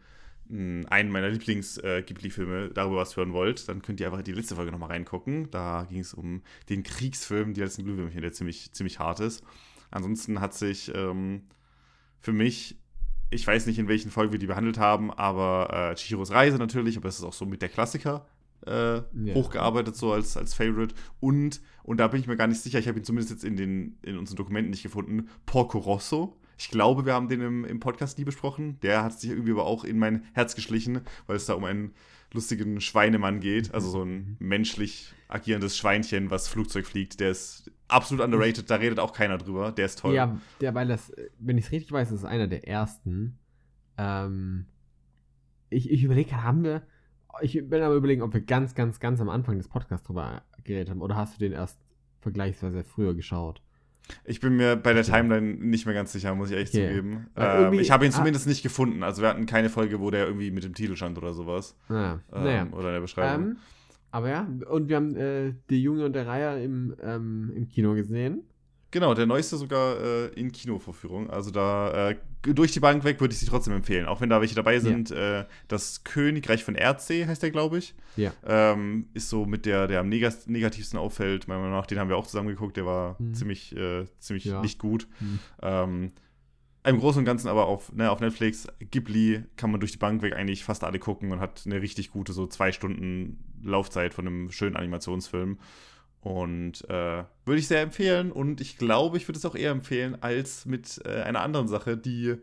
einen 0.49 1.11
meiner 1.11 1.29
Lieblings-Ghibli-Filme 1.29 2.71
darüber 2.73 2.97
was 2.97 3.15
hören 3.17 3.35
wollt, 3.35 3.69
dann 3.69 3.83
könnt 3.83 4.01
ihr 4.01 4.07
einfach 4.07 4.21
in 4.21 4.25
die 4.25 4.33
letzte 4.33 4.57
Folge 4.57 4.73
nochmal 4.73 4.89
reingucken. 4.89 5.51
Da 5.51 5.87
ging 5.91 6.01
es 6.01 6.15
um 6.15 6.41
den 6.71 6.83
Kriegsfilm, 6.83 7.53
die 7.53 7.61
letzten 7.61 7.85
Glühwürmchen, 7.85 8.23
der 8.23 8.33
ziemlich, 8.33 8.73
ziemlich 8.73 8.99
hart 8.99 9.21
ist. 9.21 9.45
Ansonsten 9.91 10.41
hat 10.41 10.55
sich 10.55 10.91
ähm, 10.95 11.43
für 12.21 12.33
mich, 12.33 12.77
ich 13.31 13.47
weiß 13.47 13.67
nicht, 13.67 13.79
in 13.79 13.89
welchen 13.89 14.11
Folgen 14.11 14.33
wir 14.33 14.39
die 14.39 14.47
behandelt 14.47 14.79
haben, 14.79 15.11
aber 15.13 15.91
äh, 15.93 15.95
Chihiros 15.95 16.31
Reise 16.31 16.59
natürlich, 16.59 16.97
aber 16.97 17.09
es 17.09 17.19
ist 17.19 17.25
auch 17.25 17.33
so 17.33 17.47
mit 17.47 17.63
der 17.63 17.69
Klassiker 17.69 18.27
äh, 18.67 18.97
Ja. 18.97 19.35
hochgearbeitet, 19.35 19.97
so 19.97 20.13
als, 20.13 20.37
als 20.37 20.55
Favorite. 20.55 20.95
Und, 21.21 21.61
und 21.85 21.99
da 21.99 22.09
bin 22.09 22.21
ich 22.21 22.27
mir 22.27 22.37
gar 22.37 22.47
nicht 22.47 22.61
sicher, 22.61 22.79
ich 22.79 22.89
habe 22.89 22.99
ihn 22.99 23.05
zumindest 23.05 23.31
jetzt 23.31 23.45
in, 23.45 23.57
den, 23.57 23.99
in 24.03 24.17
unseren 24.19 24.37
Dokumenten 24.37 24.71
nicht 24.71 24.83
gefunden, 24.83 25.29
Porco 25.47 25.79
Rosso. 25.79 26.37
Ich 26.61 26.71
glaube, 26.71 27.07
wir 27.07 27.15
haben 27.15 27.29
den 27.29 27.41
im, 27.41 27.65
im 27.65 27.79
Podcast 27.79 28.19
nie 28.19 28.25
besprochen. 28.25 28.81
Der 28.83 29.05
hat 29.05 29.19
sich 29.21 29.31
irgendwie 29.31 29.53
aber 29.53 29.65
auch 29.65 29.85
in 29.85 29.97
mein 29.99 30.25
Herz 30.33 30.57
geschlichen, 30.57 31.03
weil 31.29 31.37
es 31.37 31.47
da 31.47 31.55
um 31.55 31.63
einen 31.65 31.93
lustigen 32.33 32.81
Schweinemann 32.81 33.39
geht. 33.39 33.73
Also 33.73 33.89
so 33.91 34.03
ein 34.03 34.37
menschlich 34.41 35.13
agierendes 35.29 35.77
Schweinchen, 35.79 36.31
was 36.33 36.49
Flugzeug 36.49 36.85
fliegt. 36.87 37.21
Der 37.21 37.31
ist 37.31 37.71
absolut 37.89 38.25
underrated. 38.25 38.71
Da 38.71 38.77
redet 38.77 38.99
auch 39.01 39.13
keiner 39.13 39.39
drüber. 39.39 39.73
Der 39.73 39.87
ist 39.87 39.99
toll. 39.99 40.15
Ja, 40.15 40.39
der, 40.61 40.75
weil 40.75 40.89
das, 40.89 41.13
wenn 41.39 41.59
ich 41.59 41.67
es 41.67 41.73
richtig 41.73 41.93
weiß, 41.93 42.11
ist 42.13 42.25
einer 42.25 42.47
der 42.47 42.67
ersten. 42.69 43.39
Ähm, 43.97 44.67
ich 45.71 45.91
ich 45.91 46.05
überlege, 46.05 46.43
haben 46.43 46.63
wir. 46.65 46.83
Ich 47.41 47.53
bin 47.69 47.83
aber 47.83 47.95
überlegen, 47.95 48.23
ob 48.23 48.33
wir 48.35 48.41
ganz, 48.41 48.75
ganz, 48.75 49.01
ganz 49.01 49.21
am 49.21 49.29
Anfang 49.29 49.59
des 49.59 49.69
Podcasts 49.69 50.07
drüber 50.07 50.43
geredet 50.65 50.91
haben. 50.91 51.03
Oder 51.03 51.17
hast 51.17 51.35
du 51.37 51.39
den 51.41 51.53
erst 51.53 51.79
vergleichsweise 52.21 52.83
früher 52.85 53.15
geschaut? 53.15 53.63
Ich 54.25 54.41
bin 54.41 54.57
mir 54.57 54.77
bei 54.77 54.95
der. 54.95 55.03
Timeline 55.05 55.55
nicht 55.57 55.85
mehr 55.85 55.95
ganz 55.95 56.13
sicher, 56.13 56.35
muss 56.35 56.51
ich 56.51 56.57
echt 56.57 56.75
Okay. 56.75 56.89
zugeben. 56.89 57.27
Ähm, 57.37 57.75
ich 57.75 57.91
habe 57.91 58.07
ihn 58.07 58.13
ah- 58.13 58.17
zumindest 58.17 58.47
nicht 58.47 58.63
gefunden. 58.63 59.03
Also 59.03 59.21
wir 59.23 59.29
hatten 59.29 59.45
keine 59.47 59.69
Folge, 59.69 60.01
wo 60.01 60.11
der 60.11 60.27
irgendwie 60.27 60.51
mit 60.51 60.65
dem 60.65 60.75
Titel 60.75 60.97
stand 60.97 61.19
oder 61.19 61.35
sowas. 61.35 61.77
Naja, 61.89 62.21
Ähm, 62.33 62.45
naja. 62.45 62.67
Oder 62.73 62.89
in 62.89 62.95
der 62.95 63.01
Beschreibung. 63.01 63.57
Aber 64.11 64.29
ja, 64.31 64.49
und 64.71 64.89
wir 64.89 64.97
haben 64.97 65.17
äh, 65.17 65.53
die 65.71 65.83
Junge 65.83 66.05
und 66.07 66.13
der 66.15 66.27
Reiher 66.27 66.63
im, 66.63 66.95
ähm, 67.03 67.53
im 67.55 67.69
Kino 67.69 67.95
gesehen. 67.95 68.43
Genau, 68.91 69.13
der 69.13 69.27
neueste 69.27 69.59
sogar 69.59 70.01
äh, 70.01 70.27
in 70.29 70.51
Kinovorführung. 70.51 71.29
Also 71.29 71.51
da 71.51 72.09
äh, 72.11 72.17
durch 72.43 72.73
die 72.73 72.81
Bank 72.81 73.05
weg 73.05 73.21
würde 73.21 73.35
ich 73.35 73.39
sie 73.41 73.45
trotzdem 73.45 73.75
empfehlen. 73.75 74.07
Auch 74.07 74.23
wenn 74.23 74.31
da 74.31 74.41
welche 74.41 74.55
dabei 74.55 74.79
sind. 74.79 75.11
Äh, 75.11 75.45
das 75.69 76.05
Königreich 76.05 76.65
von 76.65 76.75
Erdsee 76.75 77.27
heißt 77.27 77.43
der, 77.43 77.51
glaube 77.51 77.77
ich. 77.77 77.95
Ja. 78.17 78.33
Ähm, 78.47 79.09
ist 79.13 79.29
so 79.29 79.45
mit 79.45 79.67
der, 79.67 79.89
der 79.89 80.01
am 80.01 80.09
negativsten 80.09 80.99
auffällt. 80.99 81.49
Meiner 81.49 81.61
Meinung 81.61 81.77
nach, 81.77 81.87
den 81.87 81.99
haben 81.99 82.09
wir 82.09 82.17
auch 82.17 82.27
zusammen 82.27 82.49
geguckt. 82.49 82.79
Der 82.79 82.87
war 82.87 83.17
Mhm. 83.19 83.35
ziemlich, 83.35 83.77
äh, 83.77 84.07
ziemlich 84.21 84.47
Ja. 84.47 84.63
nicht 84.63 84.79
gut. 84.79 85.07
Mhm. 85.21 85.39
Ähm, 85.61 86.13
im 86.85 86.99
Großen 86.99 87.19
und 87.19 87.27
Ganzen 87.27 87.49
aber 87.49 87.67
auf, 87.67 87.93
ne, 87.93 88.11
auf 88.11 88.21
Netflix, 88.21 88.67
Ghibli 88.91 89.43
kann 89.57 89.71
man 89.71 89.81
durch 89.81 89.93
die 89.93 89.99
Bank 89.99 90.23
weg 90.23 90.33
eigentlich 90.33 90.65
fast 90.65 90.83
alle 90.83 90.99
gucken 90.99 91.31
und 91.33 91.41
hat 91.41 91.65
eine 91.67 91.83
richtig 91.83 92.11
gute, 92.11 92.33
so 92.33 92.47
zwei 92.47 92.73
Stunden 92.73 93.45
Laufzeit 93.63 94.15
von 94.15 94.27
einem 94.27 94.51
schönen 94.51 94.77
Animationsfilm. 94.77 95.59
Und 96.21 96.85
äh, 96.89 97.25
würde 97.45 97.59
ich 97.59 97.69
sehr 97.69 97.83
empfehlen. 97.83 98.33
Und 98.33 98.61
ich 98.61 98.77
glaube, 98.77 99.17
ich 99.17 99.29
würde 99.29 99.39
es 99.39 99.47
auch 99.47 99.55
eher 99.55 99.71
empfehlen 99.71 100.17
als 100.21 100.67
mit 100.67 101.01
äh, 101.05 101.23
einer 101.23 101.41
anderen 101.41 101.69
Sache, 101.69 101.97
die, 101.97 102.37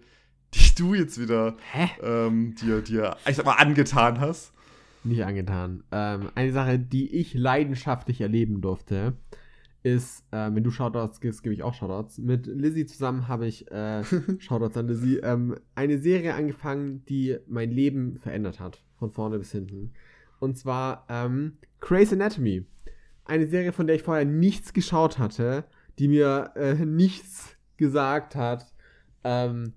die 0.54 0.76
du 0.76 0.94
jetzt 0.94 1.20
wieder 1.20 1.58
ähm, 2.02 2.56
dir, 2.56 2.82
dir, 2.82 3.18
ich 3.28 3.36
sag 3.36 3.46
mal, 3.46 3.54
angetan 3.54 4.20
hast. 4.20 4.54
Nicht 5.04 5.24
angetan. 5.24 5.84
Ähm, 5.92 6.32
eine 6.34 6.52
Sache, 6.52 6.80
die 6.80 7.14
ich 7.14 7.34
leidenschaftlich 7.36 8.22
erleben 8.22 8.62
durfte, 8.62 9.14
ist, 9.84 10.24
äh, 10.32 10.50
wenn 10.52 10.64
du 10.64 10.72
Shoutouts 10.72 11.22
gibst, 11.22 11.44
gebe 11.44 11.54
ich 11.54 11.62
auch 11.62 11.76
Shoutouts. 11.76 12.18
Mit 12.18 12.48
Lizzie 12.48 12.88
zusammen 12.88 13.28
habe 13.28 13.46
ich, 13.46 13.70
äh, 13.72 14.04
Shoutouts 14.40 14.76
an 14.78 14.88
Lizzie, 14.88 15.18
ähm, 15.18 15.56
eine 15.76 16.00
Serie 16.00 16.34
angefangen, 16.34 17.06
die 17.06 17.38
mein 17.48 17.70
Leben 17.70 18.18
verändert 18.18 18.60
hat. 18.60 18.82
Von 18.98 19.12
vorne 19.12 19.38
bis 19.38 19.52
hinten. 19.52 19.94
Und 20.40 20.58
zwar 20.58 21.06
ähm, 21.10 21.58
Grey's 21.80 22.14
Anatomy. 22.14 22.66
Eine 23.26 23.48
Serie, 23.48 23.72
von 23.72 23.88
der 23.88 23.96
ich 23.96 24.04
vorher 24.04 24.26
nichts 24.26 24.74
geschaut 24.74 25.18
hatte, 25.18 25.66
die 26.00 26.08
mir 26.08 26.52
äh, 26.56 26.74
nichts 26.86 27.56
gesagt 27.78 28.36
hat. 28.36 28.72
Ähm, 29.24 29.74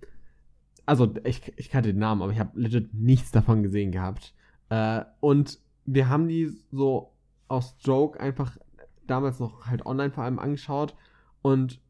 also, 0.87 1.14
ich, 1.25 1.53
ich 1.57 1.71
kannte 1.71 1.92
den 1.92 1.99
Namen, 1.99 2.23
aber 2.23 2.33
ich 2.33 2.38
habe 2.38 2.59
legit 2.59 2.94
nichts 2.94 3.31
davon 3.31 3.62
gesehen 3.62 3.92
gehabt. 3.92 4.35
Äh, 4.68 5.05
und 5.21 5.59
wir 5.85 6.09
haben 6.09 6.29
die 6.29 6.51
so 6.71 7.12
aus 7.49 7.77
Joke 7.81 8.21
einfach 8.21 8.57
damals 9.07 9.40
noch 9.40 9.66
halt 9.66 9.87
online 9.87 10.11
vor 10.11 10.25
allem 10.25 10.38
angeschaut 10.38 10.94
und 11.42 11.81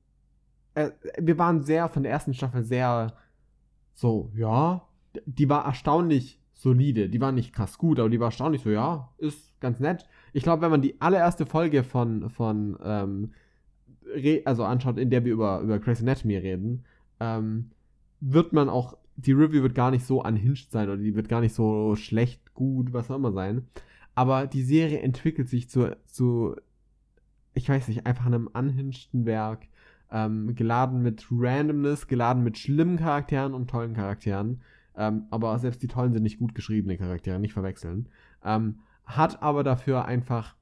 äh, 0.74 0.90
wir 1.18 1.38
waren 1.38 1.62
sehr 1.62 1.88
von 1.88 2.04
der 2.04 2.12
ersten 2.12 2.34
Staffel 2.34 2.62
sehr 2.62 3.16
so, 3.94 4.30
ja, 4.36 4.86
die 5.26 5.48
war 5.48 5.64
erstaunlich 5.64 6.40
solide. 6.58 7.08
Die 7.08 7.20
war 7.20 7.30
nicht 7.30 7.52
krass 7.54 7.78
gut, 7.78 8.00
aber 8.00 8.10
die 8.10 8.18
war 8.18 8.28
erstaunlich 8.28 8.62
so, 8.62 8.70
ja, 8.70 9.08
ist 9.16 9.58
ganz 9.60 9.78
nett. 9.78 10.06
Ich 10.32 10.42
glaube, 10.42 10.62
wenn 10.62 10.72
man 10.72 10.82
die 10.82 11.00
allererste 11.00 11.46
Folge 11.46 11.84
von, 11.84 12.30
von 12.30 12.76
ähm, 12.82 13.32
also 14.44 14.64
anschaut, 14.64 14.98
in 14.98 15.10
der 15.10 15.24
wir 15.24 15.32
über, 15.32 15.60
über 15.60 15.78
Grey's 15.78 16.02
Anatomy 16.02 16.36
reden, 16.36 16.84
ähm, 17.20 17.70
wird 18.20 18.52
man 18.52 18.68
auch, 18.68 18.98
die 19.16 19.32
Review 19.32 19.62
wird 19.62 19.76
gar 19.76 19.92
nicht 19.92 20.04
so 20.04 20.24
unhinged 20.24 20.70
sein 20.72 20.88
oder 20.88 20.98
die 20.98 21.14
wird 21.14 21.28
gar 21.28 21.40
nicht 21.40 21.54
so 21.54 21.94
schlecht, 21.94 22.54
gut, 22.54 22.92
was 22.92 23.10
auch 23.10 23.16
immer 23.16 23.32
sein. 23.32 23.68
Aber 24.16 24.48
die 24.48 24.62
Serie 24.62 24.98
entwickelt 24.98 25.48
sich 25.48 25.70
zu, 25.70 25.96
zu 26.06 26.56
ich 27.54 27.68
weiß 27.68 27.86
nicht, 27.86 28.04
einfach 28.04 28.26
einem 28.26 28.48
unhingeden 28.48 29.26
Werk, 29.26 29.68
ähm, 30.10 30.56
geladen 30.56 31.02
mit 31.02 31.26
Randomness, 31.30 32.08
geladen 32.08 32.42
mit 32.42 32.58
schlimmen 32.58 32.96
Charakteren 32.96 33.54
und 33.54 33.70
tollen 33.70 33.94
Charakteren. 33.94 34.62
Ähm, 34.98 35.26
aber 35.30 35.58
selbst 35.58 35.82
die 35.82 35.88
tollen 35.88 36.12
sind 36.12 36.24
nicht 36.24 36.40
gut 36.40 36.54
geschriebene 36.54 36.98
Charaktere, 36.98 37.38
nicht 37.38 37.52
verwechseln. 37.52 38.08
Ähm, 38.44 38.80
hat 39.06 39.42
aber 39.42 39.62
dafür 39.62 40.04
einfach 40.04 40.56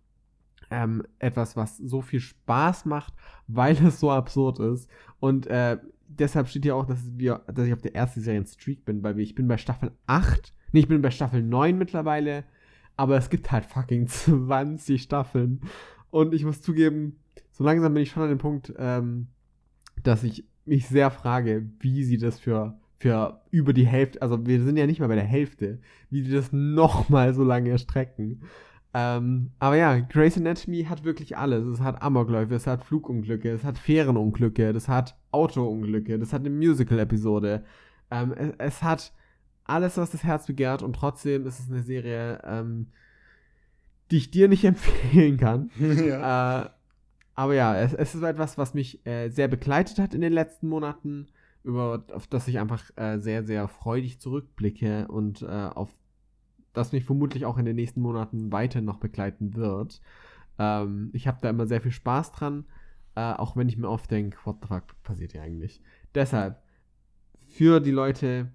ähm, 0.70 1.02
etwas, 1.18 1.56
was 1.56 1.78
so 1.78 2.02
viel 2.02 2.20
Spaß 2.20 2.84
macht, 2.84 3.14
weil 3.48 3.76
es 3.84 3.98
so 3.98 4.10
absurd 4.10 4.58
ist. 4.60 4.90
Und 5.20 5.46
äh, 5.46 5.78
deshalb 6.06 6.48
steht 6.48 6.64
hier 6.64 6.76
auch, 6.76 6.86
dass, 6.86 7.00
wir, 7.16 7.42
dass 7.52 7.66
ich 7.66 7.72
auf 7.72 7.82
der 7.82 7.94
ersten 7.94 8.20
Serien-Streak 8.20 8.84
bin, 8.84 9.02
weil 9.02 9.18
ich 9.20 9.34
bin 9.34 9.48
bei 9.48 9.56
Staffel 9.56 9.92
8, 10.06 10.52
nee, 10.72 10.80
ich 10.80 10.88
bin 10.88 11.02
bei 11.02 11.10
Staffel 11.10 11.42
9 11.42 11.78
mittlerweile, 11.78 12.44
aber 12.96 13.16
es 13.16 13.30
gibt 13.30 13.50
halt 13.50 13.64
fucking 13.64 14.06
20 14.08 15.02
Staffeln. 15.02 15.62
Und 16.10 16.34
ich 16.34 16.44
muss 16.44 16.62
zugeben, 16.62 17.18
so 17.52 17.64
langsam 17.64 17.94
bin 17.94 18.02
ich 18.02 18.10
schon 18.10 18.22
an 18.22 18.28
dem 18.28 18.38
Punkt, 18.38 18.74
ähm, 18.76 19.28
dass 20.02 20.24
ich 20.24 20.46
mich 20.66 20.86
sehr 20.88 21.10
frage, 21.10 21.70
wie 21.80 22.04
sie 22.04 22.18
das 22.18 22.38
für, 22.38 22.78
für 22.98 23.40
über 23.50 23.72
die 23.72 23.86
Hälfte, 23.86 24.22
also 24.22 24.46
wir 24.46 24.62
sind 24.62 24.76
ja 24.76 24.86
nicht 24.86 25.00
mal 25.00 25.08
bei 25.08 25.14
der 25.14 25.24
Hälfte, 25.24 25.78
wie 26.10 26.22
sie 26.22 26.32
das 26.32 26.52
nochmal 26.52 27.34
so 27.34 27.44
lange 27.44 27.70
erstrecken. 27.70 28.42
Ähm, 28.94 29.50
aber 29.58 29.76
ja, 29.76 29.98
Grey's 29.98 30.38
Anatomy 30.38 30.84
hat 30.84 31.04
wirklich 31.04 31.36
alles. 31.36 31.66
Es 31.66 31.80
hat 31.80 32.00
Amokläufe, 32.00 32.54
es 32.54 32.66
hat 32.66 32.82
Flugunglücke, 32.82 33.50
es 33.50 33.62
hat 33.62 33.76
Fährenunglücke, 33.76 34.70
es 34.70 34.88
hat 34.88 35.18
Autounglücke, 35.32 36.18
das 36.18 36.32
hat 36.32 36.40
eine 36.40 36.50
Musical-Episode. 36.50 37.64
Ähm, 38.10 38.32
es, 38.32 38.52
es, 38.56 38.82
hat 38.82 39.12
alles, 39.64 39.98
was 39.98 40.12
das 40.12 40.24
Herz 40.24 40.46
begehrt 40.46 40.82
und 40.82 40.94
trotzdem 40.94 41.46
ist 41.46 41.60
es 41.60 41.70
eine 41.70 41.82
Serie, 41.82 42.40
ähm, 42.44 42.86
die 44.10 44.16
ich 44.16 44.30
dir 44.30 44.48
nicht 44.48 44.64
empfehlen 44.64 45.36
kann. 45.36 45.70
ja. 45.78 46.62
Äh, 46.62 46.70
aber 47.34 47.54
ja, 47.54 47.78
es, 47.78 47.92
es, 47.92 48.14
ist 48.14 48.22
etwas, 48.22 48.56
was 48.56 48.72
mich 48.72 49.06
äh, 49.06 49.28
sehr 49.28 49.48
begleitet 49.48 49.98
hat 49.98 50.14
in 50.14 50.22
den 50.22 50.32
letzten 50.32 50.68
Monaten, 50.68 51.28
über, 51.66 52.04
auf 52.12 52.26
das 52.26 52.48
ich 52.48 52.58
einfach 52.58 52.82
äh, 52.96 53.18
sehr, 53.18 53.44
sehr 53.44 53.68
freudig 53.68 54.20
zurückblicke 54.20 55.08
und 55.08 55.42
äh, 55.42 55.46
auf 55.46 55.94
das 56.72 56.92
mich 56.92 57.04
vermutlich 57.04 57.44
auch 57.44 57.58
in 57.58 57.64
den 57.64 57.76
nächsten 57.76 58.00
Monaten 58.00 58.52
weiter 58.52 58.80
noch 58.80 58.98
begleiten 58.98 59.56
wird. 59.56 60.00
Ähm, 60.58 61.10
ich 61.12 61.26
habe 61.26 61.38
da 61.40 61.50
immer 61.50 61.66
sehr 61.66 61.80
viel 61.80 61.90
Spaß 61.90 62.32
dran, 62.32 62.66
äh, 63.14 63.32
auch 63.32 63.56
wenn 63.56 63.68
ich 63.68 63.78
mir 63.78 63.88
oft 63.88 64.10
denke, 64.10 64.38
what 64.44 64.58
the 64.62 64.68
fuck 64.68 65.02
passiert 65.02 65.32
hier 65.32 65.42
eigentlich? 65.42 65.82
Deshalb, 66.14 66.62
für 67.46 67.80
die 67.80 67.90
Leute, 67.90 68.52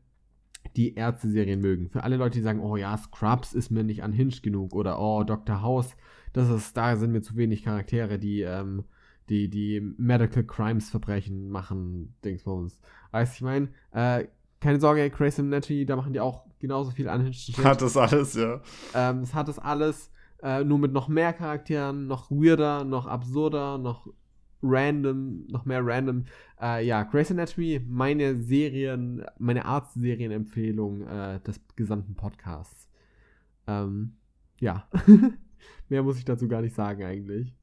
die 0.75 0.95
Ärzte-Serien 0.95 1.59
mögen. 1.59 1.89
Für 1.89 2.03
alle 2.03 2.17
Leute, 2.17 2.39
die 2.39 2.43
sagen, 2.43 2.61
oh 2.61 2.77
ja, 2.77 2.97
Scrubs 2.97 3.53
ist 3.53 3.71
mir 3.71 3.83
nicht 3.83 4.03
unhinged 4.03 4.43
genug 4.43 4.73
oder 4.75 4.99
oh, 4.99 5.23
Dr. 5.23 5.61
House, 5.61 5.95
das 6.33 6.49
ist, 6.49 6.77
da 6.77 6.95
sind 6.95 7.11
mir 7.11 7.21
zu 7.21 7.35
wenig 7.35 7.63
Charaktere, 7.63 8.19
die, 8.19 8.41
ähm, 8.41 8.85
die, 9.29 9.49
die 9.49 9.81
Medical 9.97 10.43
Crimes 10.43 10.89
Verbrechen 10.89 11.49
machen, 11.49 12.15
Dingsbums. 12.23 12.79
Weißt 13.11 13.33
du, 13.33 13.35
ich 13.35 13.41
meine, 13.41 13.69
äh, 13.91 14.27
keine 14.59 14.79
Sorge, 14.79 15.09
Grace 15.09 15.39
Anatomy, 15.39 15.85
da 15.85 15.95
machen 15.95 16.13
die 16.13 16.19
auch 16.19 16.45
genauso 16.59 16.91
viel 16.91 17.07
unhinged 17.07 17.57
Hat 17.63 17.81
das 17.81 17.97
alles, 17.97 18.35
ja. 18.35 18.61
Ähm, 18.93 19.21
es 19.21 19.33
hat 19.33 19.47
das 19.47 19.59
alles, 19.59 20.11
äh, 20.41 20.63
nur 20.63 20.79
mit 20.79 20.93
noch 20.93 21.07
mehr 21.07 21.33
Charakteren, 21.33 22.07
noch 22.07 22.29
weirder, 22.29 22.83
noch 22.83 23.07
absurder, 23.07 23.77
noch 23.77 24.07
random, 24.63 25.47
noch 25.47 25.65
mehr 25.65 25.81
random. 25.83 26.25
Äh, 26.61 26.85
ja, 26.85 27.03
Grey's 27.03 27.31
Anatomy, 27.31 27.81
meine 27.87 28.35
Serien, 28.37 29.25
meine 29.39 29.65
Arztserienempfehlung 29.65 31.01
äh, 31.07 31.39
des 31.41 31.59
gesamten 31.75 32.15
Podcasts. 32.15 32.87
Ähm, 33.67 34.13
ja. 34.59 34.87
mehr 35.89 36.03
muss 36.03 36.17
ich 36.17 36.25
dazu 36.25 36.47
gar 36.47 36.61
nicht 36.61 36.75
sagen 36.75 37.03
eigentlich. 37.03 37.55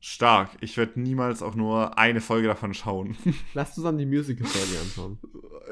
Stark. 0.00 0.50
Ich 0.60 0.76
werde 0.76 1.00
niemals 1.00 1.42
auch 1.42 1.54
nur 1.54 1.98
eine 1.98 2.20
Folge 2.20 2.46
davon 2.46 2.72
schauen. 2.72 3.16
Lass 3.54 3.74
zusammen 3.74 3.98
die 3.98 4.06
Musical-Folge 4.06 4.80
anschauen. 4.80 5.18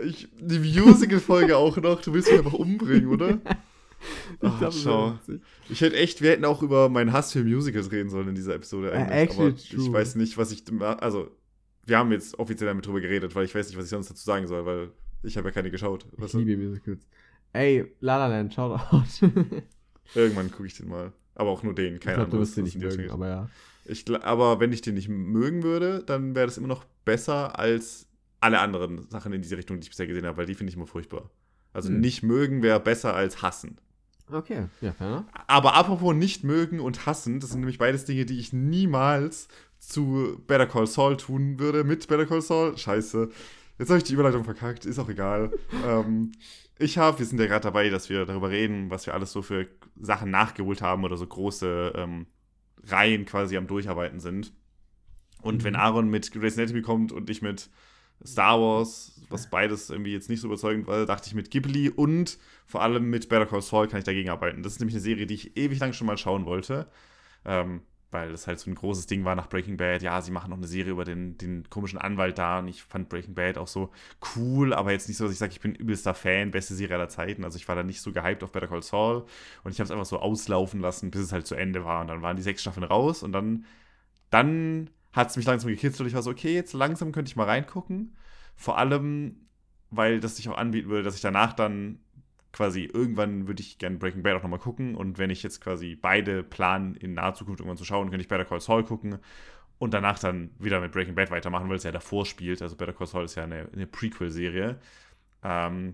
Ich, 0.05 0.29
die 0.41 0.59
Musical-Folge 0.59 1.57
auch 1.57 1.77
noch. 1.77 2.03
Du 2.03 2.13
willst 2.13 2.31
mich 2.31 2.41
einfach 2.41 2.53
umbringen, 2.53 3.09
oder? 3.09 3.31
ich 4.43 4.51
Ach, 4.61 4.73
schau. 4.73 5.19
Ich 5.69 5.81
hätte 5.81 5.97
echt, 5.97 6.23
wir 6.23 6.31
hätten 6.31 6.45
auch 6.45 6.63
über 6.63 6.89
meinen 6.89 7.13
Hass 7.13 7.33
für 7.33 7.45
Musicals 7.45 7.93
reden 7.93 8.11
sollen 8.11 8.29
in 8.29 8.35
dieser 8.35 8.55
Episode 8.55 8.93
eigentlich. 8.93 9.39
Uh, 9.39 9.43
aber 9.43 9.57
true. 9.57 9.81
ich 9.81 9.93
weiß 9.93 10.17
nicht, 10.17 10.37
was 10.37 10.51
ich. 10.51 10.65
Also, 10.81 11.31
wir 11.85 11.99
haben 11.99 12.11
jetzt 12.11 12.39
offiziell 12.39 12.69
damit 12.69 12.85
drüber 12.85 13.01
geredet, 13.01 13.35
weil 13.37 13.45
ich 13.45 13.55
weiß 13.55 13.69
nicht, 13.69 13.79
was 13.79 13.85
ich 13.85 13.91
sonst 13.91 14.11
dazu 14.11 14.25
sagen 14.25 14.49
soll, 14.49 14.67
weil 14.67 14.91
ich 15.23 15.37
habe 15.37 15.49
ja 15.49 15.53
keine 15.53 15.71
geschaut. 15.71 16.05
Ich 16.19 16.33
liebe 16.33 16.57
Musicals. 16.57 17.07
Ey, 17.53 17.95
La 18.01 18.19
La 18.19 18.27
Land, 18.27 18.55
schau 18.55 18.75
out. 18.75 19.23
Irgendwann 20.15 20.51
gucke 20.51 20.67
ich 20.67 20.77
den 20.77 20.89
mal. 20.89 21.13
Aber 21.35 21.51
auch 21.51 21.63
nur 21.63 21.75
den, 21.75 22.01
keine 22.01 22.19
Ahnung. 22.19 22.31
Du 22.31 22.39
wirst 22.39 22.57
den 22.57 22.65
nicht 22.65 22.79
mögen, 22.79 23.11
aber 23.11 23.29
ja. 23.29 23.51
Ich, 23.89 24.05
aber 24.23 24.61
wenn 24.61 24.73
ich 24.73 24.83
den 24.83 24.95
nicht 24.95 25.09
mögen 25.09 25.63
würde, 25.63 26.03
dann 26.05 26.35
wäre 26.35 26.47
das 26.47 26.59
immer 26.59 26.69
noch 26.69 26.85
besser 27.05 27.59
als 27.59 28.07
alle 28.41 28.61
anderen 28.61 29.09
Sachen 29.11 29.33
in 29.33 29.43
diese 29.43 29.57
Richtung, 29.57 29.81
die 29.81 29.85
ich 29.85 29.91
bisher 29.91 30.07
gesehen 30.07 30.27
habe, 30.27 30.37
weil 30.37 30.47
die 30.47 30.55
finde 30.55 30.71
ich 30.71 30.77
immer 30.77 30.87
furchtbar. 30.87 31.31
Also 31.73 31.89
hm. 31.89 32.01
nicht 32.01 32.23
mögen 32.23 32.63
wäre 32.63 32.81
besser 32.81 33.15
als 33.15 33.43
hassen. 33.43 33.79
Okay, 34.31 34.67
ja, 34.81 34.93
fair 34.93 35.25
Aber 35.47 35.75
apropos 35.75 36.15
nicht 36.15 36.43
mögen 36.43 36.81
und 36.81 37.07
hassen, 37.07 37.39
das 37.39 37.51
sind 37.51 37.61
nämlich 37.61 37.79
beides 37.79 38.05
Dinge, 38.05 38.27
die 38.27 38.39
ich 38.39 38.53
niemals 38.53 39.49
zu 39.79 40.43
Better 40.47 40.67
Call 40.67 40.87
Saul 40.87 41.17
tun 41.17 41.59
würde. 41.61 41.85
Mit 41.85 42.09
Better 42.09 42.27
Call 42.27 42.43
Saul. 42.43 42.77
Scheiße. 42.77 43.31
Jetzt 43.79 43.89
habe 43.89 43.99
ich 43.99 44.05
die 44.05 44.15
Überleitung 44.15 44.45
verkackt, 44.45 44.87
ist 44.87 44.99
auch 44.99 45.09
egal. 45.09 45.53
ähm, 45.87 46.33
ich 46.79 46.99
habe, 46.99 47.19
wir 47.19 47.27
sind 47.27 47.39
ja 47.39 47.47
gerade 47.47 47.65
dabei, 47.65 47.89
dass 47.89 48.09
wir 48.09 48.25
darüber 48.27 48.51
reden, 48.51 48.91
was 48.91 49.07
wir 49.07 49.15
alles 49.15 49.33
so 49.33 49.43
für 49.43 49.69
Sachen 50.01 50.31
nachgeholt 50.31 50.83
haben 50.83 51.05
oder 51.05 51.17
so 51.17 51.27
große 51.27 51.93
ähm, 51.95 52.27
Reihen 52.87 53.25
quasi 53.25 53.57
am 53.57 53.67
Durcharbeiten 53.67 54.21
sind. 54.21 54.53
Und 55.43 55.59
mhm. 55.59 55.65
wenn 55.65 55.77
Aaron 55.77 56.09
mit 56.09 56.33
Grey's 56.33 56.59
Anatomy 56.59 56.83
kommt 56.83 57.13
und 57.13 57.29
ich 57.31 57.43
mit 57.43 57.71
Star 58.25 58.61
Wars, 58.61 59.21
was 59.29 59.51
beides 59.51 59.91
irgendwie 59.91 60.13
jetzt 60.13 60.31
nicht 60.31 60.41
so 60.41 60.49
überzeugend 60.49 60.87
war, 60.87 61.05
dachte 61.05 61.29
ich 61.29 61.35
mit 61.35 61.51
Ghibli 61.51 61.91
und 61.91 62.39
vor 62.65 62.83
allem 62.83 63.11
mit 63.11 63.29
Better 63.29 63.47
Call 63.47 63.63
Saul 63.63 63.89
kann 63.89 63.99
ich 63.99 64.05
dagegen 64.05 64.31
arbeiten. 64.31 64.63
Das 64.63 64.73
ist 64.73 64.81
nämlich 64.81 64.95
eine 64.95 65.03
Serie, 65.03 65.27
die 65.27 65.35
ich 65.35 65.57
ewig 65.57 65.79
lang 65.79 65.93
schon 65.93 66.07
mal 66.07 66.17
schauen 66.17 66.47
wollte. 66.47 66.87
Ähm, 67.45 67.83
weil 68.17 68.31
das 68.31 68.47
halt 68.47 68.59
so 68.59 68.71
ein 68.71 68.75
großes 68.75 69.07
Ding 69.07 69.25
war 69.25 69.35
nach 69.35 69.49
Breaking 69.49 69.77
Bad. 69.77 70.01
Ja, 70.01 70.23
sie 70.23 70.31
machen 70.31 70.49
noch 70.49 70.57
eine 70.57 70.67
Serie 70.67 70.93
über 70.93 71.05
den, 71.05 71.37
den 71.37 71.69
komischen 71.69 71.99
Anwalt 71.99 72.39
da 72.39 72.61
und 72.61 72.69
ich 72.69 72.83
fand 72.83 73.11
Breaking 73.11 73.35
Bad 73.35 73.59
auch 73.59 73.69
so 73.69 73.91
cool, 74.35 74.73
aber 74.73 74.93
jetzt 74.93 75.07
nicht 75.09 75.19
so, 75.19 75.25
dass 75.25 75.35
ich 75.35 75.39
sage, 75.39 75.53
ich 75.53 75.61
bin 75.61 75.75
übelster 75.75 76.15
Fan, 76.15 76.51
beste 76.51 76.75
Serie 76.75 76.97
aller 76.97 77.11
Zeiten. 77.11 77.45
Also 77.45 77.59
ich 77.59 77.69
war 77.69 77.77
da 77.77 77.83
nicht 77.83 78.01
so 78.01 78.13
gehypt 78.13 78.43
auf 78.43 78.53
Better 78.53 78.69
Call 78.69 78.83
Saul 78.83 79.27
und 79.65 79.73
ich 79.73 79.79
habe 79.79 79.85
es 79.85 79.91
einfach 79.91 80.07
so 80.07 80.19
auslaufen 80.19 80.81
lassen, 80.81 81.11
bis 81.11 81.21
es 81.21 81.33
halt 81.33 81.47
zu 81.47 81.55
Ende 81.55 81.85
war. 81.85 82.01
Und 82.01 82.09
dann 82.09 82.23
waren 82.23 82.37
die 82.37 82.43
sechs 82.43 82.63
Staffeln 82.63 82.85
raus 82.85 83.23
und 83.23 83.33
dann, 83.33 83.67
dann 84.31 84.89
hat 85.13 85.29
es 85.29 85.37
mich 85.37 85.47
langsam 85.47 85.71
gekitzelt 85.71 86.01
und 86.01 86.07
ich 86.07 86.15
war 86.15 86.23
so, 86.23 86.31
okay, 86.31 86.55
jetzt 86.55 86.73
langsam 86.73 87.13
könnte 87.13 87.29
ich 87.29 87.37
mal 87.37 87.45
reingucken. 87.45 88.17
Vor 88.57 88.79
allem, 88.79 89.37
weil 89.91 90.21
das 90.21 90.37
sich 90.37 90.49
auch 90.49 90.57
anbieten 90.57 90.89
würde, 90.89 91.03
dass 91.03 91.17
ich 91.17 91.21
danach 91.21 91.53
dann 91.53 92.01
quasi 92.57 92.85
irgendwann 92.85 93.47
würde 93.49 93.61
ich 93.61 93.77
gerne 93.77 93.99
Breaking 93.99 94.23
Bad 94.23 94.37
auch 94.37 94.43
nochmal 94.43 94.59
gucken 94.59 94.95
und 94.95 95.19
wenn 95.19 95.29
ich 95.29 95.43
jetzt 95.43 95.61
quasi 95.61 95.95
beide 95.95 96.43
plan, 96.43 96.95
in 96.95 97.13
naher 97.13 97.35
Zukunft 97.35 97.61
irgendwann 97.61 97.77
zu 97.77 97.85
schauen, 97.85 98.09
könnte 98.09 98.23
ich 98.23 98.29
Better 98.29 98.47
Call 98.47 98.63
Saul 98.63 98.83
gucken 98.83 99.19
und 99.79 99.93
danach 99.93 100.19
dann 100.19 100.51
wieder 100.59 100.81
mit 100.81 100.91
Breaking 100.91 101.15
Bad 101.15 101.31
weitermachen, 101.31 101.69
weil 101.69 101.77
es 101.77 101.83
ja 101.83 101.93
davor 101.93 102.25
spielt. 102.25 102.63
Also 102.63 102.75
Better 102.75 102.95
Call 102.95 103.07
Saul 103.07 103.27
ist 103.27 103.35
ja 103.35 103.45
eine, 103.45 103.69
eine 103.75 103.87
Prequel-Serie. 103.87 104.79
Ähm, 105.43 105.93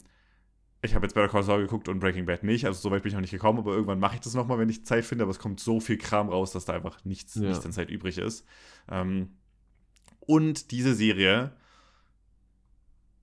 ich 0.83 0.95
habe 0.95 1.05
jetzt 1.05 1.15
Better 1.15 1.29
Call 1.29 1.43
Saul 1.43 1.63
geguckt 1.63 1.89
und 1.89 1.99
Breaking 1.99 2.27
Bad 2.27 2.45
nicht, 2.45 2.65
also 2.65 2.81
soweit 2.81 3.03
bin 3.03 3.11
ich 3.11 3.15
noch 3.15 3.23
nicht 3.23 3.33
gekommen, 3.33 3.59
aber 3.59 3.73
irgendwann 3.73 3.99
mache 3.99 4.15
ich 4.15 4.21
das 4.21 4.35
nochmal, 4.35 4.61
wenn 4.61 4.69
ich 4.69 4.87
Zeit 4.87 5.05
finde, 5.05 5.25
aber 5.25 5.33
es 5.33 5.41
kommt 5.41 5.59
so 5.59 5.81
viel 5.81 5.99
Kram 5.99 6.29
raus, 6.29 6.53
dass 6.53 6.65
da 6.65 6.75
einfach 6.75 7.05
nichts, 7.05 7.35
ja. 7.35 7.49
nichts 7.49 7.67
an 7.67 7.73
Zeit 7.73 7.91
übrig 7.91 8.19
ist. 8.19 8.47
Ähm, 8.89 9.31
und 10.21 10.71
diese 10.71 10.95
Serie 10.95 11.57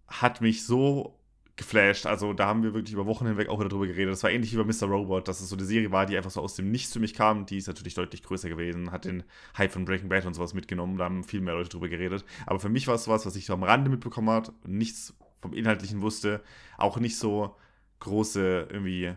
hat 0.08 0.42
mich 0.42 0.66
so 0.66 1.19
geflasht. 1.60 2.08
Also 2.08 2.34
da 2.34 2.48
haben 2.48 2.64
wir 2.64 2.74
wirklich 2.74 2.94
über 2.94 3.06
Wochen 3.06 3.28
hinweg 3.28 3.50
auch 3.50 3.60
wieder 3.60 3.70
drüber 3.70 3.86
geredet. 3.86 4.12
Das 4.12 4.24
war 4.24 4.32
ähnlich 4.32 4.52
wie 4.52 4.58
bei 4.58 4.64
Mr. 4.64 4.88
Robot, 4.88 5.28
dass 5.28 5.42
es 5.42 5.50
so 5.50 5.56
eine 5.56 5.66
Serie 5.66 5.92
war, 5.92 6.08
die 6.08 6.18
einfach 6.18 6.32
so 6.32 6.42
aus 6.42 6.56
dem 6.56 6.72
Nichts 6.72 6.92
zu 6.92 7.00
mich 7.00 7.14
kam. 7.14 7.46
Die 7.46 7.58
ist 7.58 7.68
natürlich 7.68 7.94
deutlich 7.94 8.24
größer 8.24 8.50
gewesen, 8.50 8.92
hat 8.92 9.06
den 9.06 9.24
Hype 9.58 9.72
von 9.72 9.86
Breaking 9.86 10.10
Bad 10.10 10.26
und 10.26 10.34
sowas 10.34 10.54
mitgenommen. 10.54 10.98
Da 10.98 11.06
haben 11.06 11.24
viel 11.24 11.42
mehr 11.42 11.54
Leute 11.54 11.70
drüber 11.70 11.88
geredet. 11.88 12.26
Aber 12.48 12.60
für 12.60 12.70
mich 12.70 12.88
war 12.88 12.96
es 12.96 13.04
sowas, 13.04 13.26
was 13.26 13.36
ich 13.36 13.46
so 13.46 13.54
am 13.54 13.64
Rande 13.64 13.90
mitbekommen 13.90 14.30
habe, 14.30 14.52
nichts 14.66 15.14
vom 15.42 15.54
Inhaltlichen 15.54 16.02
wusste, 16.02 16.42
auch 16.78 16.98
nicht 17.00 17.18
so 17.18 17.56
große 18.00 18.68
irgendwie 18.72 19.14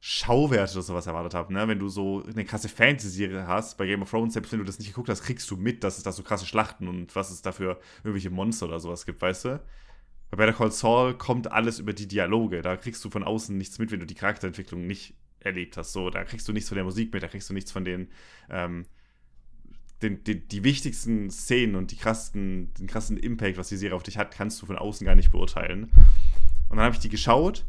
Schauwerte 0.00 0.74
oder 0.74 0.82
sowas 0.82 1.06
erwartet 1.06 1.34
habe. 1.34 1.52
Ne? 1.52 1.66
Wenn 1.66 1.78
du 1.78 1.88
so 1.88 2.22
eine 2.24 2.44
krasse 2.44 2.68
Fantasy-Serie 2.68 3.46
hast, 3.46 3.78
bei 3.78 3.86
Game 3.86 4.02
of 4.02 4.10
Thrones, 4.10 4.34
selbst 4.34 4.52
wenn 4.52 4.58
du 4.58 4.64
das 4.64 4.78
nicht 4.78 4.88
geguckt 4.88 5.08
hast, 5.08 5.22
kriegst 5.22 5.50
du 5.50 5.56
mit, 5.56 5.82
dass 5.82 5.98
es 5.98 6.04
da 6.04 6.12
so 6.12 6.22
krasse 6.22 6.46
Schlachten 6.46 6.86
und 6.86 7.16
was 7.16 7.30
es 7.30 7.42
da 7.42 7.52
für 7.52 7.80
irgendwelche 8.04 8.30
Monster 8.30 8.66
oder 8.66 8.78
sowas 8.78 9.06
gibt, 9.06 9.20
weißt 9.20 9.46
du? 9.46 9.60
Bei 10.30 10.36
Better 10.36 10.52
Call 10.52 10.72
Saul 10.72 11.14
kommt 11.14 11.50
alles 11.52 11.78
über 11.78 11.92
die 11.92 12.08
Dialoge. 12.08 12.62
Da 12.62 12.76
kriegst 12.76 13.04
du 13.04 13.10
von 13.10 13.22
außen 13.22 13.56
nichts 13.56 13.78
mit, 13.78 13.90
wenn 13.90 14.00
du 14.00 14.06
die 14.06 14.14
Charakterentwicklung 14.14 14.86
nicht 14.86 15.14
erlebt 15.40 15.76
hast. 15.76 15.92
So, 15.92 16.10
da 16.10 16.24
kriegst 16.24 16.46
du 16.48 16.52
nichts 16.52 16.68
von 16.68 16.76
der 16.76 16.84
Musik 16.84 17.12
mit, 17.12 17.22
da 17.22 17.28
kriegst 17.28 17.48
du 17.48 17.54
nichts 17.54 17.70
von 17.70 17.84
den, 17.84 18.08
ähm, 18.50 18.86
den, 20.02 20.24
den, 20.24 20.46
die 20.48 20.64
wichtigsten 20.64 21.30
Szenen 21.30 21.76
und 21.76 21.90
die 21.92 21.96
krassen, 21.96 22.74
den 22.74 22.86
krassen 22.86 23.16
Impact, 23.16 23.56
was 23.56 23.68
die 23.68 23.76
Serie 23.76 23.96
auf 23.96 24.02
dich 24.02 24.18
hat, 24.18 24.32
kannst 24.32 24.60
du 24.60 24.66
von 24.66 24.76
außen 24.76 25.06
gar 25.06 25.14
nicht 25.14 25.30
beurteilen. 25.30 25.84
Und 26.68 26.76
dann 26.76 26.84
habe 26.84 26.94
ich 26.94 27.00
die 27.00 27.08
geschaut 27.08 27.64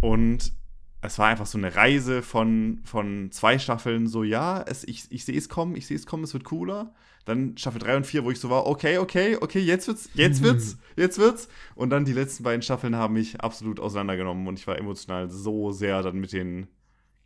und 0.00 0.52
es 1.00 1.18
war 1.18 1.28
einfach 1.28 1.46
so 1.46 1.58
eine 1.58 1.74
Reise 1.74 2.22
von, 2.22 2.80
von 2.84 3.30
zwei 3.30 3.58
Staffeln, 3.58 4.06
so 4.06 4.22
ja, 4.22 4.62
es, 4.62 4.84
ich, 4.84 5.10
ich 5.10 5.24
sehe 5.24 5.36
es 5.36 5.48
kommen, 5.48 5.76
ich 5.76 5.86
sehe 5.86 5.96
es 5.96 6.06
kommen, 6.06 6.24
es 6.24 6.32
wird 6.32 6.44
cooler. 6.44 6.94
Dann 7.26 7.58
Staffel 7.58 7.80
3 7.80 7.96
und 7.98 8.06
4, 8.06 8.24
wo 8.24 8.30
ich 8.30 8.38
so 8.38 8.50
war, 8.50 8.66
okay, 8.66 8.98
okay, 8.98 9.36
okay, 9.40 9.58
jetzt 9.58 9.88
wird's, 9.88 10.08
jetzt 10.14 10.42
wird's, 10.42 10.78
jetzt 10.96 11.18
wird's. 11.18 11.48
Und 11.74 11.90
dann 11.90 12.04
die 12.04 12.12
letzten 12.12 12.44
beiden 12.44 12.62
Staffeln 12.62 12.94
haben 12.94 13.14
mich 13.14 13.40
absolut 13.40 13.80
auseinandergenommen 13.80 14.46
und 14.46 14.58
ich 14.58 14.66
war 14.66 14.78
emotional 14.78 15.28
so 15.28 15.72
sehr 15.72 16.02
dann 16.02 16.20
mit 16.20 16.32
den 16.32 16.68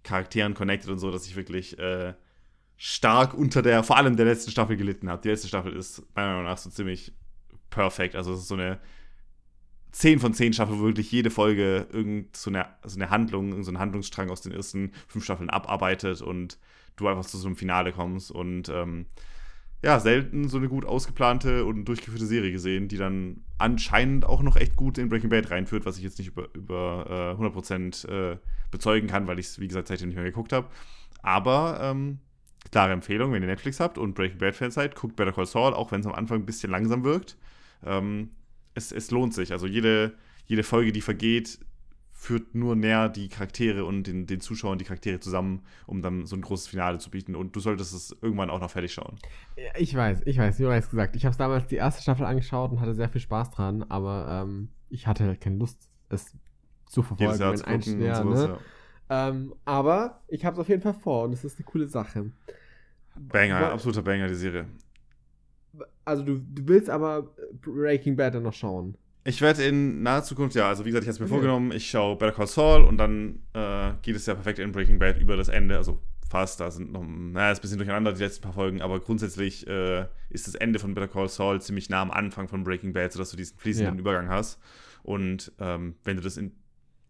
Charakteren 0.03 0.55
connected 0.55 0.90
und 0.90 0.98
so, 0.98 1.11
dass 1.11 1.26
ich 1.26 1.36
wirklich 1.36 1.78
äh, 1.78 2.14
stark 2.78 3.34
unter 3.34 3.61
der, 3.61 3.84
vor 3.84 3.98
allem 3.98 4.16
der 4.16 4.24
letzten 4.24 4.51
Staffel 4.51 4.78
gelitten 4.78 5.11
habe. 5.11 5.20
Die 5.20 5.28
letzte 5.28 5.48
Staffel 5.48 5.74
ist 5.74 6.03
meiner 6.14 6.28
Meinung 6.28 6.44
nach 6.44 6.57
so 6.57 6.70
ziemlich 6.70 7.12
perfekt. 7.68 8.16
Also 8.16 8.32
es 8.32 8.40
ist 8.40 8.48
so 8.48 8.55
eine 8.55 8.80
10 9.92 10.18
von 10.18 10.32
10 10.32 10.55
Staffeln, 10.55 10.80
wo 10.80 10.84
wirklich 10.84 11.12
jede 11.12 11.28
Folge 11.28 11.86
irgend 11.92 12.34
so 12.38 12.48
eine, 12.48 12.66
so 12.84 12.98
eine 12.98 13.11
Handlung, 13.11 13.62
so 13.62 13.70
einen 13.70 13.78
Handlungsstrang 13.78 14.30
aus 14.30 14.40
den 14.40 14.53
ersten 14.53 14.92
fünf 15.09 15.24
Staffeln 15.24 15.51
abarbeitet 15.51 16.22
und 16.22 16.59
du 16.96 17.07
einfach 17.07 17.26
zu 17.26 17.36
so 17.36 17.48
einem 17.48 17.57
Finale 17.57 17.92
kommst 17.92 18.30
und 18.30 18.70
ähm, 18.70 19.05
ja, 19.83 19.99
selten 19.99 20.49
so 20.49 20.59
eine 20.59 20.68
gut 20.68 20.85
ausgeplante 20.85 21.64
und 21.64 21.87
durchgeführte 21.87 22.26
Serie 22.26 22.53
gesehen, 22.53 22.89
die 22.89 22.99
dann 22.99 23.45
anscheinend 23.57 24.26
auch 24.26 24.43
noch 24.43 24.57
echt 24.57 24.76
gut 24.76 24.99
in 24.99 25.09
Breaking 25.09 25.31
Bad 25.31 25.51
reinführt, 25.51 25.87
was 25.87 25.97
ich 25.97 26.05
jetzt 26.05 26.18
nicht 26.18 26.28
über, 26.28 26.49
über 26.55 27.37
äh, 27.39 27.43
100% 27.43 28.09
äh, 28.09 28.37
bezeugen 28.70 29.09
kann, 29.09 29.26
weil 29.26 29.39
ich 29.39 29.47
es, 29.47 29.59
wie 29.59 29.68
gesagt, 29.68 29.89
seitdem 29.89 30.09
nicht 30.09 30.16
mehr 30.16 30.24
geguckt 30.24 30.53
habe. 30.53 30.68
Aber 31.22 31.81
ähm, 31.83 32.18
klare 32.70 32.93
Empfehlung, 32.93 33.33
wenn 33.33 33.43
ihr 33.43 33.49
Netflix 33.49 33.81
habt 33.81 33.97
und 33.97 34.14
Breaking 34.14 34.39
Bad-Fans 34.39 34.74
seid, 34.74 34.95
guckt 34.95 35.16
Better 35.16 35.33
Call 35.33 35.47
Saul, 35.47 35.72
auch 35.72 35.93
wenn 35.93 36.01
es 36.01 36.07
am 36.07 36.14
Anfang 36.14 36.41
ein 36.41 36.47
bisschen 36.47 36.70
langsam 36.70 37.03
wirkt. 37.05 37.39
Ähm, 37.85 38.31
es, 38.74 38.93
es 38.93 39.11
lohnt 39.11 39.33
sich. 39.33 39.53
Also 39.53 39.66
jede, 39.66 40.14
jede 40.47 40.62
Folge, 40.62 40.93
die 40.93 41.01
vergeht, 41.01 41.59
führt 42.21 42.55
nur 42.55 42.77
näher 42.77 43.09
die 43.09 43.31
Charaktere 43.31 43.87
und 43.87 44.07
den, 44.07 44.27
den 44.27 44.43
Zuschauern 44.43 44.77
die 44.77 44.85
Charaktere 44.85 45.21
zusammen, 45.21 45.62
um 45.87 46.03
dann 46.03 46.27
so 46.27 46.37
ein 46.37 46.43
großes 46.43 46.68
Finale 46.68 46.99
zu 46.99 47.11
bieten. 47.11 47.35
Und 47.35 47.57
du 47.57 47.61
solltest 47.61 47.95
es 47.95 48.14
irgendwann 48.21 48.51
auch 48.51 48.61
noch 48.61 48.68
fertig 48.68 48.93
schauen. 48.93 49.16
Ich 49.79 49.97
weiß, 49.97 50.21
ich 50.27 50.37
weiß, 50.37 50.59
wie 50.59 50.64
du 50.64 50.71
hast 50.71 50.91
gesagt. 50.91 51.16
Ich 51.16 51.25
habe 51.25 51.31
es 51.31 51.39
damals 51.39 51.66
die 51.68 51.77
erste 51.77 52.03
Staffel 52.03 52.27
angeschaut 52.27 52.73
und 52.73 52.81
hatte 52.81 52.93
sehr 52.93 53.09
viel 53.09 53.23
Spaß 53.23 53.53
dran, 53.53 53.85
aber 53.85 54.45
ähm, 54.45 54.68
ich 54.91 55.07
hatte 55.07 55.25
halt 55.25 55.41
keine 55.41 55.57
Lust, 55.57 55.89
es 56.11 56.37
zu 56.85 57.03
verfolgen. 57.03 57.33
Jedes 57.33 57.41
Jahr 57.41 57.57
zu 57.57 57.64
gucken 57.64 58.03
Jahr, 58.03 58.23
sowas, 58.23 58.49
ne? 58.49 58.59
ja. 59.09 59.29
ähm, 59.29 59.55
aber 59.64 60.21
ich 60.29 60.45
habe 60.45 60.57
es 60.57 60.61
auf 60.61 60.68
jeden 60.68 60.83
Fall 60.83 60.95
vor 60.95 61.25
und 61.25 61.33
es 61.33 61.43
ist 61.43 61.57
eine 61.57 61.64
coole 61.64 61.89
Sache. 61.89 62.33
Banger, 63.18 63.57
aber, 63.57 63.73
absoluter 63.73 64.03
Banger, 64.03 64.29
die 64.29 64.35
Serie. 64.35 64.66
Also 66.05 66.23
du, 66.23 66.39
du 66.39 66.68
willst 66.68 66.91
aber 66.91 67.35
Breaking 67.62 68.14
Bad 68.14 68.35
dann 68.35 68.43
noch 68.43 68.53
schauen. 68.53 68.99
Ich 69.25 69.41
werde 69.43 69.64
in 69.64 70.03
naher 70.03 70.23
Zukunft, 70.23 70.57
ja, 70.57 70.68
also 70.68 70.85
wie 70.85 70.91
gesagt, 70.91 71.05
ich 71.05 71.09
habe 71.09 71.14
es 71.14 71.21
mir 71.21 71.27
okay. 71.27 71.35
vorgenommen, 71.35 71.73
ich 71.73 71.91
schaue 71.91 72.16
Better 72.16 72.33
Call 72.33 72.47
Saul 72.47 72.85
und 72.85 72.97
dann 72.97 73.41
äh, 73.53 73.93
geht 74.03 74.16
es 74.16 74.27
ja 74.27 74.35
perfekt 74.35 74.59
in 74.59 74.73
Breaking 74.73 74.99
Bad 74.99 75.21
über 75.21 75.37
das 75.37 75.49
Ende, 75.49 75.77
also 75.77 76.01
fast, 76.31 76.61
da 76.61 76.71
sind 76.71 76.93
noch, 76.93 77.05
naja, 77.05 77.51
ist 77.51 77.59
ein 77.59 77.62
bisschen 77.62 77.79
durcheinander 77.79 78.12
die 78.12 78.23
letzten 78.23 78.43
paar 78.43 78.53
Folgen, 78.53 78.81
aber 78.81 79.01
grundsätzlich 79.01 79.66
äh, 79.66 80.07
ist 80.31 80.47
das 80.47 80.55
Ende 80.55 80.79
von 80.79 80.95
Better 80.95 81.09
Call 81.09 81.29
Saul 81.29 81.61
ziemlich 81.61 81.91
nah 81.91 82.01
am 82.01 82.11
Anfang 82.11 82.49
von 82.49 82.64
Breaking 82.64 82.93
Bad, 82.93 83.12
sodass 83.12 83.31
du 83.31 83.37
diesen 83.37 83.59
fließenden 83.59 83.97
ja. 83.97 84.01
Übergang 84.01 84.29
hast. 84.29 84.59
Und 85.03 85.53
ähm, 85.59 85.97
wenn 86.05 86.16
du 86.16 86.23
das 86.23 86.37
in 86.37 86.53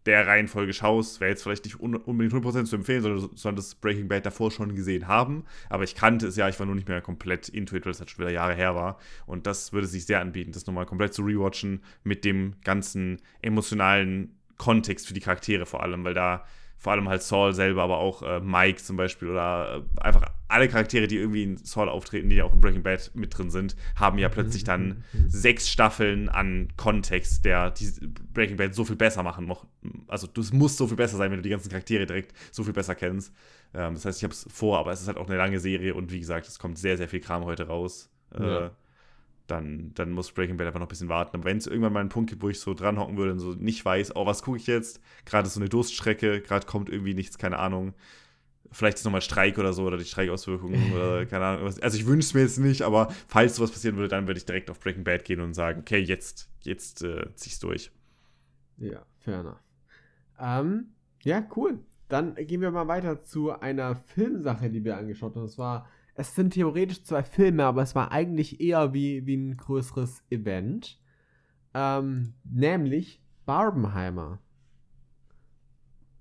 der 0.05 0.25
Reihenfolge 0.25 0.73
schaust, 0.73 1.19
wäre 1.19 1.31
jetzt 1.31 1.43
vielleicht 1.43 1.65
nicht 1.65 1.79
unbedingt 1.79 2.33
100% 2.33 2.65
zu 2.65 2.75
empfehlen, 2.75 3.03
sondern, 3.03 3.29
sondern 3.35 3.55
das 3.57 3.75
Breaking 3.75 4.07
Bad 4.07 4.25
davor 4.25 4.49
schon 4.49 4.75
gesehen 4.75 5.07
haben. 5.07 5.45
Aber 5.69 5.83
ich 5.83 5.95
kannte 5.95 6.27
es 6.27 6.35
ja, 6.35 6.49
ich 6.49 6.59
war 6.59 6.65
nur 6.65 6.75
nicht 6.75 6.87
mehr 6.87 7.01
komplett 7.01 7.49
into 7.49 7.75
it, 7.75 7.85
weil 7.85 7.91
es 7.91 7.99
halt 7.99 8.09
schon 8.09 8.19
wieder 8.19 8.31
Jahre 8.31 8.55
her 8.55 8.75
war. 8.75 8.97
Und 9.25 9.45
das 9.45 9.73
würde 9.73 9.87
sich 9.87 10.05
sehr 10.05 10.19
anbieten, 10.19 10.51
das 10.51 10.65
nochmal 10.65 10.85
komplett 10.85 11.13
zu 11.13 11.21
rewatchen 11.23 11.83
mit 12.03 12.25
dem 12.25 12.55
ganzen 12.63 13.21
emotionalen 13.41 14.35
Kontext 14.57 15.07
für 15.07 15.13
die 15.13 15.21
Charaktere 15.21 15.65
vor 15.65 15.83
allem, 15.83 16.03
weil 16.03 16.13
da 16.13 16.43
vor 16.81 16.93
allem 16.93 17.07
halt 17.07 17.21
Saul 17.21 17.53
selber, 17.53 17.83
aber 17.83 17.99
auch 17.99 18.23
äh, 18.23 18.39
Mike 18.39 18.81
zum 18.81 18.97
Beispiel 18.97 19.29
oder 19.29 19.83
äh, 19.97 20.01
einfach 20.01 20.31
alle 20.47 20.67
Charaktere, 20.67 21.05
die 21.05 21.17
irgendwie 21.17 21.43
in 21.43 21.57
Saul 21.57 21.87
auftreten, 21.87 22.29
die 22.29 22.37
ja 22.37 22.43
auch 22.43 22.55
in 22.55 22.59
Breaking 22.59 22.81
Bad 22.81 23.11
mit 23.13 23.37
drin 23.37 23.51
sind, 23.51 23.75
haben 23.95 24.17
ja 24.17 24.29
plötzlich 24.29 24.63
dann 24.63 25.03
mhm. 25.13 25.29
sechs 25.29 25.69
Staffeln 25.69 26.27
an 26.27 26.69
Kontext, 26.77 27.45
der 27.45 27.69
die 27.69 27.87
Breaking 28.33 28.57
Bad 28.57 28.73
so 28.73 28.83
viel 28.83 28.95
besser 28.95 29.21
machen 29.21 29.45
muss. 29.45 29.59
Also 30.11 30.27
das 30.27 30.51
muss 30.51 30.77
so 30.77 30.87
viel 30.87 30.97
besser 30.97 31.17
sein, 31.17 31.31
wenn 31.31 31.37
du 31.37 31.43
die 31.43 31.49
ganzen 31.49 31.69
Charaktere 31.69 32.05
direkt 32.05 32.33
so 32.51 32.63
viel 32.63 32.73
besser 32.73 32.95
kennst. 32.95 33.33
Ähm, 33.73 33.93
das 33.93 34.05
heißt, 34.05 34.19
ich 34.19 34.23
habe 34.23 34.33
es 34.33 34.45
vor, 34.51 34.77
aber 34.77 34.91
es 34.91 35.01
ist 35.01 35.07
halt 35.07 35.17
auch 35.17 35.27
eine 35.27 35.37
lange 35.37 35.59
Serie 35.59 35.93
und 35.93 36.11
wie 36.11 36.19
gesagt, 36.19 36.47
es 36.47 36.59
kommt 36.59 36.77
sehr, 36.77 36.97
sehr 36.97 37.07
viel 37.07 37.21
Kram 37.21 37.45
heute 37.45 37.67
raus. 37.67 38.09
Äh, 38.35 38.43
ja. 38.43 38.71
Dann, 39.47 39.91
dann 39.95 40.11
muss 40.11 40.31
Breaking 40.31 40.57
Bad 40.57 40.67
einfach 40.67 40.79
noch 40.79 40.87
ein 40.87 40.89
bisschen 40.89 41.09
warten. 41.09 41.35
Aber 41.35 41.45
wenn 41.45 41.57
es 41.57 41.67
irgendwann 41.67 41.93
mal 41.93 41.99
einen 41.99 42.09
Punkt 42.09 42.29
gibt, 42.29 42.41
wo 42.41 42.49
ich 42.49 42.59
so 42.59 42.73
dranhocken 42.73 43.17
würde 43.17 43.33
und 43.33 43.39
so 43.39 43.53
nicht 43.53 43.83
weiß, 43.83 44.15
oh, 44.15 44.25
was 44.25 44.43
gucke 44.43 44.57
ich 44.57 44.67
jetzt? 44.67 45.01
Gerade 45.25 45.49
so 45.49 45.59
eine 45.59 45.67
Durststrecke, 45.67 46.41
gerade 46.41 46.65
kommt 46.65 46.89
irgendwie 46.89 47.13
nichts, 47.13 47.37
keine 47.37 47.59
Ahnung. 47.59 47.93
Vielleicht 48.71 48.97
ist 48.97 49.03
nochmal 49.03 49.21
Streik 49.21 49.57
oder 49.57 49.73
so 49.73 49.83
oder 49.83 49.97
die 49.97 50.05
Streikauswirkungen 50.05 50.93
oder 50.93 51.25
keine 51.25 51.45
Ahnung. 51.45 51.73
Also 51.81 51.97
ich 51.97 52.05
wünsche 52.05 52.27
es 52.27 52.33
mir 52.33 52.41
jetzt 52.41 52.59
nicht, 52.59 52.81
aber 52.83 53.13
falls 53.27 53.55
sowas 53.55 53.71
passieren 53.71 53.97
würde, 53.97 54.07
dann 54.07 54.27
würde 54.27 54.37
ich 54.37 54.45
direkt 54.45 54.69
auf 54.69 54.79
Breaking 54.79 55.03
Bad 55.03 55.25
gehen 55.25 55.41
und 55.41 55.53
sagen, 55.53 55.81
okay, 55.81 55.99
jetzt, 55.99 56.49
jetzt 56.63 57.03
äh, 57.03 57.27
zieh's 57.35 57.59
durch. 57.59 57.91
Ja, 58.77 59.05
fair 59.19 59.39
enough. 59.39 59.59
Ähm, 60.41 60.87
ja, 61.23 61.45
cool. 61.55 61.79
Dann 62.09 62.35
gehen 62.35 62.59
wir 62.59 62.71
mal 62.71 62.87
weiter 62.87 63.21
zu 63.21 63.51
einer 63.51 63.95
Filmsache, 63.95 64.69
die 64.69 64.83
wir 64.83 64.97
angeschaut 64.97 65.35
haben. 65.35 65.43
Das 65.43 65.57
war 65.57 65.87
es 66.15 66.35
sind 66.35 66.53
theoretisch 66.53 67.03
zwei 67.03 67.23
Filme, 67.23 67.65
aber 67.65 67.81
es 67.81 67.95
war 67.95 68.11
eigentlich 68.11 68.59
eher 68.61 68.93
wie, 68.93 69.25
wie 69.25 69.35
ein 69.35 69.57
größeres 69.57 70.23
Event. 70.29 70.99
Ähm, 71.73 72.33
nämlich 72.43 73.21
Barbenheimer. 73.45 74.39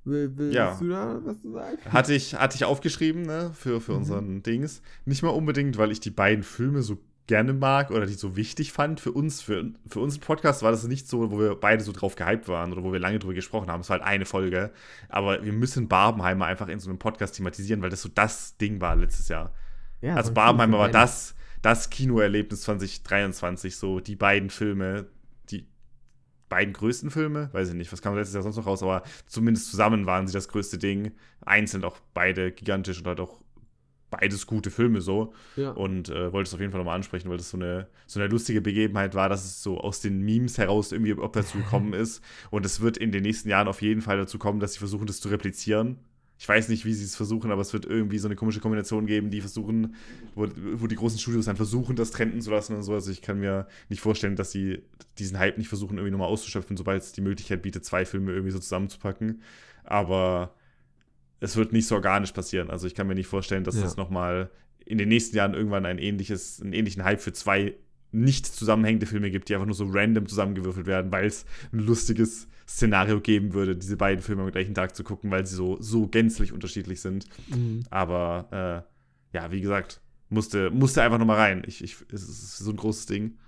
Will, 0.04 0.36
willst 0.36 0.56
ja. 0.56 0.76
du 0.78 0.88
da 0.88 1.20
was 1.24 1.42
sagen? 1.42 1.78
Hatte 1.86 2.14
ich, 2.14 2.34
hatte 2.34 2.56
ich 2.56 2.64
aufgeschrieben, 2.64 3.22
ne, 3.22 3.50
für, 3.52 3.80
für 3.80 3.92
mhm. 3.92 3.98
unseren 3.98 4.42
Dings. 4.42 4.80
Nicht 5.04 5.22
mal 5.22 5.30
unbedingt, 5.30 5.76
weil 5.76 5.90
ich 5.90 6.00
die 6.00 6.10
beiden 6.10 6.44
Filme 6.44 6.82
so 6.82 6.98
gerne 7.30 7.52
mag 7.52 7.92
oder 7.92 8.06
die 8.06 8.14
so 8.14 8.34
wichtig 8.34 8.72
fand. 8.72 8.98
Für 8.98 9.12
uns, 9.12 9.40
für, 9.40 9.70
für 9.86 10.00
unseren 10.00 10.20
Podcast 10.20 10.64
war 10.64 10.72
das 10.72 10.82
nicht 10.88 11.06
so, 11.06 11.30
wo 11.30 11.38
wir 11.38 11.54
beide 11.54 11.84
so 11.84 11.92
drauf 11.92 12.16
gehypt 12.16 12.48
waren 12.48 12.72
oder 12.72 12.82
wo 12.82 12.92
wir 12.92 12.98
lange 12.98 13.20
drüber 13.20 13.34
gesprochen 13.34 13.70
haben. 13.70 13.82
Es 13.82 13.88
war 13.88 13.98
halt 13.98 14.06
eine 14.06 14.24
Folge. 14.24 14.72
Aber 15.08 15.44
wir 15.44 15.52
müssen 15.52 15.86
Barbenheimer 15.86 16.46
einfach 16.46 16.66
in 16.66 16.80
so 16.80 16.90
einem 16.90 16.98
Podcast 16.98 17.36
thematisieren, 17.36 17.82
weil 17.82 17.90
das 17.90 18.02
so 18.02 18.08
das 18.12 18.56
Ding 18.56 18.80
war 18.80 18.96
letztes 18.96 19.28
Jahr. 19.28 19.54
Ja, 20.00 20.16
also 20.16 20.34
Barbenheimer 20.34 20.80
war 20.80 20.88
das, 20.88 21.36
das 21.62 21.88
Kinoerlebnis 21.88 22.62
2023, 22.62 23.76
so 23.76 24.00
die 24.00 24.16
beiden 24.16 24.50
Filme, 24.50 25.06
die 25.50 25.68
beiden 26.48 26.74
größten 26.74 27.12
Filme, 27.12 27.48
weiß 27.52 27.68
ich 27.68 27.74
nicht, 27.76 27.92
was 27.92 28.02
kam 28.02 28.16
letztes 28.16 28.34
Jahr 28.34 28.42
sonst 28.42 28.56
noch 28.56 28.66
raus, 28.66 28.82
aber 28.82 29.04
zumindest 29.26 29.70
zusammen 29.70 30.04
waren 30.04 30.26
sie 30.26 30.32
das 30.32 30.48
größte 30.48 30.78
Ding. 30.78 31.12
Einzeln 31.42 31.84
auch 31.84 31.98
beide 32.12 32.50
gigantisch 32.50 32.98
und 32.98 33.06
halt 33.06 33.20
auch 33.20 33.40
beides 34.10 34.46
gute 34.46 34.70
Filme 34.70 35.00
so. 35.00 35.32
Ja. 35.56 35.70
Und 35.70 36.08
äh, 36.08 36.32
wollte 36.32 36.48
es 36.48 36.54
auf 36.54 36.60
jeden 36.60 36.72
Fall 36.72 36.80
nochmal 36.80 36.96
ansprechen, 36.96 37.30
weil 37.30 37.36
das 37.36 37.50
so 37.50 37.56
eine, 37.56 37.86
so 38.06 38.20
eine 38.20 38.28
lustige 38.28 38.60
Begebenheit 38.60 39.14
war, 39.14 39.28
dass 39.28 39.44
es 39.44 39.62
so 39.62 39.78
aus 39.78 40.00
den 40.00 40.20
Memes 40.22 40.58
heraus 40.58 40.92
irgendwie 40.92 41.14
ob 41.14 41.32
dazu 41.32 41.58
gekommen 41.58 41.92
ist. 41.94 42.22
Und 42.50 42.66
es 42.66 42.80
wird 42.80 42.96
in 42.96 43.12
den 43.12 43.22
nächsten 43.22 43.48
Jahren 43.48 43.68
auf 43.68 43.82
jeden 43.82 44.02
Fall 44.02 44.18
dazu 44.18 44.38
kommen, 44.38 44.60
dass 44.60 44.74
sie 44.74 44.78
versuchen, 44.78 45.06
das 45.06 45.20
zu 45.20 45.28
replizieren. 45.28 45.98
Ich 46.38 46.48
weiß 46.48 46.70
nicht, 46.70 46.86
wie 46.86 46.94
sie 46.94 47.04
es 47.04 47.16
versuchen, 47.16 47.50
aber 47.50 47.60
es 47.60 47.74
wird 47.74 47.84
irgendwie 47.84 48.16
so 48.16 48.26
eine 48.26 48.34
komische 48.34 48.60
Kombination 48.60 49.04
geben, 49.04 49.28
die 49.30 49.42
versuchen, 49.42 49.94
wo, 50.34 50.48
wo 50.72 50.86
die 50.86 50.96
großen 50.96 51.18
Studios 51.18 51.44
dann 51.44 51.56
versuchen, 51.56 51.96
das 51.96 52.12
trenden 52.12 52.40
zu 52.40 52.50
lassen 52.50 52.74
und 52.74 52.82
so. 52.82 52.94
Also 52.94 53.10
ich 53.10 53.20
kann 53.20 53.40
mir 53.40 53.66
nicht 53.90 54.00
vorstellen, 54.00 54.36
dass 54.36 54.50
sie 54.50 54.82
diesen 55.18 55.38
Hype 55.38 55.58
nicht 55.58 55.68
versuchen, 55.68 55.98
irgendwie 55.98 56.12
nochmal 56.12 56.28
auszuschöpfen, 56.28 56.78
sobald 56.78 57.02
es 57.02 57.12
die 57.12 57.20
Möglichkeit 57.20 57.60
bietet, 57.60 57.84
zwei 57.84 58.06
Filme 58.06 58.32
irgendwie 58.32 58.52
so 58.52 58.58
zusammenzupacken. 58.58 59.42
Aber 59.84 60.54
es 61.40 61.56
wird 61.56 61.72
nicht 61.72 61.86
so 61.86 61.94
organisch 61.96 62.32
passieren. 62.32 62.70
Also 62.70 62.86
ich 62.86 62.94
kann 62.94 63.06
mir 63.06 63.14
nicht 63.14 63.26
vorstellen, 63.26 63.64
dass 63.64 63.76
Ja. 63.76 63.82
das 63.82 63.96
nochmal 63.96 64.50
in 64.84 64.98
den 64.98 65.08
nächsten 65.08 65.36
Jahren 65.36 65.54
irgendwann 65.54 65.86
ein 65.86 65.98
ähnliches, 65.98 66.60
einen 66.60 66.72
ähnlichen 66.72 67.04
Hype 67.04 67.20
für 67.20 67.32
zwei 67.32 67.74
nicht 68.12 68.46
zusammenhängende 68.46 69.06
Filme 69.06 69.30
gibt, 69.30 69.48
die 69.48 69.54
einfach 69.54 69.66
nur 69.66 69.74
so 69.74 69.86
random 69.88 70.26
zusammengewürfelt 70.26 70.86
werden, 70.86 71.12
weil 71.12 71.26
es 71.26 71.44
ein 71.72 71.78
lustiges 71.78 72.48
Szenario 72.68 73.20
geben 73.20 73.52
würde, 73.54 73.76
diese 73.76 73.96
beiden 73.96 74.22
Filme 74.22 74.42
am 74.42 74.50
gleichen 74.50 74.74
Tag 74.74 74.94
zu 74.96 75.04
gucken, 75.04 75.30
weil 75.30 75.46
sie 75.46 75.54
so, 75.54 75.76
so 75.80 76.06
gänzlich 76.08 76.52
unterschiedlich 76.52 77.00
sind. 77.00 77.26
Mhm. 77.48 77.84
Aber 77.90 78.84
äh, 79.32 79.36
ja, 79.36 79.50
wie 79.52 79.60
gesagt, 79.60 80.00
musste, 80.28 80.70
musste 80.70 81.02
einfach 81.02 81.18
nochmal 81.18 81.36
rein. 81.38 81.62
Ich, 81.66 81.82
ich, 81.84 81.96
es 82.12 82.22
ist 82.28 82.58
so 82.58 82.70
ein 82.70 82.76
großes 82.76 83.06
Ding. 83.06 83.38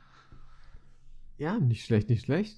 Ja, 1.38 1.58
nicht 1.58 1.84
schlecht, 1.84 2.08
nicht 2.08 2.24
schlecht. 2.24 2.56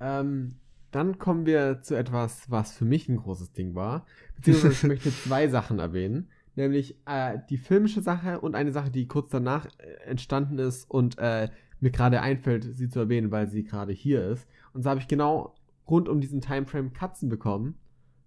Ähm, 0.00 0.56
dann 0.92 1.18
kommen 1.18 1.46
wir 1.46 1.80
zu 1.82 1.96
etwas, 1.96 2.50
was 2.50 2.72
für 2.72 2.84
mich 2.84 3.08
ein 3.08 3.16
großes 3.16 3.52
Ding 3.52 3.74
war. 3.74 4.06
Beziehungsweise 4.36 4.74
ich 4.74 4.82
möchte 4.88 5.10
zwei 5.10 5.48
Sachen 5.48 5.78
erwähnen. 5.78 6.28
Nämlich 6.54 6.96
äh, 7.06 7.38
die 7.48 7.56
filmische 7.56 8.02
Sache 8.02 8.40
und 8.40 8.54
eine 8.54 8.72
Sache, 8.72 8.90
die 8.90 9.08
kurz 9.08 9.30
danach 9.30 9.66
äh, 9.78 10.04
entstanden 10.04 10.58
ist 10.58 10.88
und 10.90 11.18
äh, 11.18 11.48
mir 11.80 11.90
gerade 11.90 12.20
einfällt, 12.20 12.76
sie 12.76 12.90
zu 12.90 13.00
erwähnen, 13.00 13.30
weil 13.30 13.48
sie 13.48 13.64
gerade 13.64 13.92
hier 13.92 14.24
ist. 14.28 14.46
Und 14.74 14.82
so 14.82 14.90
habe 14.90 15.00
ich 15.00 15.08
genau 15.08 15.54
rund 15.88 16.08
um 16.08 16.20
diesen 16.20 16.42
Timeframe 16.42 16.92
Katzen 16.92 17.30
bekommen. 17.30 17.74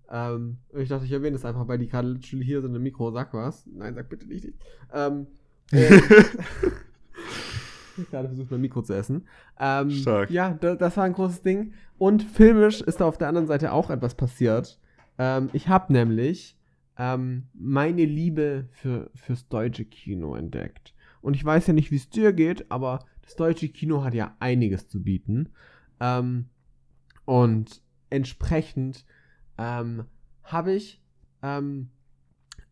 Ähm, 0.09 0.57
und 0.69 0.81
ich 0.81 0.89
dachte, 0.89 1.05
ich 1.05 1.11
erwähne 1.11 1.33
das 1.33 1.45
einfach, 1.45 1.67
weil 1.67 1.77
die 1.77 1.87
gerade 1.87 2.09
literally 2.09 2.45
hier 2.45 2.61
sind 2.61 2.75
im 2.75 2.81
Mikro. 2.81 3.11
Sag 3.11 3.33
was. 3.33 3.65
Nein, 3.67 3.93
sag 3.93 4.09
bitte 4.09 4.27
nicht. 4.27 4.47
Ähm, 4.91 5.27
gerade 8.11 8.27
versucht, 8.27 8.51
mein 8.51 8.61
Mikro 8.61 8.81
zu 8.81 8.93
essen. 8.93 9.27
Ähm, 9.59 9.91
Stark. 9.91 10.29
Ja, 10.29 10.53
da, 10.53 10.75
das 10.75 10.97
war 10.97 11.03
ein 11.03 11.13
großes 11.13 11.41
Ding. 11.41 11.73
Und 11.97 12.23
filmisch 12.23 12.81
ist 12.81 13.01
da 13.01 13.05
auf 13.05 13.17
der 13.17 13.27
anderen 13.27 13.47
Seite 13.47 13.71
auch 13.71 13.89
etwas 13.89 14.15
passiert. 14.15 14.79
Ähm, 15.17 15.49
ich 15.53 15.67
habe 15.67 15.93
nämlich 15.93 16.57
ähm, 16.97 17.47
meine 17.53 18.05
Liebe 18.05 18.67
für, 18.71 19.09
fürs 19.15 19.47
deutsche 19.47 19.85
Kino 19.85 20.35
entdeckt. 20.35 20.93
Und 21.21 21.35
ich 21.35 21.43
weiß 21.43 21.67
ja 21.67 21.73
nicht, 21.73 21.91
wie 21.91 21.95
es 21.95 22.09
dir 22.09 22.33
geht, 22.33 22.69
aber 22.69 23.05
das 23.21 23.35
deutsche 23.35 23.69
Kino 23.69 24.03
hat 24.03 24.13
ja 24.13 24.35
einiges 24.39 24.87
zu 24.87 25.03
bieten. 25.03 25.49
Ähm, 25.99 26.49
und 27.25 27.81
entsprechend 28.09 29.05
ähm, 29.57 30.05
habe 30.43 30.73
ich 30.73 31.01
ähm, 31.41 31.89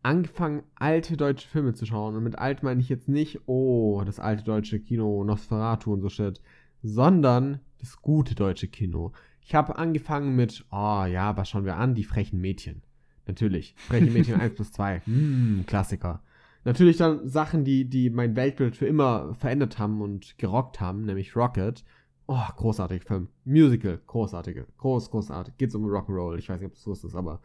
angefangen, 0.03 0.63
alte 0.75 1.17
deutsche 1.17 1.47
Filme 1.47 1.73
zu 1.73 1.85
schauen. 1.85 2.15
Und 2.15 2.23
mit 2.23 2.37
alt 2.37 2.61
meine 2.61 2.81
ich 2.81 2.89
jetzt 2.89 3.09
nicht, 3.09 3.41
oh, 3.47 4.03
das 4.05 4.19
alte 4.19 4.43
deutsche 4.43 4.79
Kino, 4.79 5.23
Nosferatu 5.23 5.93
und 5.93 6.01
so 6.01 6.09
Shit, 6.09 6.41
sondern 6.83 7.59
das 7.79 8.01
gute 8.01 8.35
deutsche 8.35 8.67
Kino. 8.67 9.13
Ich 9.41 9.55
habe 9.55 9.77
angefangen 9.77 10.35
mit, 10.35 10.65
oh 10.71 11.05
ja, 11.05 11.35
was 11.35 11.49
schauen 11.49 11.65
wir 11.65 11.77
an? 11.77 11.95
Die 11.95 12.03
frechen 12.03 12.39
Mädchen. 12.39 12.83
Natürlich. 13.25 13.75
Freche 13.77 14.11
Mädchen 14.11 14.35
1 14.39 14.55
plus 14.55 14.71
2. 14.71 15.01
Hm, 15.05 15.63
Klassiker. 15.65 16.21
Natürlich 16.65 16.97
dann 16.97 17.27
Sachen, 17.27 17.65
die, 17.65 17.85
die 17.85 18.09
mein 18.09 18.35
Weltbild 18.35 18.77
für 18.77 18.85
immer 18.85 19.33
verändert 19.35 19.79
haben 19.79 20.01
und 20.01 20.37
gerockt 20.37 20.79
haben, 20.79 21.05
nämlich 21.05 21.35
Rocket. 21.35 21.83
Oh, 22.25 22.47
großartiger 22.55 23.05
Film. 23.05 23.27
Musical, 23.43 23.99
großartige. 24.07 24.67
Groß, 24.77 25.11
großartig. 25.11 25.57
Geht's 25.57 25.75
um 25.75 25.85
Rock'n'Roll. 25.85 26.37
Ich 26.37 26.47
weiß 26.47 26.61
nicht, 26.61 26.67
ob 26.67 26.75
es 26.75 26.87
wusstest, 26.87 27.15
aber 27.15 27.41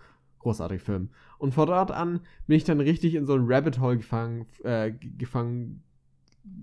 großartiger 0.49 0.81
Film. 0.81 1.11
Und 1.39 1.53
von 1.53 1.67
dort 1.67 1.91
an 1.91 2.21
bin 2.47 2.57
ich 2.57 2.65
dann 2.65 2.81
richtig 2.81 3.15
in 3.15 3.27
so 3.27 3.35
ein 3.35 3.45
Rabbit 3.45 3.79
Hole 3.81 3.99
gefangen, 3.99 4.47
äh, 4.65 4.91
gefangen, 4.91 5.83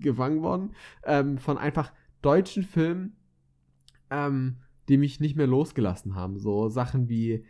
gefangen 0.00 0.42
worden. 0.42 0.72
Ähm, 1.04 1.38
von 1.38 1.56
einfach 1.56 1.92
deutschen 2.20 2.64
Filmen, 2.64 3.16
ähm, 4.10 4.56
die 4.88 4.98
mich 4.98 5.20
nicht 5.20 5.36
mehr 5.36 5.46
losgelassen 5.46 6.16
haben. 6.16 6.38
So 6.38 6.68
Sachen 6.68 7.08
wie 7.08 7.44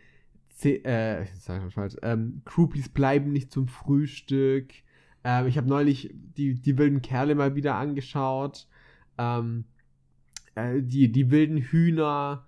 C 0.49 0.81
äh, 0.85 1.23
ich 1.23 1.29
sag 1.39 1.71
falsch, 1.71 1.95
ähm, 2.01 2.41
Groupies 2.45 2.89
bleiben 2.89 3.31
nicht 3.31 3.51
zum 3.51 3.67
Frühstück. 3.67 4.73
Ähm, 5.23 5.47
ich 5.47 5.57
habe 5.57 5.67
neulich 5.67 6.13
die, 6.13 6.55
die 6.55 6.77
wilden 6.77 7.01
Kerle 7.01 7.35
mal 7.35 7.55
wieder 7.55 7.75
angeschaut. 7.75 8.67
Ähm, 9.17 9.65
äh, 10.55 10.81
die, 10.81 11.11
die 11.11 11.31
wilden 11.31 11.57
Hühner. 11.57 12.45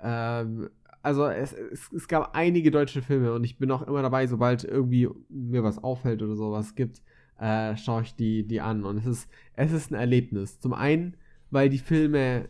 Ähm, 0.00 0.70
also 1.02 1.26
es, 1.26 1.52
es, 1.52 1.92
es 1.92 2.08
gab 2.08 2.34
einige 2.34 2.70
deutsche 2.70 3.02
Filme 3.02 3.34
und 3.34 3.44
ich 3.44 3.58
bin 3.58 3.70
auch 3.70 3.82
immer 3.82 4.02
dabei, 4.02 4.26
sobald 4.26 4.64
irgendwie 4.64 5.08
mir 5.28 5.64
was 5.64 5.82
auffällt 5.82 6.22
oder 6.22 6.36
sowas 6.36 6.74
gibt, 6.74 7.02
äh, 7.38 7.76
schaue 7.76 8.02
ich 8.02 8.14
die, 8.14 8.46
die 8.46 8.60
an. 8.60 8.84
Und 8.84 8.98
es 8.98 9.06
ist, 9.06 9.30
es 9.54 9.72
ist 9.72 9.90
ein 9.90 9.96
Erlebnis. 9.96 10.60
Zum 10.60 10.72
einen, 10.72 11.16
weil 11.50 11.68
die 11.68 11.78
Filme 11.78 12.48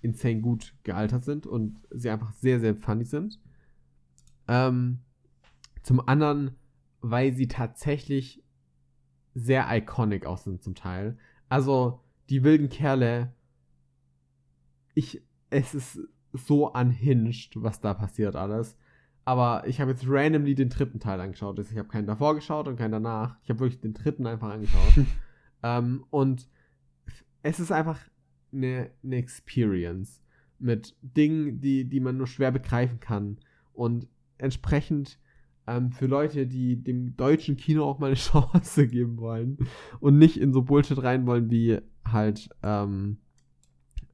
insane 0.00 0.40
gut 0.40 0.74
gealtert 0.82 1.24
sind 1.24 1.46
und 1.46 1.78
sie 1.90 2.10
einfach 2.10 2.32
sehr, 2.32 2.58
sehr 2.58 2.74
funny 2.74 3.04
sind. 3.04 3.40
Ähm, 4.48 4.98
zum 5.84 6.06
anderen, 6.06 6.56
weil 7.00 7.32
sie 7.34 7.46
tatsächlich 7.46 8.42
sehr 9.34 9.66
iconic 9.70 10.26
auch 10.26 10.38
sind 10.38 10.62
zum 10.62 10.74
Teil. 10.74 11.16
Also, 11.48 12.02
die 12.28 12.42
wilden 12.42 12.68
Kerle, 12.68 13.32
ich, 14.94 15.22
es 15.50 15.74
ist 15.74 16.00
so 16.32 16.72
unhinged, 16.72 17.62
was 17.62 17.80
da 17.80 17.94
passiert 17.94 18.36
alles. 18.36 18.76
Aber 19.24 19.66
ich 19.66 19.80
habe 19.80 19.92
jetzt 19.92 20.04
randomly 20.06 20.54
den 20.54 20.68
dritten 20.68 20.98
Teil 20.98 21.20
angeschaut. 21.20 21.58
Also 21.58 21.70
Ich 21.70 21.78
habe 21.78 21.88
keinen 21.88 22.06
davor 22.06 22.34
geschaut 22.34 22.66
und 22.66 22.76
keinen 22.76 22.92
danach. 22.92 23.36
Ich 23.42 23.50
habe 23.50 23.60
wirklich 23.60 23.80
den 23.80 23.94
dritten 23.94 24.26
einfach 24.26 24.50
angeschaut. 24.50 25.06
ähm, 25.62 26.04
und 26.10 26.48
es 27.42 27.60
ist 27.60 27.70
einfach 27.70 28.00
eine, 28.52 28.90
eine 29.02 29.16
Experience 29.16 30.22
mit 30.58 30.96
Dingen, 31.02 31.60
die, 31.60 31.84
die 31.84 32.00
man 32.00 32.16
nur 32.16 32.26
schwer 32.26 32.50
begreifen 32.50 33.00
kann. 33.00 33.38
Und 33.72 34.08
entsprechend 34.38 35.18
ähm, 35.66 35.92
für 35.92 36.06
Leute, 36.06 36.46
die 36.46 36.82
dem 36.82 37.16
deutschen 37.16 37.56
Kino 37.56 37.84
auch 37.84 37.98
mal 37.98 38.06
eine 38.06 38.14
Chance 38.16 38.88
geben 38.88 39.18
wollen 39.18 39.58
und 40.00 40.18
nicht 40.18 40.38
in 40.38 40.52
so 40.52 40.62
Bullshit 40.62 41.02
rein 41.02 41.26
wollen 41.26 41.50
wie 41.50 41.78
halt, 42.04 42.48
ähm, 42.62 43.18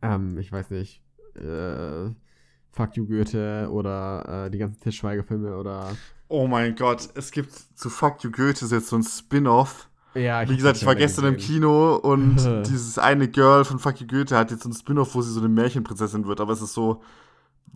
ähm, 0.03 0.39
ich 0.39 0.53
weiß 0.53 0.71
nicht, 0.71 1.03
äh, 1.41 2.11
Fuck 2.71 2.97
You 2.97 3.07
Goethe 3.07 3.69
oder 3.71 4.47
äh, 4.47 4.51
die 4.51 4.59
ganzen 4.59 4.81
Tischschweigerfilme 4.81 5.57
oder. 5.57 5.91
Oh 6.29 6.47
mein 6.47 6.75
Gott, 6.77 7.09
es 7.15 7.31
gibt 7.31 7.53
zu 7.53 7.89
Fuck 7.91 8.23
You 8.25 8.31
Goethe 8.31 8.67
jetzt 8.67 8.89
so 8.89 8.97
ein 8.97 9.03
Spin-off. 9.03 9.89
Ja, 10.15 10.49
Wie 10.49 10.57
gesagt, 10.57 10.79
ich 10.79 10.87
war 10.87 10.95
gestern 10.97 11.27
im 11.27 11.37
Kino 11.37 11.97
und 11.97 12.37
dieses 12.67 12.99
eine 12.99 13.29
Girl 13.29 13.65
von 13.65 13.79
Fuck 13.79 14.01
You 14.01 14.07
Goethe 14.07 14.37
hat 14.37 14.51
jetzt 14.51 14.63
so 14.65 14.69
ein 14.69 14.73
Spin-off, 14.73 15.15
wo 15.15 15.23
sie 15.23 15.33
so 15.33 15.41
eine 15.41 15.49
Märchenprinzessin 15.49 16.27
wird, 16.27 16.41
aber 16.41 16.53
es 16.53 16.61
ist 16.63 16.75
so, 16.75 17.03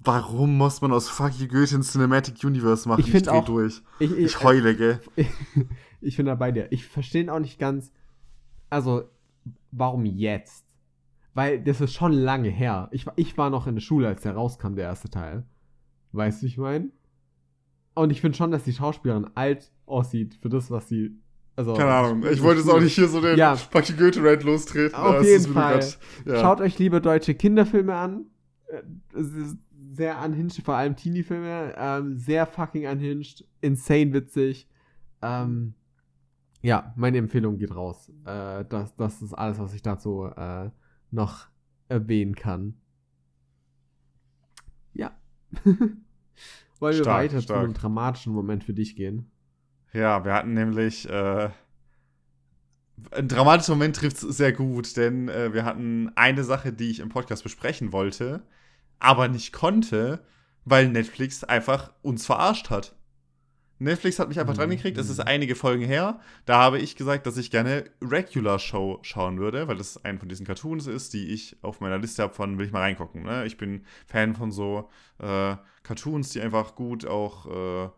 warum 0.02 0.56
muss 0.56 0.80
man 0.80 0.92
aus 0.92 1.08
Fuck 1.08 1.38
You 1.38 1.46
Goethe 1.48 1.76
ein 1.76 1.82
Cinematic 1.82 2.42
Universe 2.44 2.88
machen? 2.88 3.00
Ich 3.00 3.10
find 3.10 3.26
dreh 3.26 3.30
auch- 3.32 3.44
durch. 3.44 3.82
Ich, 3.98 4.10
ich, 4.12 4.18
Ich 4.18 4.42
heule, 4.42 4.74
gell? 4.76 5.00
ich 6.00 6.16
bin 6.16 6.26
da 6.26 6.34
bei 6.34 6.50
dir. 6.52 6.66
Ich 6.72 6.86
verstehe 6.86 7.32
auch 7.32 7.38
nicht 7.38 7.58
ganz. 7.58 7.92
Also, 8.70 9.04
warum 9.70 10.04
jetzt? 10.06 10.64
Weil 11.34 11.62
das 11.62 11.80
ist 11.80 11.94
schon 11.94 12.12
lange 12.12 12.50
her. 12.50 12.88
Ich, 12.92 13.06
war- 13.06 13.14
ich 13.16 13.38
war 13.38 13.48
noch 13.50 13.66
in 13.66 13.74
der 13.76 13.80
Schule, 13.82 14.08
als 14.08 14.22
der 14.22 14.34
rauskam, 14.34 14.74
der 14.74 14.84
erste 14.84 15.08
Teil. 15.10 15.44
Weißt 16.12 16.40
du, 16.42 16.44
wie 16.46 16.50
ich 16.50 16.58
meine? 16.58 16.90
Und 17.94 18.10
ich 18.10 18.20
finde 18.20 18.36
schon, 18.36 18.50
dass 18.50 18.64
die 18.64 18.72
Schauspielerin 18.72 19.28
alt 19.34 19.70
aussieht 19.86 20.38
für 20.40 20.48
das, 20.48 20.70
was 20.70 20.88
sie. 20.88 21.18
Also, 21.56 21.74
Keine 21.74 21.90
Ahnung, 21.92 22.24
ich 22.30 22.42
wollte 22.42 22.60
jetzt 22.60 22.70
auch 22.70 22.80
nicht 22.80 22.94
hier 22.94 23.08
so 23.08 23.20
den 23.20 23.36
Ja. 23.38 23.56
Fuck 23.56 23.88
You 23.90 23.96
Goethe-Rant 23.96 24.42
lostreten. 24.44 24.94
Auf 24.94 25.22
jeden 25.22 25.52
Fall. 25.52 25.80
grad- 25.80 25.98
ja. 26.26 26.40
Schaut 26.40 26.60
euch 26.62 26.78
lieber 26.78 27.00
deutsche 27.00 27.34
Kinderfilme 27.34 27.94
an. 27.94 28.26
Äh, 28.68 28.82
sehr 29.94 30.18
unhinged, 30.24 30.62
vor 30.64 30.74
allem 30.76 30.96
Teenie-Filme. 30.96 31.74
Ähm, 31.76 32.16
sehr 32.18 32.46
fucking 32.46 32.86
unhinged. 32.86 33.46
Insane 33.60 34.12
witzig. 34.14 34.66
Ähm, 35.20 35.74
ja, 36.62 36.92
meine 36.96 37.18
Empfehlung 37.18 37.58
geht 37.58 37.74
raus. 37.74 38.10
Äh, 38.24 38.64
das, 38.68 38.96
das 38.96 39.20
ist 39.20 39.34
alles, 39.34 39.58
was 39.58 39.74
ich 39.74 39.82
dazu 39.82 40.24
äh, 40.34 40.70
noch 41.12 41.46
erwähnen 41.88 42.34
kann. 42.34 42.74
Ja. 44.94 45.16
Wollen 45.64 46.96
wir 46.96 47.04
Stark, 47.04 47.22
weiter 47.22 47.36
zu 47.36 47.42
stark. 47.42 47.64
einem 47.64 47.74
dramatischen 47.74 48.32
Moment 48.32 48.64
für 48.64 48.74
dich 48.74 48.96
gehen? 48.96 49.30
Ja, 49.92 50.24
wir 50.24 50.32
hatten 50.32 50.54
nämlich 50.54 51.08
äh, 51.08 51.50
ein 53.10 53.28
dramatischer 53.28 53.74
Moment 53.74 53.96
trifft 53.96 54.22
es 54.22 54.36
sehr 54.36 54.52
gut, 54.52 54.96
denn 54.96 55.28
äh, 55.28 55.52
wir 55.52 55.64
hatten 55.64 56.10
eine 56.14 56.44
Sache, 56.44 56.72
die 56.72 56.90
ich 56.90 57.00
im 57.00 57.08
Podcast 57.08 57.42
besprechen 57.42 57.92
wollte, 57.92 58.42
aber 58.98 59.28
nicht 59.28 59.52
konnte, 59.52 60.24
weil 60.64 60.88
Netflix 60.88 61.44
einfach 61.44 61.92
uns 62.02 62.26
verarscht 62.26 62.70
hat. 62.70 62.94
Netflix 63.82 64.18
hat 64.18 64.28
mich 64.28 64.38
einfach 64.40 64.54
Mhm. 64.54 64.58
dran 64.58 64.70
gekriegt. 64.70 64.98
Es 64.98 65.08
ist 65.10 65.18
Mhm. 65.18 65.24
einige 65.26 65.54
Folgen 65.54 65.84
her. 65.84 66.20
Da 66.46 66.58
habe 66.58 66.78
ich 66.78 66.96
gesagt, 66.96 67.26
dass 67.26 67.36
ich 67.36 67.50
gerne 67.50 67.84
Regular 68.00 68.58
Show 68.58 68.98
schauen 69.02 69.38
würde, 69.38 69.68
weil 69.68 69.76
das 69.76 70.04
ein 70.04 70.18
von 70.18 70.28
diesen 70.28 70.46
Cartoons 70.46 70.86
ist, 70.86 71.12
die 71.14 71.28
ich 71.28 71.56
auf 71.62 71.80
meiner 71.80 71.98
Liste 71.98 72.22
habe 72.22 72.34
von 72.34 72.58
will 72.58 72.66
ich 72.66 72.72
mal 72.72 72.80
reingucken. 72.80 73.22
Ne? 73.22 73.44
Ich 73.46 73.56
bin 73.56 73.84
Fan 74.06 74.34
von 74.34 74.50
so 74.52 74.88
äh, 75.18 75.56
Cartoons, 75.82 76.30
die 76.30 76.40
einfach 76.40 76.74
gut 76.74 77.06
auch 77.06 77.46
äh, 77.46 77.88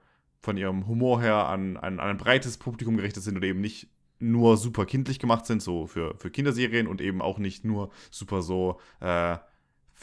von 0.41 0.57
ihrem 0.57 0.87
Humor 0.87 1.21
her 1.21 1.49
an, 1.49 1.77
an, 1.77 1.99
an 2.01 2.11
ein 2.11 2.17
breites 2.19 2.59
Publikum 2.59 2.97
gerichtet 2.97 3.23
sind 3.23 3.37
und 3.37 3.45
eben 3.45 3.61
nicht 3.61 3.89
nur 4.21 4.57
super 4.57 4.87
kindlich 4.87 5.19
gemacht 5.19 5.45
sind, 5.47 5.61
so 5.63 5.87
für, 5.87 6.15
für 6.19 6.31
Kinderserien 6.31 6.87
und 6.87 7.01
eben 7.01 7.21
auch 7.21 7.39
nicht 7.39 7.65
nur 7.65 7.91
super 8.11 8.43
so 8.43 8.79
äh, 9.01 9.37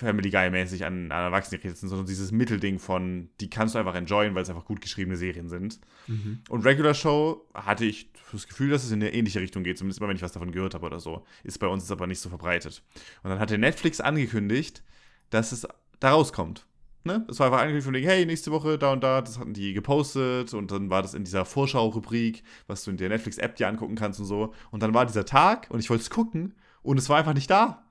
Family 0.06 0.30
Guy-mäßig 0.30 0.86
an, 0.86 1.12
an 1.12 1.24
Erwachsene 1.26 1.60
gerichtet 1.60 1.80
sind, 1.80 1.90
sondern 1.90 2.08
dieses 2.08 2.32
Mittelding 2.32 2.80
von, 2.80 3.30
die 3.40 3.50
kannst 3.50 3.76
du 3.76 3.80
einfach 3.80 3.96
enjoyen, 3.96 4.36
weil 4.36 4.44
es 4.44 4.50
einfach 4.50 4.66
gut 4.66 4.82
geschriebene 4.82 5.18
Serien 5.18 5.50
sind. 5.50 5.80
Mhm. 6.08 6.42
Und 6.50 6.66
Regular 6.66 6.94
Show 6.94 7.46
hatte 7.54 7.86
ich 7.86 8.12
das 8.32 8.48
Gefühl, 8.48 8.70
dass 8.70 8.84
es 8.84 8.92
in 8.92 9.02
eine 9.02 9.14
ähnliche 9.14 9.42
Richtung 9.42 9.64
geht, 9.64 9.78
zumindest 9.78 10.00
immer, 10.00 10.10
wenn 10.10 10.16
ich 10.16 10.22
was 10.22 10.32
davon 10.32 10.52
gehört 10.52 10.74
habe 10.74 10.86
oder 10.86 11.00
so. 11.00 11.26
Ist 11.44 11.60
bei 11.60 11.68
uns 11.68 11.84
jetzt 11.84 11.92
aber 11.92 12.08
nicht 12.08 12.20
so 12.20 12.30
verbreitet. 12.30 12.84
Und 13.24 13.30
dann 13.30 13.40
hatte 13.40 13.58
Netflix 13.58 14.00
angekündigt, 14.00 14.84
dass 15.30 15.52
es 15.52 15.68
da 16.00 16.12
rauskommt. 16.12 16.66
Ne? 17.04 17.26
Es 17.30 17.40
war 17.40 17.48
einfach 17.48 17.62
angekündigt 17.62 17.86
von 17.86 17.96
hey, 17.96 18.26
nächste 18.26 18.52
Woche 18.52 18.78
da 18.78 18.94
und 18.94 19.04
da, 19.04 19.22
das 19.22 19.40
hatten 19.40 19.54
die 19.54 19.74
gepostet 19.74 20.54
und 20.54 20.72
dann 20.72 20.90
war 20.92 21.02
das 21.02 21.16
in 21.16 21.24
dieser 21.24 21.46
Vorschau-Rubrik, 21.46 22.44
was 22.68 22.84
du 22.84 22.92
in 22.92 22.98
der 22.98 23.10
Netflix-App 23.10 23.56
dir 23.56 23.68
angucken 23.68 23.96
kannst 23.96 24.20
und 24.20 24.28
so. 24.28 24.54
Und 24.70 24.84
dann 24.84 24.94
war 24.94 25.06
dieser 25.06 25.26
Tag 25.26 25.68
und 25.72 25.80
ich 25.80 25.90
wollte 25.90 26.04
es 26.04 26.10
gucken 26.12 26.54
und 26.84 27.00
es 27.00 27.10
war 27.10 27.18
einfach 27.18 27.34
nicht 27.34 27.50
da. 27.50 27.84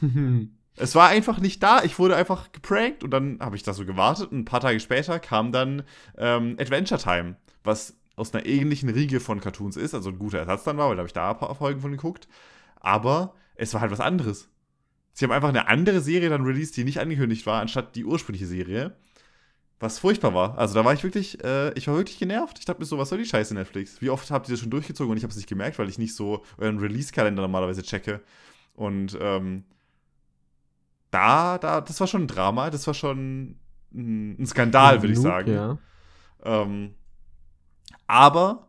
Es 0.76 0.94
war 0.94 1.08
einfach 1.08 1.38
nicht 1.38 1.62
da. 1.62 1.84
Ich 1.84 1.98
wurde 1.98 2.16
einfach 2.16 2.50
geprankt 2.52 3.04
und 3.04 3.10
dann 3.10 3.38
habe 3.40 3.56
ich 3.56 3.62
da 3.62 3.72
so 3.72 3.86
gewartet 3.86 4.32
und 4.32 4.40
ein 4.40 4.44
paar 4.44 4.60
Tage 4.60 4.80
später 4.80 5.20
kam 5.20 5.52
dann 5.52 5.84
ähm, 6.18 6.56
Adventure 6.58 7.00
Time, 7.00 7.36
was 7.62 7.96
aus 8.16 8.34
einer 8.34 8.46
ähnlichen 8.46 8.88
Riege 8.88 9.20
von 9.20 9.40
Cartoons 9.40 9.76
ist, 9.76 9.94
also 9.94 10.10
ein 10.10 10.18
guter 10.18 10.38
Ersatz 10.38 10.64
dann 10.64 10.76
war, 10.76 10.88
weil 10.88 10.96
da 10.96 11.00
habe 11.00 11.08
ich 11.08 11.12
da 11.12 11.30
ein 11.30 11.38
paar 11.38 11.54
Folgen 11.54 11.80
von 11.80 11.92
geguckt. 11.92 12.28
Aber 12.80 13.34
es 13.56 13.72
war 13.74 13.80
halt 13.80 13.92
was 13.92 14.00
anderes. 14.00 14.48
Sie 15.12 15.24
haben 15.24 15.32
einfach 15.32 15.48
eine 15.48 15.68
andere 15.68 16.00
Serie 16.00 16.28
dann 16.28 16.44
released, 16.44 16.76
die 16.76 16.84
nicht 16.84 16.98
angekündigt 16.98 17.46
war, 17.46 17.60
anstatt 17.60 17.94
die 17.94 18.04
ursprüngliche 18.04 18.46
Serie. 18.46 18.96
Was 19.80 19.98
furchtbar 19.98 20.34
war. 20.34 20.58
Also 20.58 20.74
da 20.74 20.84
war 20.84 20.92
ich 20.92 21.02
wirklich, 21.04 21.42
äh, 21.44 21.72
ich 21.74 21.86
war 21.88 21.96
wirklich 21.96 22.18
genervt. 22.18 22.58
Ich 22.58 22.64
dachte 22.64 22.80
mir 22.80 22.86
so, 22.86 22.98
was 22.98 23.10
soll 23.10 23.18
die 23.18 23.26
Scheiße 23.26 23.54
Netflix? 23.54 24.00
Wie 24.00 24.10
oft 24.10 24.30
habt 24.30 24.48
ihr 24.48 24.52
das 24.52 24.60
schon 24.60 24.70
durchgezogen 24.70 25.10
und 25.10 25.16
ich 25.16 25.24
habe 25.24 25.30
es 25.30 25.36
nicht 25.36 25.48
gemerkt, 25.48 25.78
weil 25.78 25.88
ich 25.88 25.98
nicht 25.98 26.14
so 26.14 26.44
euren 26.58 26.78
Release-Kalender 26.78 27.42
normalerweise 27.42 27.82
checke. 27.82 28.20
Und 28.74 29.16
ähm, 29.20 29.64
da, 31.14 31.58
da, 31.58 31.80
das 31.80 32.00
war 32.00 32.06
schon 32.06 32.24
ein 32.24 32.28
Drama, 32.28 32.70
das 32.70 32.86
war 32.86 32.94
schon 32.94 33.56
ein, 33.94 34.36
ein 34.40 34.46
Skandal, 34.46 35.00
würde 35.02 35.12
ich 35.12 35.20
sagen. 35.20 35.52
Ja. 35.52 35.78
Ähm, 36.44 36.94
aber 38.06 38.66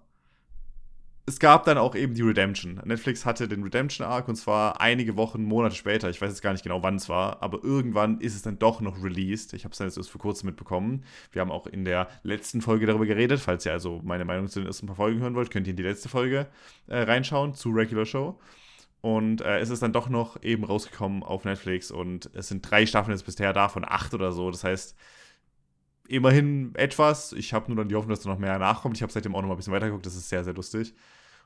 es 1.28 1.40
gab 1.40 1.66
dann 1.66 1.80
auch 1.80 1.96
eben 1.96 2.14
die 2.14 2.22
Redemption. 2.22 2.80
Netflix 2.86 3.26
hatte 3.26 3.48
den 3.48 3.64
Redemption 3.64 4.06
Arc 4.06 4.28
und 4.28 4.36
zwar 4.36 4.80
einige 4.80 5.18
Wochen, 5.18 5.44
Monate 5.44 5.76
später. 5.76 6.08
Ich 6.12 6.22
weiß 6.22 6.30
jetzt 6.30 6.44
gar 6.44 6.52
nicht 6.52 6.62
genau, 6.62 6.84
wann 6.84 6.98
es 6.98 7.10
war, 7.10 7.42
aber 7.42 7.64
irgendwann 7.64 8.20
ist 8.20 8.36
es 8.36 8.44
dann 8.44 8.60
doch 8.60 8.80
noch 8.80 9.04
released. 9.04 9.54
Ich 9.54 9.64
habe 9.64 9.72
es 9.72 9.80
dann 9.80 9.88
jetzt 9.88 9.98
erst 9.98 10.12
vor 10.12 10.22
kurzem 10.22 10.48
mitbekommen. 10.48 11.04
Wir 11.32 11.42
haben 11.42 11.52
auch 11.52 11.66
in 11.66 11.84
der 11.84 12.08
letzten 12.22 12.62
Folge 12.62 12.86
darüber 12.86 13.08
geredet. 13.08 13.40
Falls 13.40 13.66
ihr 13.66 13.72
also 13.72 14.02
meine 14.04 14.24
Meinung 14.24 14.48
zu 14.48 14.60
den 14.60 14.68
ersten 14.68 14.86
paar 14.86 14.98
Folgen 14.98 15.20
hören 15.20 15.34
wollt, 15.34 15.50
könnt 15.50 15.66
ihr 15.66 15.72
in 15.72 15.78
die 15.78 15.84
letzte 15.84 16.10
Folge 16.10 16.46
äh, 16.86 17.00
reinschauen 17.00 17.56
zu 17.56 17.72
Regular 17.72 18.06
Show. 18.06 18.40
Und 19.06 19.42
äh, 19.42 19.60
es 19.60 19.70
ist 19.70 19.84
dann 19.84 19.94
doch 19.94 20.10
noch 20.10 20.42
eben 20.42 20.64
rausgekommen 20.64 21.22
auf 21.22 21.46
Netflix 21.46 21.92
und 21.92 22.32
es 22.34 22.48
sind 22.48 22.68
drei 22.68 22.88
Staffeln 22.88 23.16
jetzt 23.16 23.28
bisher 23.28 23.54
da 23.54 23.70
von 23.70 23.86
acht 23.88 24.16
oder 24.16 24.32
so. 24.32 24.50
Das 24.50 24.64
heißt, 24.64 24.96
immerhin 26.08 26.74
etwas. 26.74 27.32
Ich 27.32 27.54
habe 27.54 27.68
nur 27.68 27.76
dann 27.76 27.88
die 27.88 27.94
Hoffnung, 27.94 28.10
dass 28.10 28.22
da 28.22 28.32
noch 28.32 28.40
mehr 28.40 28.58
nachkommt. 28.58 28.98
Ich 28.98 29.04
habe 29.04 29.14
seitdem 29.14 29.36
auch 29.36 29.42
noch 29.42 29.48
mal 29.48 29.54
ein 29.54 29.58
bisschen 29.58 29.74
weitergeguckt. 29.74 30.08
Das 30.08 30.16
ist 30.16 30.28
sehr, 30.28 30.44
sehr 30.44 30.56
lustig. 30.56 30.96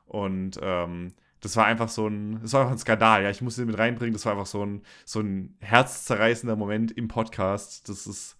Und 0.06 0.58
ähm, 0.62 1.12
das 1.40 1.54
war 1.54 1.66
einfach 1.66 1.90
so 1.90 2.06
ein, 2.06 2.40
das 2.40 2.54
war 2.54 2.62
einfach 2.62 2.72
ein 2.72 2.78
Skandal. 2.78 3.24
Ja, 3.24 3.28
ich 3.28 3.42
musste 3.42 3.60
den 3.60 3.66
mit 3.66 3.78
reinbringen. 3.78 4.14
Das 4.14 4.24
war 4.24 4.32
einfach 4.32 4.46
so 4.46 4.64
ein, 4.64 4.80
so 5.04 5.20
ein 5.20 5.54
herzzerreißender 5.60 6.56
Moment 6.56 6.92
im 6.92 7.08
Podcast. 7.08 7.90
Das 7.90 8.06
ist, 8.06 8.38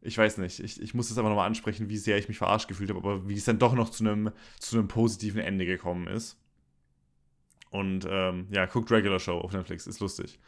ich 0.00 0.16
weiß 0.16 0.38
nicht. 0.38 0.60
Ich, 0.60 0.80
ich 0.80 0.94
muss 0.94 1.10
das 1.10 1.18
einfach 1.18 1.28
nochmal 1.28 1.46
ansprechen, 1.46 1.90
wie 1.90 1.98
sehr 1.98 2.16
ich 2.16 2.28
mich 2.28 2.38
verarscht 2.38 2.68
gefühlt 2.68 2.88
habe, 2.88 3.00
aber 3.00 3.28
wie 3.28 3.36
es 3.36 3.44
dann 3.44 3.58
doch 3.58 3.74
noch 3.74 3.90
zu 3.90 4.02
einem, 4.02 4.30
zu 4.58 4.78
einem 4.78 4.88
positiven 4.88 5.42
Ende 5.42 5.66
gekommen 5.66 6.06
ist. 6.06 6.38
Und 7.78 8.06
ähm, 8.08 8.46
ja, 8.50 8.66
guckt 8.66 8.90
Regular 8.90 9.18
Show 9.18 9.38
auf 9.38 9.52
Netflix, 9.52 9.86
ist 9.86 10.00
lustig. 10.00 10.38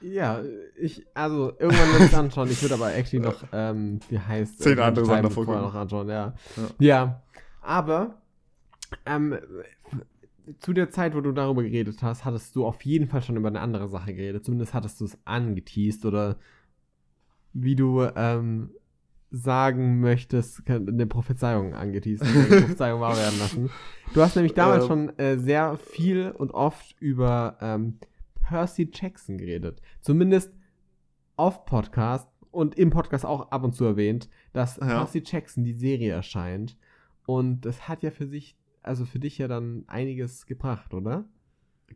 Ja, 0.00 0.42
ich, 0.76 1.06
also 1.14 1.52
irgendwann 1.58 1.88
will 1.94 2.00
ich 2.00 2.12
es 2.12 2.14
anschauen. 2.14 2.50
Ich 2.50 2.60
würde 2.62 2.74
aber 2.74 2.94
actually 2.94 3.24
noch, 3.24 3.44
ähm, 3.52 4.00
wie 4.08 4.18
heißt 4.18 4.60
Zehn 4.60 4.78
äh, 4.78 4.82
andere 4.82 5.06
Sachen 5.06 5.22
davor 5.22 5.44
noch 5.46 5.74
anschauen, 5.74 6.08
ja. 6.08 6.34
Ja. 6.56 6.68
Ja, 6.78 7.22
aber 7.62 8.20
ähm, 9.04 9.38
zu 10.60 10.72
der 10.72 10.90
Zeit, 10.90 11.14
wo 11.14 11.20
du 11.20 11.32
darüber 11.32 11.62
geredet 11.62 12.02
hast, 12.02 12.24
hattest 12.24 12.54
du 12.54 12.66
auf 12.66 12.82
jeden 12.82 13.08
Fall 13.08 13.22
schon 13.22 13.36
über 13.36 13.48
eine 13.48 13.60
andere 13.60 13.88
Sache 13.88 14.14
geredet. 14.14 14.44
Zumindest 14.44 14.74
hattest 14.74 15.00
du 15.00 15.06
es 15.06 15.18
angeteased 15.24 16.04
oder 16.04 16.36
wie 17.52 17.74
du 17.74 18.02
ähm, 18.14 18.70
sagen 19.30 20.00
möchtest, 20.00 20.62
eine 20.68 21.06
Prophezeiung 21.06 21.74
angeteased, 21.74 22.22
eine 22.22 22.44
Prophezeiung 22.62 23.00
wahr 23.00 23.16
werden 23.16 23.38
lassen. 23.38 23.70
Du 24.14 24.20
hast 24.22 24.36
nämlich 24.36 24.54
damals 24.54 24.84
Ähm. 24.84 24.88
schon 24.88 25.18
äh, 25.18 25.38
sehr 25.38 25.76
viel 25.78 26.30
und 26.30 26.52
oft 26.52 26.94
über 27.00 27.58
ähm, 27.60 27.98
Percy 28.48 28.88
Jackson 28.92 29.36
geredet. 29.38 29.82
Zumindest 30.00 30.52
auf 31.36 31.64
Podcast 31.66 32.28
und 32.50 32.78
im 32.78 32.90
Podcast 32.90 33.26
auch 33.26 33.50
ab 33.50 33.64
und 33.64 33.74
zu 33.74 33.84
erwähnt, 33.84 34.28
dass 34.52 34.76
Ja. 34.76 34.86
Percy 34.86 35.22
Jackson 35.24 35.64
die 35.64 35.74
Serie 35.74 36.12
erscheint. 36.12 36.76
Und 37.26 37.62
das 37.62 37.88
hat 37.88 38.02
ja 38.02 38.10
für 38.12 38.26
sich, 38.26 38.56
also 38.82 39.04
für 39.04 39.18
dich 39.18 39.36
ja 39.38 39.48
dann 39.48 39.84
einiges 39.88 40.46
gebracht, 40.46 40.94
oder? 40.94 41.24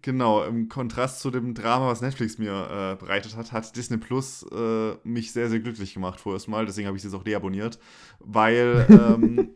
Genau, 0.03 0.45
im 0.45 0.69
Kontrast 0.69 1.21
zu 1.21 1.31
dem 1.31 1.53
Drama, 1.53 1.89
was 1.89 2.01
Netflix 2.01 2.39
mir 2.39 2.53
äh, 2.53 2.97
bereitet 2.97 3.37
hat, 3.37 3.53
hat 3.53 3.77
Disney 3.77 3.99
Plus 3.99 4.47
äh, 4.51 4.95
mich 5.05 5.33
sehr, 5.33 5.51
sehr 5.51 5.61
glücklich 5.61 5.93
gemacht 5.95 6.21
vorerst 6.21 6.49
mal. 6.49 6.65
Deswegen 6.65 6.87
habe 6.87 6.97
ich 6.97 7.05
es 7.05 7.11
jetzt 7.11 7.21
auch 7.21 7.25
deabonniert, 7.25 7.79
weil 8.21 8.87
ähm, 8.91 9.51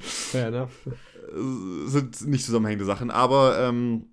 Fair 0.00 0.48
enough. 0.48 0.70
sind 1.86 2.26
nicht 2.26 2.44
zusammenhängende 2.44 2.84
Sachen. 2.84 3.10
Aber 3.10 3.58
ähm, 3.58 4.06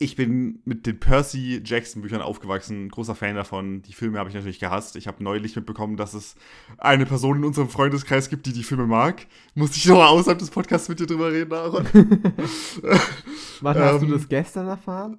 ich 0.00 0.14
bin 0.14 0.60
mit 0.64 0.86
den 0.86 1.00
Percy 1.00 1.60
Jackson 1.64 2.02
Büchern 2.02 2.22
aufgewachsen, 2.22 2.88
großer 2.88 3.16
Fan 3.16 3.34
davon. 3.34 3.82
Die 3.82 3.92
Filme 3.92 4.18
habe 4.20 4.28
ich 4.28 4.34
natürlich 4.34 4.60
gehasst. 4.60 4.94
Ich 4.94 5.08
habe 5.08 5.24
neulich 5.24 5.56
mitbekommen, 5.56 5.96
dass 5.96 6.14
es 6.14 6.36
eine 6.78 7.04
Person 7.04 7.38
in 7.38 7.44
unserem 7.44 7.68
Freundeskreis 7.68 8.28
gibt, 8.30 8.46
die 8.46 8.52
die 8.52 8.62
Filme 8.62 8.86
mag. 8.86 9.26
Musste 9.54 9.76
ich 9.78 9.86
noch 9.86 9.96
mal 9.96 10.08
außerhalb 10.08 10.38
des 10.38 10.50
Podcasts 10.50 10.88
mit 10.88 11.00
dir 11.00 11.06
drüber 11.06 11.32
reden, 11.32 11.52
Aaron? 11.52 11.84
Warte, 13.60 13.84
hast 13.84 14.00
du 14.02 14.06
Ähm, 14.06 14.12
das 14.12 14.28
gestern 14.28 14.68
erfahren? 14.68 15.18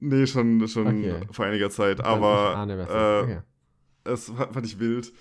nee, 0.00 0.26
schon, 0.26 0.66
schon 0.68 0.86
Okay. 0.86 1.20
vor 1.32 1.46
einiger 1.46 1.70
Zeit. 1.70 2.00
Aber 2.04 2.66
das 4.04 4.28
äh, 4.28 4.32
okay. 4.34 4.46
fand 4.52 4.66
ich 4.66 4.78
wild. 4.78 5.12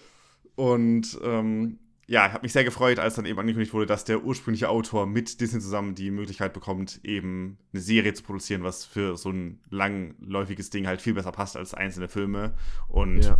Und 0.55 1.17
ähm, 1.23 1.79
ja, 2.07 2.27
ich 2.27 2.33
habe 2.33 2.43
mich 2.43 2.53
sehr 2.53 2.63
gefreut, 2.65 2.99
als 2.99 3.15
dann 3.15 3.25
eben 3.25 3.39
angekündigt 3.39 3.73
wurde, 3.73 3.85
dass 3.85 4.03
der 4.03 4.23
ursprüngliche 4.23 4.69
Autor 4.69 5.05
mit 5.07 5.39
Disney 5.39 5.59
zusammen 5.61 5.95
die 5.95 6.11
Möglichkeit 6.11 6.53
bekommt, 6.53 6.99
eben 7.03 7.57
eine 7.71 7.81
Serie 7.81 8.13
zu 8.13 8.23
produzieren, 8.23 8.63
was 8.63 8.83
für 8.85 9.15
so 9.15 9.29
ein 9.29 9.59
langläufiges 9.69 10.69
Ding 10.69 10.85
halt 10.85 11.01
viel 11.01 11.13
besser 11.13 11.31
passt 11.31 11.55
als 11.55 11.73
einzelne 11.73 12.09
Filme. 12.09 12.53
Und 12.89 13.23
Ja. 13.23 13.37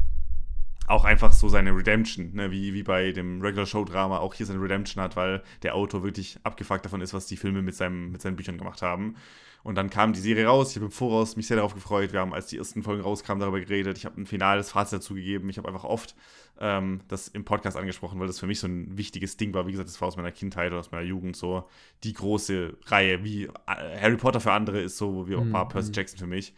auch 0.88 1.03
einfach 1.05 1.34
so 1.34 1.49
seine 1.49 1.76
Redemption, 1.76 2.34
ne, 2.34 2.51
wie, 2.51 2.74
wie 2.74 2.84
bei 2.84 3.11
dem 3.11 3.41
Regular 3.41 3.66
Show 3.66 3.86
Drama 3.86 4.18
auch 4.20 4.34
hier 4.34 4.45
seine 4.45 4.61
Redemption 4.61 5.03
hat, 5.03 5.16
weil 5.16 5.43
der 5.61 5.76
Autor 5.76 6.03
wirklich 6.03 6.38
abgefuckt 6.43 6.86
davon 6.86 7.01
ist, 7.01 7.14
was 7.14 7.26
die 7.26 7.38
Filme 7.38 7.61
mit, 7.61 7.76
seinem, 7.76 8.11
mit 8.11 8.22
seinen 8.22 8.36
Büchern 8.36 8.57
gemacht 8.57 8.82
haben. 8.82 9.16
Und 9.64 9.76
dann 9.76 9.89
kam 9.89 10.11
die 10.11 10.20
Serie 10.20 10.45
raus, 10.45 10.72
ich 10.72 10.76
habe 10.76 10.86
im 10.86 10.91
Voraus 10.91 11.38
mich 11.38 11.47
sehr 11.47 11.55
darauf 11.55 11.74
gefreut, 11.74 12.11
wir 12.11 12.20
haben, 12.20 12.34
als 12.34 12.47
die 12.47 12.57
ersten 12.57 12.84
Folgen 12.84 13.01
rauskamen, 13.01 13.39
darüber 13.39 13.61
geredet, 13.61 13.97
ich 13.97 14.05
habe 14.05 14.20
ein 14.22 14.26
finales 14.26 14.72
Fazit 14.72 14.99
dazu 14.99 15.14
gegeben, 15.14 15.49
ich 15.49 15.57
habe 15.57 15.70
einfach 15.70 15.86
oft 15.86 16.16
ähm, 16.59 16.99
das 17.07 17.30
im 17.30 17.45
Podcast 17.45 17.78
angesprochen, 17.78 18.20
weil 18.20 18.28
das 18.28 18.39
für 18.39 18.47
mich 18.47 18.59
so 18.59 18.68
ein 18.68 18.97
wichtiges 18.97 19.38
Ding 19.38 19.53
war, 19.53 19.66
wie 19.66 19.72
gesagt, 19.72 19.88
das 19.88 20.01
war 20.01 20.09
aus 20.09 20.18
meiner 20.18 20.34
Kindheit 20.34 20.72
oder 20.72 20.82
aus 20.82 20.91
meiner 20.91 21.05
Jugend 21.05 21.38
so, 21.38 21.64
die 22.03 22.11
große 22.11 22.76
Reihe, 22.88 23.24
wie 23.24 23.45
äh, 23.45 23.49
Harry 24.01 24.18
Potter 24.18 24.41
für 24.41 24.51
andere 24.51 24.82
ist 24.82 24.97
so, 24.97 25.30
wie 25.30 25.36
auch 25.36 25.45
Mhm, 25.45 25.53
war 25.53 25.70
Percy 25.70 25.89
mhm. 25.89 25.93
Jackson 25.93 26.20
für 26.20 26.28
mich. 26.28 26.53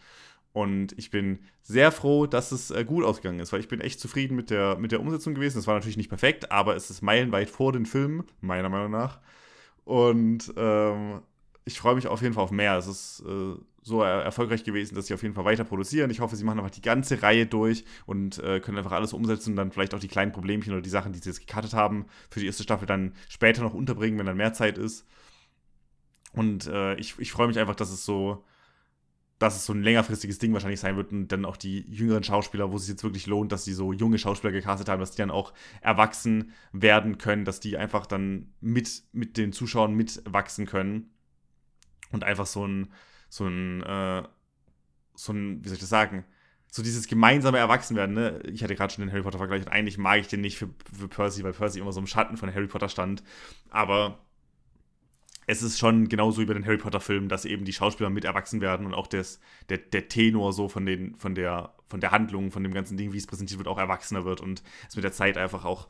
Und 0.52 0.98
ich 0.98 1.10
bin 1.10 1.40
sehr 1.62 1.92
froh, 1.92 2.26
dass 2.26 2.50
es 2.50 2.70
äh, 2.70 2.84
gut 2.84 3.04
ausgegangen 3.04 3.40
ist, 3.40 3.52
weil 3.52 3.60
ich 3.60 3.68
bin 3.68 3.80
echt 3.80 4.00
zufrieden 4.00 4.34
mit 4.34 4.50
der, 4.50 4.78
mit 4.78 4.90
der 4.90 5.00
Umsetzung 5.00 5.34
gewesen. 5.34 5.58
Es 5.58 5.66
war 5.66 5.74
natürlich 5.74 5.98
nicht 5.98 6.08
perfekt, 6.08 6.50
aber 6.50 6.74
es 6.74 6.90
ist 6.90 7.02
meilenweit 7.02 7.50
vor 7.50 7.72
den 7.72 7.84
Filmen, 7.84 8.24
meiner 8.40 8.70
Meinung 8.70 8.90
nach. 8.90 9.20
Und 9.84 10.52
ähm, 10.56 11.20
ich 11.66 11.80
freue 11.80 11.96
mich 11.96 12.06
auf 12.06 12.22
jeden 12.22 12.34
Fall 12.34 12.44
auf 12.44 12.52
mehr. 12.52 12.76
Es 12.78 12.86
ist 12.86 13.24
äh, 13.26 13.56
so 13.82 14.00
er 14.00 14.22
erfolgreich 14.22 14.62
gewesen, 14.62 14.94
dass 14.94 15.08
sie 15.08 15.14
auf 15.14 15.22
jeden 15.22 15.34
Fall 15.34 15.44
weiter 15.44 15.64
produzieren. 15.64 16.10
Ich 16.10 16.20
hoffe, 16.20 16.36
sie 16.36 16.44
machen 16.44 16.60
einfach 16.60 16.70
die 16.70 16.80
ganze 16.80 17.22
Reihe 17.22 17.44
durch 17.44 17.84
und 18.06 18.38
äh, 18.38 18.60
können 18.60 18.78
einfach 18.78 18.92
alles 18.92 19.12
umsetzen 19.12 19.50
und 19.50 19.56
dann 19.56 19.72
vielleicht 19.72 19.92
auch 19.92 19.98
die 19.98 20.06
kleinen 20.06 20.30
Problemchen 20.30 20.72
oder 20.72 20.80
die 20.80 20.90
Sachen, 20.90 21.12
die 21.12 21.18
sie 21.18 21.28
jetzt 21.28 21.44
gecuttet 21.44 21.74
haben, 21.74 22.06
für 22.30 22.38
die 22.38 22.46
erste 22.46 22.62
Staffel 22.62 22.86
dann 22.86 23.14
später 23.28 23.62
noch 23.62 23.74
unterbringen, 23.74 24.16
wenn 24.18 24.26
dann 24.26 24.36
mehr 24.36 24.52
Zeit 24.52 24.78
ist. 24.78 25.06
Und 26.32 26.68
äh, 26.68 26.94
ich, 26.96 27.18
ich 27.18 27.32
freue 27.32 27.48
mich 27.48 27.58
einfach, 27.58 27.74
dass 27.74 27.90
es 27.90 28.04
so 28.04 28.44
dass 29.38 29.54
es 29.54 29.66
so 29.66 29.74
ein 29.74 29.82
längerfristiges 29.82 30.38
Ding 30.38 30.54
wahrscheinlich 30.54 30.80
sein 30.80 30.96
wird 30.96 31.12
und 31.12 31.28
dann 31.28 31.44
auch 31.44 31.58
die 31.58 31.80
jüngeren 31.90 32.22
Schauspieler, 32.22 32.72
wo 32.72 32.76
es 32.76 32.84
sich 32.84 32.92
jetzt 32.92 33.04
wirklich 33.04 33.26
lohnt, 33.26 33.52
dass 33.52 33.64
die 33.64 33.74
so 33.74 33.92
junge 33.92 34.16
Schauspieler 34.16 34.50
gecastet 34.50 34.88
haben, 34.88 35.00
dass 35.00 35.10
die 35.10 35.18
dann 35.18 35.30
auch 35.30 35.52
erwachsen 35.82 36.52
werden 36.72 37.18
können, 37.18 37.44
dass 37.44 37.60
die 37.60 37.76
einfach 37.76 38.06
dann 38.06 38.54
mit, 38.62 39.02
mit 39.12 39.36
den 39.36 39.52
Zuschauern 39.52 39.92
mitwachsen 39.92 40.64
können 40.64 41.10
und 42.12 42.24
einfach 42.24 42.46
so 42.46 42.66
ein, 42.66 42.92
so 43.28 43.46
ein, 43.46 43.82
äh, 43.82 44.22
so 45.14 45.32
ein, 45.32 45.64
wie 45.64 45.68
soll 45.68 45.74
ich 45.74 45.80
das 45.80 45.88
sagen, 45.88 46.24
so 46.70 46.82
dieses 46.82 47.06
gemeinsame 47.06 47.58
Erwachsenwerden, 47.58 48.14
ne? 48.14 48.40
Ich 48.44 48.62
hatte 48.62 48.74
gerade 48.74 48.92
schon 48.92 49.04
den 49.04 49.10
Harry 49.10 49.22
Potter-Vergleich 49.22 49.62
und 49.62 49.72
eigentlich 49.72 49.98
mag 49.98 50.20
ich 50.20 50.28
den 50.28 50.42
nicht 50.42 50.58
für, 50.58 50.68
für 50.92 51.08
Percy, 51.08 51.42
weil 51.42 51.52
Percy 51.52 51.80
immer 51.80 51.92
so 51.92 52.00
im 52.00 52.06
Schatten 52.06 52.36
von 52.36 52.52
Harry 52.54 52.66
Potter 52.66 52.88
stand. 52.88 53.22
Aber 53.70 54.18
es 55.46 55.62
ist 55.62 55.78
schon 55.78 56.08
genauso 56.08 56.40
wie 56.40 56.44
bei 56.44 56.54
den 56.54 56.66
Harry 56.66 56.76
Potter-Filmen, 56.76 57.28
dass 57.28 57.44
eben 57.44 57.64
die 57.64 57.72
Schauspieler 57.72 58.10
mit 58.10 58.24
erwachsen 58.24 58.60
werden 58.60 58.84
und 58.84 58.94
auch 58.94 59.06
das, 59.06 59.40
der, 59.68 59.78
der 59.78 60.08
Tenor 60.08 60.52
so 60.52 60.68
von, 60.68 60.84
den, 60.84 61.14
von, 61.16 61.34
der, 61.34 61.74
von 61.88 62.00
der 62.00 62.10
Handlung, 62.10 62.50
von 62.50 62.62
dem 62.62 62.74
ganzen 62.74 62.96
Ding, 62.96 63.12
wie 63.12 63.18
es 63.18 63.26
präsentiert 63.26 63.58
wird, 63.58 63.68
auch 63.68 63.78
erwachsener 63.78 64.24
wird 64.24 64.40
und 64.40 64.62
es 64.88 64.96
mit 64.96 65.04
der 65.04 65.12
Zeit 65.12 65.38
einfach 65.38 65.64
auch 65.64 65.88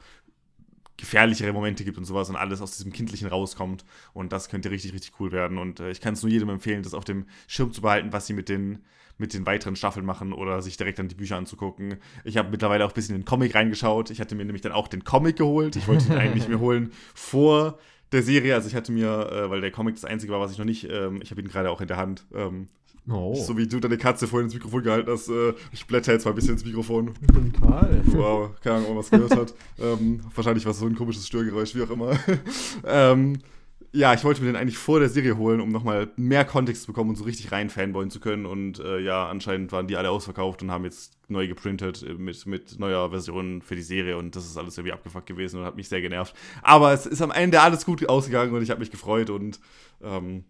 gefährlichere 0.96 1.52
Momente 1.52 1.84
gibt 1.84 1.98
und 1.98 2.04
sowas 2.04 2.28
und 2.28 2.36
alles 2.36 2.60
aus 2.60 2.76
diesem 2.76 2.92
Kindlichen 2.92 3.28
rauskommt. 3.28 3.84
Und 4.12 4.32
das 4.32 4.48
könnte 4.48 4.70
richtig, 4.70 4.92
richtig 4.92 5.12
cool 5.20 5.32
werden. 5.32 5.58
Und 5.58 5.80
äh, 5.80 5.90
ich 5.90 6.00
kann 6.00 6.14
es 6.14 6.22
nur 6.22 6.30
jedem 6.30 6.48
empfehlen, 6.48 6.82
das 6.82 6.94
auf 6.94 7.04
dem 7.04 7.26
Schirm 7.46 7.72
zu 7.72 7.82
behalten, 7.82 8.12
was 8.12 8.26
sie 8.26 8.32
mit 8.32 8.48
den, 8.48 8.80
mit 9.18 9.34
den 9.34 9.46
weiteren 9.46 9.76
Staffeln 9.76 10.06
machen 10.06 10.32
oder 10.32 10.62
sich 10.62 10.76
direkt 10.76 10.98
dann 10.98 11.08
die 11.08 11.14
Bücher 11.14 11.36
anzugucken. 11.36 11.96
Ich 12.24 12.36
habe 12.36 12.50
mittlerweile 12.50 12.84
auch 12.84 12.90
ein 12.90 12.94
bisschen 12.94 13.14
in 13.14 13.22
den 13.22 13.26
Comic 13.26 13.54
reingeschaut. 13.54 14.10
Ich 14.10 14.20
hatte 14.20 14.34
mir 14.34 14.44
nämlich 14.44 14.62
dann 14.62 14.72
auch 14.72 14.88
den 14.88 15.04
Comic 15.04 15.36
geholt. 15.36 15.76
Ich 15.76 15.88
wollte 15.88 16.06
ihn 16.06 16.18
eigentlich 16.18 16.48
mir 16.48 16.60
holen 16.60 16.92
vor 17.14 17.78
der 18.12 18.22
Serie. 18.22 18.54
Also 18.54 18.68
ich 18.68 18.74
hatte 18.74 18.92
mir, 18.92 19.30
äh, 19.30 19.50
weil 19.50 19.60
der 19.60 19.70
Comic 19.70 19.94
das 19.94 20.04
einzige 20.04 20.32
war, 20.32 20.40
was 20.40 20.52
ich 20.52 20.58
noch 20.58 20.64
nicht, 20.64 20.88
ähm, 20.90 21.20
ich 21.22 21.30
habe 21.30 21.40
ihn 21.40 21.48
gerade 21.48 21.70
auch 21.70 21.80
in 21.80 21.88
der 21.88 21.96
Hand. 21.96 22.26
Ähm, 22.34 22.68
oh. 23.08 23.34
So 23.34 23.56
wie 23.56 23.66
du 23.66 23.80
deine 23.80 23.98
Katze 23.98 24.26
vorhin 24.26 24.46
ins 24.46 24.54
Mikrofon 24.54 24.82
gehalten 24.82 25.10
hast. 25.10 25.28
Äh, 25.28 25.54
ich 25.72 25.86
blätter 25.86 26.12
jetzt 26.12 26.24
mal 26.24 26.32
ein 26.32 26.34
bisschen 26.34 26.52
ins 26.52 26.64
Mikrofon. 26.64 27.12
Total. 27.26 28.02
Wow, 28.06 28.50
keine 28.60 28.76
Ahnung, 28.76 28.88
ob 28.88 28.94
man 28.94 28.98
was 28.98 29.10
gehört 29.10 29.36
hat. 29.36 29.54
ähm, 29.80 30.20
wahrscheinlich 30.34 30.64
war 30.64 30.72
es 30.72 30.78
so 30.78 30.86
ein 30.86 30.96
komisches 30.96 31.26
Störgeräusch, 31.26 31.74
wie 31.74 31.82
auch 31.82 31.90
immer. 31.90 32.18
ähm, 32.84 33.38
ja, 33.92 34.12
ich 34.12 34.24
wollte 34.24 34.42
mir 34.42 34.48
den 34.48 34.56
eigentlich 34.56 34.76
vor 34.76 35.00
der 35.00 35.08
Serie 35.08 35.38
holen, 35.38 35.60
um 35.60 35.70
nochmal 35.70 36.10
mehr 36.16 36.44
Kontext 36.44 36.82
zu 36.82 36.88
bekommen 36.88 37.10
und 37.10 37.16
so 37.16 37.24
richtig 37.24 37.50
rein 37.50 37.70
fanboyen 37.70 38.10
zu 38.10 38.20
können. 38.20 38.44
Und 38.44 38.78
äh, 38.78 38.98
ja, 38.98 39.26
anscheinend 39.28 39.72
waren 39.72 39.86
die 39.86 39.96
alle 39.96 40.10
ausverkauft 40.10 40.60
und 40.62 40.70
haben 40.70 40.84
jetzt 40.84 41.16
neu 41.28 41.48
geprintet 41.48 42.02
äh, 42.02 42.12
mit, 42.12 42.44
mit 42.44 42.78
neuer 42.78 43.10
Version 43.10 43.62
für 43.62 43.74
die 43.74 43.82
Serie. 43.82 44.18
Und 44.18 44.36
das 44.36 44.44
ist 44.44 44.58
alles 44.58 44.76
irgendwie 44.76 44.92
abgefuckt 44.92 45.26
gewesen 45.26 45.60
und 45.60 45.64
hat 45.64 45.76
mich 45.76 45.88
sehr 45.88 46.02
genervt. 46.02 46.34
Aber 46.62 46.92
es 46.92 47.06
ist 47.06 47.22
am 47.22 47.30
Ende 47.30 47.62
alles 47.62 47.86
gut 47.86 48.06
ausgegangen 48.06 48.54
und 48.54 48.62
ich 48.62 48.70
habe 48.70 48.80
mich 48.80 48.90
gefreut. 48.90 49.30
Und 49.30 49.60
ähm, 50.02 50.44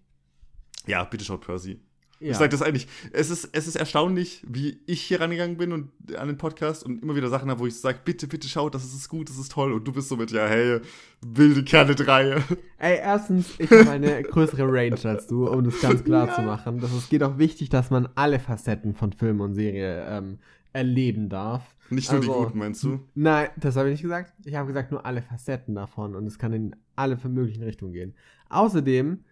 ja, 0.87 1.05
bitte 1.05 1.25
schaut 1.25 1.43
Percy. 1.43 1.79
Ja. 2.19 2.31
Ich 2.31 2.37
sage 2.39 2.49
das 2.49 2.63
eigentlich, 2.63 2.89
es 3.13 3.29
ist, 3.29 3.51
es 3.53 3.67
ist 3.67 3.77
erstaunlich, 3.77 4.43
wie 4.49 4.81
ich 4.87 5.03
hier 5.03 5.21
rangegangen 5.21 5.59
bin 5.59 5.73
und 5.73 5.91
an 6.17 6.29
den 6.29 6.39
Podcast 6.39 6.83
und 6.83 7.03
immer 7.03 7.15
wieder 7.15 7.29
Sachen 7.29 7.51
habe, 7.51 7.61
wo 7.61 7.67
ich 7.67 7.79
sage, 7.79 7.99
bitte, 8.05 8.27
bitte 8.27 8.49
schaut, 8.49 8.75
das 8.75 8.85
ist 8.85 9.09
gut, 9.11 9.29
das 9.29 9.37
ist 9.37 9.53
toll. 9.53 9.73
Und 9.73 9.87
du 9.87 9.93
bist 9.93 10.09
so 10.09 10.17
mit, 10.17 10.31
ja, 10.31 10.47
hey, 10.47 10.81
wilde 11.21 11.63
Kerle 11.63 11.95
3. 11.95 12.43
Ey, 12.79 12.99
erstens, 12.99 13.55
ich 13.59 13.71
habe 13.71 13.91
eine 13.91 14.23
größere 14.23 14.67
Range 14.67 14.99
als 15.05 15.27
du, 15.27 15.47
um 15.47 15.65
das 15.65 15.79
ganz 15.81 16.05
klar 16.05 16.29
ja. 16.29 16.35
zu 16.35 16.43
machen. 16.43 16.81
Das 16.81 16.93
ist, 16.93 17.11
geht 17.11 17.23
auch 17.23 17.37
wichtig, 17.37 17.69
dass 17.69 17.91
man 17.91 18.09
alle 18.15 18.41
Facetten 18.41 18.95
von 18.95 19.13
Film 19.13 19.43
und 19.43 19.55
Serie 19.55 20.07
ähm, 20.09 20.39
erleben 20.73 21.29
darf. 21.29 21.77
Nicht 21.91 22.11
nur 22.11 22.21
also, 22.21 22.33
die 22.33 22.39
guten, 22.45 22.59
meinst 22.59 22.83
du? 22.83 23.01
Nein, 23.15 23.49
das 23.59 23.77
habe 23.77 23.89
ich 23.89 23.93
nicht 23.93 24.03
gesagt. 24.03 24.33
Ich 24.45 24.55
habe 24.55 24.69
gesagt, 24.69 24.91
nur 24.91 25.05
alle 25.05 25.21
Facetten 25.21 25.75
davon 25.75 26.17
und 26.17 26.27
es 26.27 26.39
kann 26.39 26.55
in 26.55 26.75
alle 26.97 27.19
möglichen 27.29 27.63
Richtungen 27.63 27.93
gehen. 27.93 28.15
Außerdem, 28.49 29.23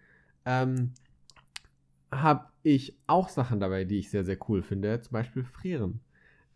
ähm, 0.45 0.91
habe 2.11 2.45
ich 2.65 2.97
auch 3.05 3.29
Sachen 3.29 3.59
dabei, 3.59 3.85
die 3.85 3.99
ich 3.99 4.09
sehr, 4.09 4.23
sehr 4.23 4.37
cool 4.49 4.63
finde. 4.63 4.99
Zum 4.99 5.13
Beispiel 5.13 5.43
Frieren. 5.43 5.99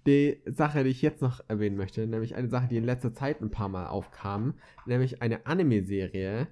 Die 0.08 0.42
Sache, 0.46 0.84
die 0.84 0.90
ich 0.90 1.04
jetzt 1.04 1.22
noch 1.22 1.42
erwähnen 1.48 1.78
möchte, 1.78 2.06
nämlich 2.08 2.36
eine 2.36 2.50
Sache, 2.50 2.68
die 2.68 2.78
in 2.78 2.84
letzter 2.84 3.14
Zeit 3.14 3.42
ein 3.42 3.52
paar 3.52 3.70
Mal 3.70 3.86
aufkam, 3.86 4.56
nämlich 4.88 5.22
eine 5.22 5.46
Anime-Serie, 5.46 6.48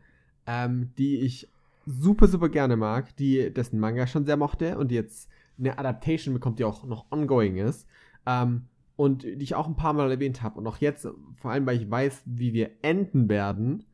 ähm, 0.46 0.92
die 0.98 1.22
ich 1.22 1.50
super, 1.88 2.28
super 2.28 2.50
gerne 2.50 2.76
mag, 2.76 3.16
die 3.16 3.52
dessen 3.52 3.80
Manga 3.80 4.06
schon 4.06 4.26
sehr 4.26 4.38
mochte 4.38 4.78
und 4.78 4.92
jetzt 4.92 5.30
eine 5.58 5.80
Adaptation 5.80 6.36
bekommt, 6.36 6.60
die 6.60 6.66
auch 6.66 6.84
noch 6.84 7.12
ongoing 7.12 7.58
ist. 7.58 7.88
Ähm, 8.28 8.68
und 8.96 9.24
die 9.24 9.44
ich 9.44 9.56
auch 9.56 9.68
ein 9.68 9.76
paar 9.76 9.94
Mal 9.94 10.12
erwähnt 10.12 10.44
habe. 10.44 10.60
Und 10.60 10.68
auch 10.68 10.78
jetzt, 10.78 11.08
vor 11.36 11.52
allem, 11.52 11.66
weil 11.66 11.82
ich 11.82 11.90
weiß, 11.90 12.24
wie 12.26 12.54
wir 12.54 12.72
enden 12.82 13.30
werden, 13.30 13.86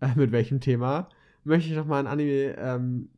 äh, 0.00 0.08
mit 0.16 0.32
welchem 0.32 0.60
Thema, 0.60 1.08
möchte 1.44 1.68
ich 1.70 1.76
nochmal 1.76 2.00
ein 2.00 2.06
Anime 2.06 2.56
ähm, 2.58 3.08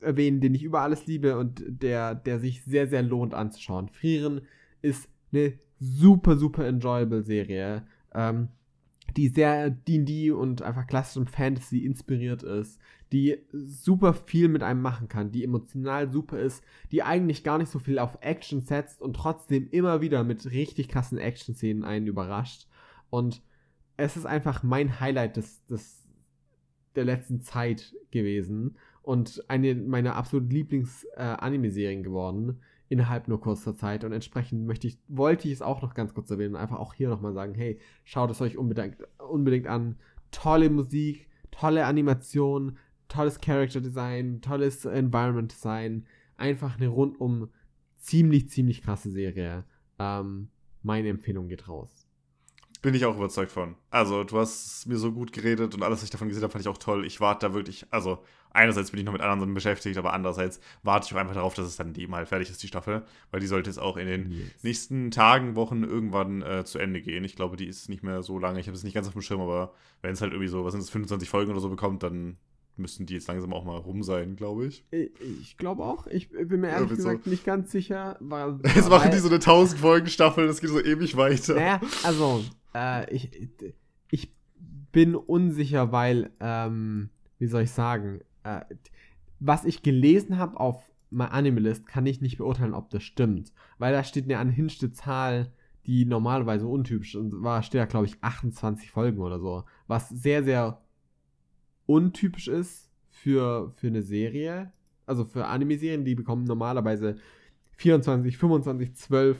erwähnen, 0.00 0.40
den 0.40 0.54
ich 0.54 0.62
über 0.62 0.80
alles 0.80 1.06
liebe 1.06 1.38
und 1.38 1.62
der, 1.66 2.14
der 2.14 2.38
sich 2.38 2.62
sehr, 2.64 2.86
sehr 2.86 3.02
lohnt 3.02 3.34
anzuschauen. 3.34 3.88
Frieren 3.88 4.42
ist 4.82 5.08
eine 5.32 5.58
super, 5.78 6.36
super 6.36 6.66
enjoyable 6.66 7.22
Serie, 7.22 7.86
ähm, 8.14 8.48
die 9.16 9.28
sehr 9.28 9.70
D&D 9.70 10.30
und 10.30 10.62
einfach 10.62 10.86
klassischem 10.86 11.26
Fantasy 11.26 11.78
inspiriert 11.84 12.42
ist, 12.42 12.78
die 13.12 13.38
super 13.52 14.14
viel 14.14 14.48
mit 14.48 14.62
einem 14.62 14.82
machen 14.82 15.08
kann, 15.08 15.32
die 15.32 15.44
emotional 15.44 16.10
super 16.10 16.38
ist, 16.38 16.62
die 16.92 17.02
eigentlich 17.02 17.44
gar 17.44 17.58
nicht 17.58 17.70
so 17.70 17.78
viel 17.78 17.98
auf 17.98 18.18
Action 18.20 18.60
setzt 18.60 19.00
und 19.00 19.14
trotzdem 19.14 19.68
immer 19.70 20.00
wieder 20.00 20.24
mit 20.24 20.50
richtig 20.50 20.88
krassen 20.88 21.18
Action-Szenen 21.18 21.84
einen 21.84 22.06
überrascht. 22.06 22.66
Und 23.08 23.42
es 23.96 24.16
ist 24.16 24.26
einfach 24.26 24.62
mein 24.62 25.00
Highlight 25.00 25.36
des, 25.36 25.64
des, 25.66 26.04
der 26.94 27.04
letzten 27.04 27.40
Zeit 27.40 27.94
gewesen 28.10 28.76
und 29.06 29.44
eine 29.48 29.72
meiner 29.76 30.16
absoluten 30.16 30.50
Lieblings-Anime-Serien 30.50 32.00
äh, 32.00 32.02
geworden 32.02 32.58
innerhalb 32.88 33.28
nur 33.28 33.40
kurzer 33.40 33.76
Zeit 33.76 34.02
und 34.02 34.12
entsprechend 34.12 34.66
möchte 34.66 34.88
ich, 34.88 34.98
wollte 35.06 35.46
ich 35.46 35.54
es 35.54 35.62
auch 35.62 35.80
noch 35.80 35.94
ganz 35.94 36.12
kurz 36.12 36.28
erwähnen 36.28 36.56
und 36.56 36.60
einfach 36.60 36.80
auch 36.80 36.92
hier 36.92 37.08
nochmal 37.08 37.32
sagen, 37.32 37.54
hey, 37.54 37.78
schaut 38.02 38.32
es 38.32 38.40
euch 38.40 38.58
unbedingt, 38.58 38.96
unbedingt 39.18 39.68
an. 39.68 39.94
Tolle 40.32 40.70
Musik, 40.70 41.28
tolle 41.52 41.86
Animation, 41.86 42.78
tolles 43.06 43.40
Character 43.40 43.80
Design, 43.80 44.40
tolles 44.40 44.84
Environment 44.84 45.52
Design, 45.52 46.04
einfach 46.36 46.76
eine 46.76 46.88
rundum 46.88 47.48
ziemlich, 47.98 48.50
ziemlich 48.50 48.82
krasse 48.82 49.12
Serie. 49.12 49.62
Ähm, 50.00 50.48
meine 50.82 51.10
Empfehlung 51.10 51.46
geht 51.46 51.68
raus. 51.68 51.95
Bin 52.82 52.94
ich 52.94 53.04
auch 53.04 53.16
überzeugt 53.16 53.52
von. 53.52 53.74
Also, 53.90 54.24
du 54.24 54.38
hast 54.38 54.86
mir 54.86 54.98
so 54.98 55.12
gut 55.12 55.32
geredet 55.32 55.74
und 55.74 55.82
alles, 55.82 55.98
was 55.98 56.04
ich 56.04 56.10
davon 56.10 56.28
gesehen 56.28 56.42
habe, 56.42 56.52
fand 56.52 56.62
ich 56.62 56.68
auch 56.68 56.78
toll. 56.78 57.06
Ich 57.06 57.20
warte 57.20 57.46
da 57.46 57.54
wirklich, 57.54 57.86
also, 57.90 58.22
einerseits 58.56 58.90
bin 58.90 59.00
ich 59.00 59.06
noch 59.06 59.12
mit 59.12 59.22
anderen 59.22 59.40
Sachen 59.40 59.54
beschäftigt, 59.54 59.98
aber 59.98 60.12
andererseits 60.12 60.60
warte 60.82 61.06
ich 61.06 61.14
auch 61.14 61.18
einfach 61.18 61.34
darauf, 61.34 61.54
dass 61.54 61.66
es 61.66 61.76
dann 61.76 61.92
die 61.92 62.06
mal 62.06 62.26
fertig 62.26 62.50
ist, 62.50 62.62
die 62.62 62.68
Staffel, 62.68 63.04
weil 63.30 63.40
die 63.40 63.46
sollte 63.46 63.70
jetzt 63.70 63.78
auch 63.78 63.96
in 63.96 64.06
den 64.06 64.30
yes. 64.30 64.62
nächsten 64.62 65.10
Tagen, 65.10 65.56
Wochen 65.56 65.84
irgendwann 65.84 66.42
äh, 66.42 66.64
zu 66.64 66.78
Ende 66.78 67.00
gehen. 67.00 67.24
Ich 67.24 67.36
glaube, 67.36 67.56
die 67.56 67.66
ist 67.66 67.88
nicht 67.88 68.02
mehr 68.02 68.22
so 68.22 68.38
lange. 68.38 68.60
Ich 68.60 68.66
habe 68.66 68.76
es 68.76 68.84
nicht 68.84 68.94
ganz 68.94 69.06
auf 69.06 69.12
dem 69.12 69.22
Schirm, 69.22 69.40
aber 69.40 69.72
wenn 70.02 70.12
es 70.12 70.20
halt 70.20 70.32
irgendwie 70.32 70.48
so, 70.48 70.64
was 70.64 70.72
sind 70.72 70.80
es, 70.80 70.90
25 70.90 71.28
Folgen 71.28 71.50
oder 71.52 71.60
so 71.60 71.68
bekommt, 71.68 72.02
dann 72.02 72.36
müssten 72.78 73.06
die 73.06 73.14
jetzt 73.14 73.28
langsam 73.28 73.52
auch 73.52 73.64
mal 73.64 73.78
rum 73.78 74.02
sein, 74.02 74.36
glaube 74.36 74.66
ich. 74.66 74.84
Ich 74.90 75.56
glaube 75.56 75.84
auch. 75.84 76.06
Ich 76.06 76.28
bin 76.30 76.60
mir 76.60 76.68
ehrlich 76.68 76.90
ja, 76.90 76.96
gesagt 76.96 77.24
so. 77.24 77.30
nicht 77.30 77.44
ganz 77.44 77.72
sicher. 77.72 78.16
War, 78.20 78.60
jetzt 78.74 78.88
machen 78.88 79.10
die 79.10 79.18
so 79.18 79.28
eine 79.28 79.36
1000 79.36 79.80
Folgen 79.80 80.08
Staffel, 80.08 80.46
das 80.46 80.60
geht 80.60 80.70
so 80.70 80.80
ewig 80.80 81.16
weiter. 81.16 81.54
Naja, 81.54 81.80
also 82.02 82.44
äh, 82.76 83.14
ich, 83.14 83.30
ich 84.10 84.34
bin 84.92 85.14
unsicher, 85.14 85.92
weil, 85.92 86.30
ähm, 86.40 87.10
wie 87.38 87.46
soll 87.46 87.62
ich 87.62 87.70
sagen, 87.70 88.20
äh, 88.44 88.60
was 89.40 89.64
ich 89.64 89.82
gelesen 89.82 90.38
habe 90.38 90.58
auf 90.60 90.92
My 91.10 91.24
Animalist, 91.24 91.86
kann 91.86 92.06
ich 92.06 92.20
nicht 92.20 92.38
beurteilen, 92.38 92.74
ob 92.74 92.90
das 92.90 93.02
stimmt. 93.02 93.52
Weil 93.78 93.92
da 93.92 94.02
steht 94.04 94.24
eine 94.24 94.38
anhinschte 94.38 94.92
Zahl, 94.92 95.52
die 95.86 96.04
normalerweise 96.04 96.66
untypisch 96.66 97.14
ist. 97.14 97.20
Und 97.20 97.42
war 97.42 97.62
steht 97.62 97.80
da, 97.80 97.84
glaube 97.86 98.06
ich, 98.06 98.22
28 98.22 98.90
Folgen 98.90 99.20
oder 99.20 99.38
so. 99.38 99.64
Was 99.86 100.08
sehr, 100.08 100.42
sehr 100.42 100.82
untypisch 101.86 102.48
ist 102.48 102.90
für, 103.08 103.72
für 103.76 103.86
eine 103.86 104.02
Serie. 104.02 104.72
Also 105.06 105.24
für 105.24 105.46
Anime-Serien, 105.46 106.04
die 106.04 106.16
bekommen 106.16 106.44
normalerweise 106.44 107.16
24, 107.76 108.36
25, 108.36 108.94
12 108.94 109.38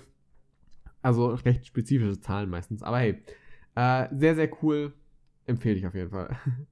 also 1.06 1.28
recht 1.28 1.64
spezifische 1.64 2.20
Zahlen 2.20 2.50
meistens. 2.50 2.82
Aber 2.82 2.98
hey, 2.98 3.22
äh, 3.76 4.08
sehr, 4.12 4.34
sehr 4.34 4.50
cool. 4.62 4.92
Empfehle 5.46 5.76
ich 5.76 5.86
auf 5.86 5.94
jeden 5.94 6.10
Fall. 6.10 6.36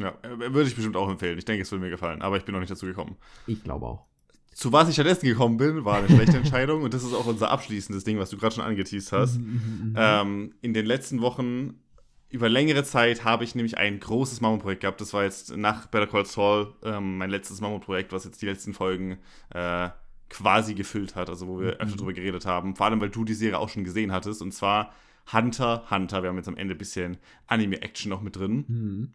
Ja, 0.00 0.14
würde 0.22 0.62
ich 0.62 0.74
bestimmt 0.74 0.96
auch 0.96 1.08
empfehlen. 1.08 1.38
Ich 1.38 1.44
denke, 1.44 1.62
es 1.62 1.70
würde 1.70 1.84
mir 1.84 1.90
gefallen, 1.90 2.20
aber 2.22 2.36
ich 2.36 2.44
bin 2.44 2.52
noch 2.52 2.60
nicht 2.60 2.70
dazu 2.70 2.86
gekommen. 2.86 3.16
Ich 3.46 3.62
glaube 3.62 3.86
auch. 3.86 4.06
Zu 4.52 4.72
was 4.72 4.88
ich 4.88 4.94
stattdessen 4.94 5.26
gekommen 5.26 5.56
bin, 5.56 5.84
war 5.84 5.98
eine 5.98 6.08
schlechte 6.08 6.36
Entscheidung 6.36 6.82
und 6.82 6.94
das 6.94 7.04
ist 7.04 7.14
auch 7.14 7.26
unser 7.26 7.50
abschließendes 7.50 8.02
Ding, 8.04 8.18
was 8.18 8.30
du 8.30 8.36
gerade 8.36 8.54
schon 8.56 8.64
angeteased 8.64 9.12
hast. 9.12 9.38
Mhm, 9.38 9.44
mhm, 9.44 9.88
mhm. 9.90 9.94
ähm, 9.96 10.54
in 10.62 10.74
den 10.74 10.86
letzten 10.86 11.20
Wochen, 11.20 11.80
über 12.28 12.48
längere 12.48 12.84
Zeit, 12.84 13.24
habe 13.24 13.44
ich 13.44 13.54
nämlich 13.54 13.78
ein 13.78 14.00
großes 14.00 14.40
Mammutprojekt 14.40 14.82
gehabt. 14.82 15.00
Das 15.00 15.12
war 15.14 15.24
jetzt 15.24 15.56
nach 15.56 15.86
Better 15.86 16.06
Call 16.08 16.26
Saul 16.26 16.74
ähm, 16.84 17.18
mein 17.18 17.30
letztes 17.30 17.60
Mammutprojekt, 17.60 18.12
was 18.12 18.24
jetzt 18.24 18.42
die 18.42 18.46
letzten 18.46 18.74
Folgen 18.74 19.18
äh, 19.50 19.90
quasi 20.30 20.74
gefüllt 20.74 21.16
hat, 21.16 21.28
also 21.28 21.48
wo 21.48 21.60
wir 21.60 21.74
mhm. 21.74 21.80
öfter 21.80 21.96
drüber 21.96 22.12
geredet 22.12 22.46
haben. 22.46 22.76
Vor 22.76 22.86
allem, 22.86 23.00
weil 23.00 23.10
du 23.10 23.24
die 23.24 23.34
Serie 23.34 23.58
auch 23.58 23.68
schon 23.68 23.84
gesehen 23.84 24.12
hattest. 24.12 24.42
Und 24.42 24.52
zwar 24.52 24.92
Hunter, 25.32 25.84
Hunter. 25.90 26.22
Wir 26.22 26.30
haben 26.30 26.36
jetzt 26.36 26.48
am 26.48 26.56
Ende 26.56 26.74
ein 26.74 26.78
bisschen 26.78 27.18
Anime-Action 27.46 28.10
noch 28.10 28.22
mit 28.22 28.36
drin. 28.36 28.64
Mhm. 28.68 29.12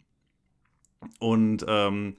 Und 1.19 1.65
ähm, 1.67 2.15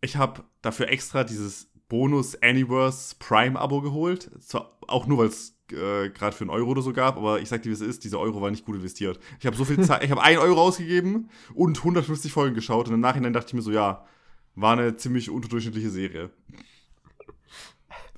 ich 0.00 0.16
habe 0.16 0.44
dafür 0.62 0.88
extra 0.88 1.24
dieses 1.24 1.70
Bonus 1.88 2.40
Anyverse 2.42 3.16
Prime-Abo 3.18 3.80
geholt. 3.80 4.30
Zwar 4.40 4.76
auch 4.86 5.06
nur, 5.06 5.18
weil 5.18 5.28
es 5.28 5.56
äh, 5.72 6.10
gerade 6.10 6.36
für 6.36 6.42
einen 6.42 6.50
Euro 6.50 6.70
oder 6.70 6.82
so 6.82 6.92
gab, 6.92 7.16
aber 7.16 7.40
ich 7.40 7.48
sag 7.48 7.62
dir, 7.62 7.70
wie 7.70 7.74
es 7.74 7.80
ist, 7.80 8.04
dieser 8.04 8.20
Euro 8.20 8.40
war 8.40 8.50
nicht 8.50 8.64
gut 8.64 8.76
investiert. 8.76 9.18
Ich 9.40 9.46
habe 9.46 9.56
so 9.56 9.64
viel 9.64 9.82
Zeit, 9.84 10.04
ich 10.04 10.10
habe 10.10 10.22
1 10.22 10.38
Euro 10.40 10.60
ausgegeben 10.60 11.28
und 11.54 11.78
150 11.78 12.32
Folgen 12.32 12.54
geschaut 12.54 12.88
und 12.88 12.94
im 12.94 13.00
Nachhinein 13.00 13.32
dachte 13.32 13.48
ich 13.48 13.54
mir 13.54 13.62
so, 13.62 13.72
ja, 13.72 14.04
war 14.54 14.72
eine 14.72 14.96
ziemlich 14.96 15.30
unterdurchschnittliche 15.30 15.90
Serie. 15.90 16.30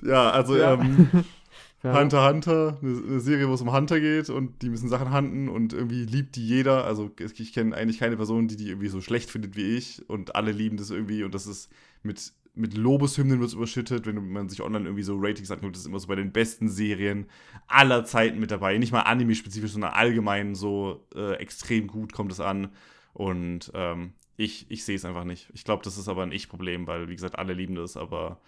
Ja, 0.02 0.30
also 0.30 0.56
ja. 0.56 0.74
Ähm, 0.74 1.08
ja. 1.82 1.98
Hunter 1.98 2.28
Hunter, 2.28 2.78
eine, 2.82 3.20
Serie, 3.20 3.48
wo 3.48 3.54
es 3.54 3.60
um 3.60 3.72
Hunter 3.72 4.00
geht 4.00 4.30
und 4.30 4.62
die 4.62 4.68
müssen 4.68 4.88
Sachen 4.88 5.12
hunten 5.12 5.48
und 5.48 5.72
irgendwie 5.72 6.04
liebt 6.04 6.36
die 6.36 6.46
jeder. 6.46 6.84
Also 6.84 7.10
ich, 7.18 7.38
ich 7.40 7.52
kenne 7.52 7.76
eigentlich 7.76 7.98
keine 7.98 8.16
Person, 8.16 8.48
die 8.48 8.56
die 8.56 8.68
irgendwie 8.68 8.88
so 8.88 9.00
schlecht 9.00 9.30
findet 9.30 9.56
wie 9.56 9.76
ich 9.76 10.08
und 10.08 10.34
alle 10.34 10.52
lieben 10.52 10.76
das 10.76 10.90
irgendwie 10.90 11.24
und 11.24 11.34
das 11.34 11.46
ist 11.46 11.70
mit, 12.02 12.32
mit 12.54 12.76
Lobeshymnen 12.76 13.38
wird 13.38 13.48
es 13.48 13.54
überschüttet, 13.54 14.06
wenn 14.06 14.32
man 14.32 14.48
sich 14.48 14.62
online 14.62 14.84
irgendwie 14.84 15.02
so 15.02 15.16
Ratings 15.16 15.50
anguckt, 15.50 15.74
das 15.74 15.82
ist 15.82 15.88
immer 15.88 16.00
so 16.00 16.08
bei 16.08 16.16
den 16.16 16.32
besten 16.32 16.68
Serien 16.68 17.26
aller 17.66 18.04
Zeiten 18.04 18.40
mit 18.40 18.50
dabei. 18.50 18.76
Nicht 18.78 18.92
mal 18.92 19.02
anime-spezifisch, 19.02 19.72
sondern 19.72 19.92
allgemein 19.92 20.54
so 20.54 21.06
äh, 21.14 21.34
extrem 21.34 21.86
gut 21.86 22.12
kommt 22.12 22.32
es 22.32 22.40
an 22.40 22.68
und 23.12 23.70
ähm, 23.74 24.12
ich, 24.36 24.66
ich 24.70 24.84
sehe 24.84 24.96
es 24.96 25.04
einfach 25.04 25.24
nicht. 25.24 25.50
Ich 25.52 25.64
glaube, 25.64 25.82
das 25.82 25.98
ist 25.98 26.08
aber 26.08 26.22
ein 26.22 26.32
Ich-Problem, 26.32 26.86
weil 26.86 27.08
wie 27.08 27.14
gesagt, 27.14 27.38
alle 27.38 27.54
lieben 27.54 27.74
das, 27.74 27.96
aber 27.96 28.40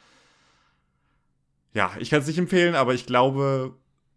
ja, 1.75 1.93
ich 1.99 2.11
kann 2.11 2.21
es 2.21 2.27
nicht 2.27 2.39
empfehlen, 2.39 2.75
aber 2.75 2.95
ich 2.95 3.07
glaube, 3.07 3.77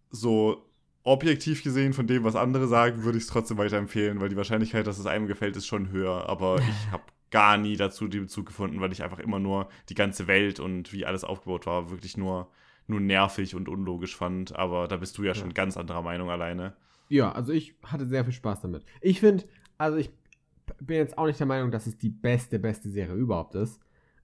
so 0.10 0.70
objektiv 1.04 1.64
gesehen 1.64 1.94
von 1.94 2.08
dem, 2.08 2.24
was 2.24 2.36
andere 2.36 2.68
sagen, 2.68 3.04
würde 3.04 3.18
ich 3.18 3.26
es 3.26 3.30
trotzdem 3.30 3.58
weiterempfehlen, 3.58 4.22
weil 4.22 4.30
die 4.30 4.38
Wahrscheinlichkeit, 4.38 4.88
dass 4.88 5.00
es 5.00 5.06
einem 5.06 5.28
gefällt, 5.28 5.56
ist 5.58 5.68
schon 5.68 5.90
höher. 5.90 6.30
Aber 6.30 6.60
ich 6.60 6.92
habe 6.92 7.04
gar 7.30 7.58
nie 7.58 7.76
dazu 7.76 8.08
den 8.08 8.22
Bezug 8.22 8.46
gefunden, 8.46 8.80
weil 8.80 8.92
ich 8.92 9.04
einfach 9.04 9.20
immer 9.20 9.40
nur 9.40 9.70
die 9.90 9.96
ganze 9.96 10.28
Welt 10.28 10.60
und 10.60 10.94
wie 10.94 11.06
alles 11.06 11.24
aufgebaut 11.24 11.66
war, 11.66 11.90
wirklich 11.90 12.16
nur, 12.16 12.50
nur 12.88 13.00
nervig 13.00 13.56
und 13.56 13.68
unlogisch 13.68 14.16
fand. 14.16 14.56
Aber 14.56 14.88
da 14.88 14.98
bist 14.98 15.18
du 15.18 15.24
ja 15.24 15.36
schon 15.36 15.50
ja. 15.50 15.54
ganz 15.54 15.76
anderer 15.76 16.02
Meinung 16.02 16.30
alleine. 16.30 16.74
Ja, 17.10 17.32
also 17.32 17.52
ich 17.52 17.76
hatte 17.84 18.08
sehr 18.08 18.24
viel 18.24 18.34
Spaß 18.34 18.62
damit. 18.62 18.86
Ich 19.02 19.20
finde, 19.20 19.46
also 19.78 19.98
ich 19.98 20.10
bin 20.80 20.98
jetzt 20.98 21.18
auch 21.18 21.26
nicht 21.26 21.40
der 21.40 21.48
Meinung, 21.48 21.72
dass 21.72 21.86
es 21.86 21.98
die 21.98 22.10
beste, 22.10 22.60
beste 22.60 22.90
Serie 22.90 23.16
überhaupt 23.16 23.56
ist. 23.56 23.82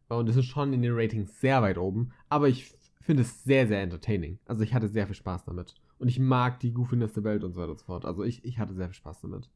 Und 0.07 0.30
es 0.30 0.38
ist 0.38 0.45
schon 0.45 0.73
in 0.73 0.82
den 0.82 0.93
Ratings 0.95 1.39
sehr 1.39 1.61
weit 1.61 1.77
oben. 1.77 2.13
Aber 2.30 2.47
ich 2.47 2.73
finde 3.10 3.24
es 3.24 3.43
sehr, 3.43 3.68
sehr 3.68 3.82
entertaining. 3.82 4.38
Also 4.45 4.62
ich 4.62 4.76
hatte 4.76 4.88
sehr 4.88 5.07
viel 5.07 5.16
Spaß 5.16 5.45
damit. 5.45 5.74
Und 5.97 6.10
ich 6.10 6.20
mag 6.20 6.60
die 6.60 6.72
Goofiness 6.72 7.12
der 7.14 7.24
Welt 7.24 7.43
und 7.43 7.53
so 7.53 7.60
weiter 7.60 7.72
und 7.72 7.80
so 7.80 7.86
fort. 7.86 8.05
Also 8.05 8.24
ich, 8.24 8.45
ich 8.45 8.60
hatte 8.60 8.76
sehr 8.76 8.86
viel 8.86 8.93
Spaß 8.93 9.22
damit. 9.22 9.49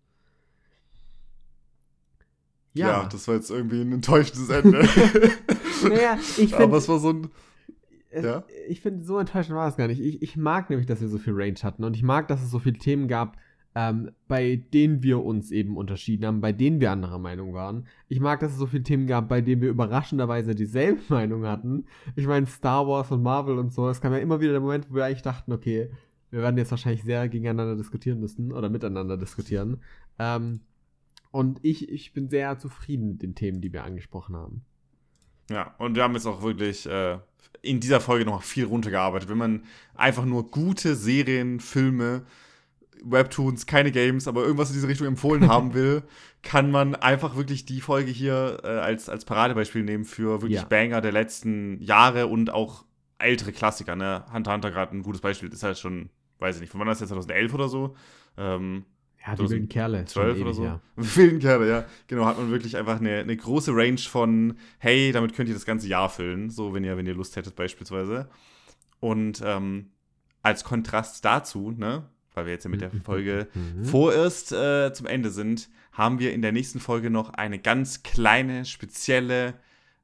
Ja. 2.74 2.88
ja 3.04 3.06
das 3.08 3.28
war 3.28 3.36
jetzt 3.36 3.52
irgendwie 3.52 3.82
ein 3.82 3.92
enttäuschendes 3.92 4.50
Ende. 4.50 4.80
naja, 5.84 6.18
ich 6.20 6.50
finde. 6.50 6.64
Aber 6.64 6.78
es 6.78 6.90
war 6.90 6.98
so 6.98 7.12
ein. 7.12 7.30
Es, 8.10 8.26
ja? 8.26 8.44
Ich 8.68 8.82
finde, 8.82 9.06
so 9.06 9.20
enttäuschend 9.20 9.56
war 9.56 9.68
es 9.68 9.78
gar 9.78 9.88
nicht. 9.88 10.02
Ich, 10.02 10.24
ich 10.24 10.36
mag 10.36 10.72
nämlich, 10.72 10.88
dass 10.88 11.02
wir 11.02 11.08
so 11.08 11.20
viel 11.20 11.34
Range 11.36 11.60
hatten. 11.62 11.84
Und 11.84 11.96
ich 11.96 12.02
mag, 12.02 12.28
dass 12.30 12.42
es 12.42 12.50
so 12.50 12.58
viele 12.58 12.80
Themen 12.80 13.08
gab, 13.08 13.38
ähm, 13.76 14.12
bei 14.28 14.58
denen 14.74 15.02
wir 15.02 15.24
uns 15.24 15.52
eben 15.52 15.78
unterschieden 15.78 16.26
haben, 16.26 16.42
bei 16.42 16.52
denen 16.52 16.80
wir 16.80 16.92
anderer 16.92 17.18
Meinung 17.18 17.54
waren. 17.54 17.88
Ich 18.08 18.20
mag, 18.20 18.40
dass 18.40 18.52
es 18.52 18.58
so 18.58 18.68
viele 18.68 18.84
Themen 18.84 19.08
gab, 19.08 19.30
bei 19.30 19.42
denen 19.42 19.62
wir 19.62 19.70
überraschenderweise 19.70 20.54
dieselbe 20.54 21.02
Meinung 21.10 21.46
hatten. 21.46 21.86
Ich 22.16 22.28
meine, 22.28 22.46
Star 22.46 22.88
Wars 22.88 23.12
und 23.12 23.24
Marvel 23.24 23.58
und 23.58 23.74
so, 23.74 23.90
es 23.90 24.02
kam 24.02 24.14
ja 24.14 24.20
immer 24.20 24.42
wieder 24.42 24.52
der 24.52 24.62
Moment, 24.62 24.90
wo 24.90 24.96
wir 24.96 25.06
eigentlich 25.06 25.24
dachten, 25.24 25.52
okay, 25.52 25.90
wir 26.30 26.42
werden 26.42 26.58
jetzt 26.58 26.72
wahrscheinlich 26.72 27.04
sehr 27.04 27.30
gegeneinander 27.30 27.76
diskutieren 27.76 28.20
müssen 28.20 28.52
oder 28.52 28.70
miteinander 28.70 29.18
diskutieren. 29.18 29.82
Ähm, 30.20 30.62
und 31.32 31.60
ich, 31.64 31.90
ich 31.90 32.14
bin 32.14 32.30
sehr 32.30 32.60
zufrieden 32.60 33.10
mit 33.10 33.24
den 33.24 33.36
Themen, 33.36 33.62
die 33.62 33.74
wir 33.74 33.84
angesprochen 33.84 34.36
haben. 34.36 34.62
Ja, 35.50 35.74
und 35.78 35.96
wir 35.96 36.04
haben 36.04 36.14
jetzt 36.14 36.26
auch 36.26 36.44
wirklich 36.44 36.86
äh, 36.86 37.18
in 37.62 37.80
dieser 37.80 38.00
Folge 38.00 38.26
noch 38.26 38.44
viel 38.44 38.66
runtergearbeitet. 38.66 39.30
Wenn 39.30 39.38
man 39.38 39.64
einfach 39.96 40.26
nur 40.26 40.50
gute 40.50 40.96
Serien, 40.96 41.60
Filme 41.60 42.24
Webtoons, 43.04 43.66
keine 43.66 43.92
Games, 43.92 44.28
aber 44.28 44.44
irgendwas 44.44 44.70
in 44.70 44.76
diese 44.76 44.88
Richtung 44.88 45.08
empfohlen 45.08 45.48
haben 45.48 45.74
will, 45.74 46.04
kann 46.42 46.72
man 46.72 46.96
einfach 46.96 47.36
wirklich 47.36 47.66
die 47.66 47.82
Folge 47.82 48.12
hier 48.12 48.60
äh, 48.64 48.68
als, 48.68 49.10
als 49.10 49.26
Paradebeispiel 49.26 49.84
nehmen 49.84 50.06
für 50.06 50.42
wirklich 50.42 50.62
ja. 50.62 50.66
Banger 50.66 51.02
der 51.02 51.12
letzten 51.12 51.82
Jahre 51.82 52.28
und 52.28 52.52
auch 52.52 52.86
ältere 53.18 53.52
Klassiker. 53.52 53.96
Ne? 53.96 54.26
Hunter 54.34 54.54
Hunter 54.54 54.72
gerade 54.72 54.96
ein 54.96 55.04
gutes 55.04 55.22
Beispiel, 55.22 55.50
ist 55.50 55.64
halt 55.64 55.78
schon, 55.78 56.10
weiß 56.40 56.56
ich 56.56 56.62
nicht, 56.62 56.72
von 56.72 56.80
wann 56.80 56.88
ist 56.88 57.02
das 57.02 57.10
jetzt 57.10 57.16
2011 57.16 57.54
oder 57.54 57.70
so? 57.70 57.96
Ähm, 58.38 58.86
ja, 59.26 59.36
die 59.36 59.50
wilden 59.50 59.70
Kerle. 59.70 60.04
12 60.04 60.42
oder 60.42 60.54
so. 60.54 60.64
Ja. 60.66 60.82
Wilden 60.96 61.40
Kerle, 61.40 61.70
ja. 61.70 61.86
Genau, 62.08 62.26
hat 62.26 62.38
man 62.38 62.52
wirklich 62.52 62.76
einfach 62.76 63.00
eine, 63.00 63.20
eine 63.20 63.38
große 63.38 63.72
Range 63.74 63.98
von, 63.98 64.58
hey, 64.80 65.14
damit 65.14 65.34
könnt 65.34 65.48
ihr 65.48 65.56
das 65.56 65.66
ganze 65.66 65.88
Jahr 65.88 66.10
füllen, 66.10 66.50
so 66.50 66.74
wenn 66.74 66.84
ihr, 66.84 66.98
wenn 66.98 67.06
ihr 67.06 67.14
Lust 67.14 67.38
hättet 67.38 67.56
beispielsweise. 67.56 68.28
Und 69.00 69.42
ähm, 69.46 69.92
als 70.42 70.66
Kontrast 70.66 71.24
dazu, 71.24 71.72
ne, 71.72 72.10
weil 72.34 72.46
wir 72.46 72.54
jetzt 72.54 72.64
ja 72.64 72.70
mit 72.70 72.82
der 72.82 72.94
mhm. 72.94 73.02
Folge 73.02 73.48
mhm. 73.54 73.86
vorerst 73.86 74.52
äh, 74.52 74.94
zum 74.94 75.08
Ende 75.08 75.30
sind, 75.30 75.70
haben 75.92 76.20
wir 76.20 76.34
in 76.34 76.42
der 76.42 76.52
nächsten 76.52 76.80
Folge 76.80 77.10
noch 77.10 77.32
eine 77.32 77.60
ganz 77.60 78.04
kleine, 78.04 78.66
spezielle, 78.66 79.54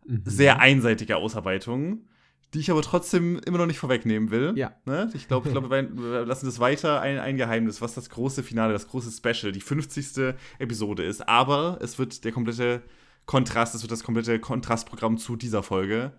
mhm. 0.05 0.21
sehr 0.25 0.59
einseitige 0.59 1.17
Ausarbeitung, 1.17 2.05
die 2.53 2.59
ich 2.59 2.71
aber 2.71 2.81
trotzdem 2.81 3.39
immer 3.45 3.59
noch 3.59 3.65
nicht 3.65 3.79
vorwegnehmen 3.79 4.31
will. 4.31 4.53
Ja. 4.55 4.73
Ne? 4.85 5.11
Ich 5.13 5.27
glaube, 5.27 5.47
ich 5.47 5.53
glaub, 5.53 5.69
wir, 5.69 5.95
wir 5.95 6.25
lassen 6.25 6.47
das 6.47 6.59
weiter 6.59 7.01
ein, 7.01 7.19
ein 7.19 7.37
Geheimnis, 7.37 7.81
was 7.81 7.93
das 7.93 8.09
große 8.09 8.43
Finale, 8.43 8.73
das 8.73 8.87
große 8.87 9.11
Special, 9.11 9.51
die 9.51 9.61
50. 9.61 10.35
Episode 10.57 11.03
ist. 11.03 11.27
Aber 11.27 11.77
es 11.81 11.99
wird 11.99 12.23
der 12.23 12.31
komplette 12.31 12.81
Kontrast, 13.25 13.75
es 13.75 13.83
wird 13.83 13.91
das 13.91 14.03
komplette 14.03 14.39
Kontrastprogramm 14.39 15.17
zu 15.17 15.35
dieser 15.35 15.61
Folge. 15.61 16.13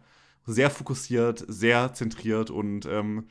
Sehr 0.47 0.71
fokussiert, 0.71 1.45
sehr 1.49 1.93
zentriert 1.93 2.51
und 2.51 2.87
ähm, 2.87 3.25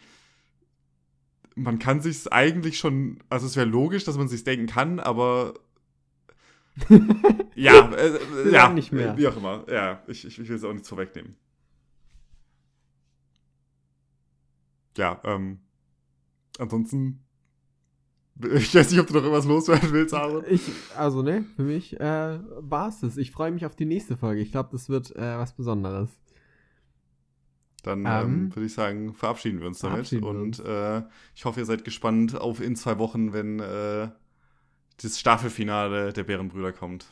man 1.60 1.80
kann 1.80 2.02
sich 2.02 2.32
eigentlich 2.32 2.78
schon, 2.78 3.20
also 3.30 3.46
es 3.46 3.56
wäre 3.56 3.68
logisch, 3.68 4.04
dass 4.04 4.18
man 4.18 4.28
sich 4.28 4.44
denken 4.44 4.68
kann, 4.68 5.00
aber 5.00 5.54
ja, 7.56 7.92
äh, 7.92 8.16
äh 8.46 8.52
ja, 8.52 8.70
nicht 8.70 8.92
mehr. 8.92 9.18
wie 9.18 9.28
auch 9.28 9.38
immer. 9.38 9.66
Ja, 9.70 10.02
ich, 10.08 10.26
ich, 10.26 10.40
ich 10.40 10.50
will 10.50 10.56
es 10.56 10.64
auch 10.64 10.74
nicht 10.74 10.88
vorwegnehmen. 10.88 11.36
Ja, 14.98 15.20
ähm, 15.24 15.60
ansonsten, 16.58 17.24
ich 18.54 18.74
weiß 18.74 18.92
nicht, 18.92 19.00
ob 19.00 19.08
du 19.08 19.14
noch 19.14 19.24
irgendwas 19.24 19.46
loswerden 19.46 19.92
willst, 19.92 20.14
Aaron. 20.14 20.44
Ich, 20.50 20.62
also, 20.96 21.22
ne, 21.22 21.46
für 21.56 21.64
mich 21.64 22.00
äh, 22.00 22.40
war 22.60 22.90
es 22.90 23.02
das. 23.02 23.18
Ich 23.18 23.32
freue 23.32 23.52
mich 23.52 23.66
auf 23.66 23.76
die 23.76 23.86
nächste 23.86 24.18
Folge. 24.18 24.42
Ich 24.42 24.52
glaube, 24.52 24.70
das 24.72 24.90
wird 24.90 25.16
äh, 25.16 25.38
was 25.38 25.54
Besonderes. 25.54 26.10
Dann 27.82 28.06
ähm, 28.06 28.06
ähm, 28.08 28.56
würde 28.56 28.66
ich 28.66 28.74
sagen, 28.74 29.14
verabschieden 29.14 29.60
wir 29.60 29.68
uns 29.68 29.80
damit. 29.80 30.12
Und 30.14 30.60
äh, 30.60 31.04
ich 31.36 31.46
hoffe, 31.46 31.60
ihr 31.60 31.66
seid 31.66 31.84
gespannt 31.84 32.40
auf 32.40 32.62
in 32.62 32.76
zwei 32.76 32.98
Wochen, 33.00 33.34
wenn 33.34 33.60
äh, 33.60 34.10
das 35.02 35.20
Staffelfinale 35.20 36.14
der 36.14 36.24
Bärenbrüder 36.24 36.74
kommt. 36.74 37.08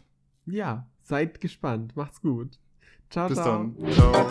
Ja, 0.45 0.87
seid 1.01 1.41
gespannt. 1.41 1.95
Macht's 1.95 2.21
gut. 2.21 2.59
Ciao, 3.09 3.27
Bis 3.27 3.37
ciao. 3.37 3.71
dann. 3.75 3.91
Ciao. 3.93 4.27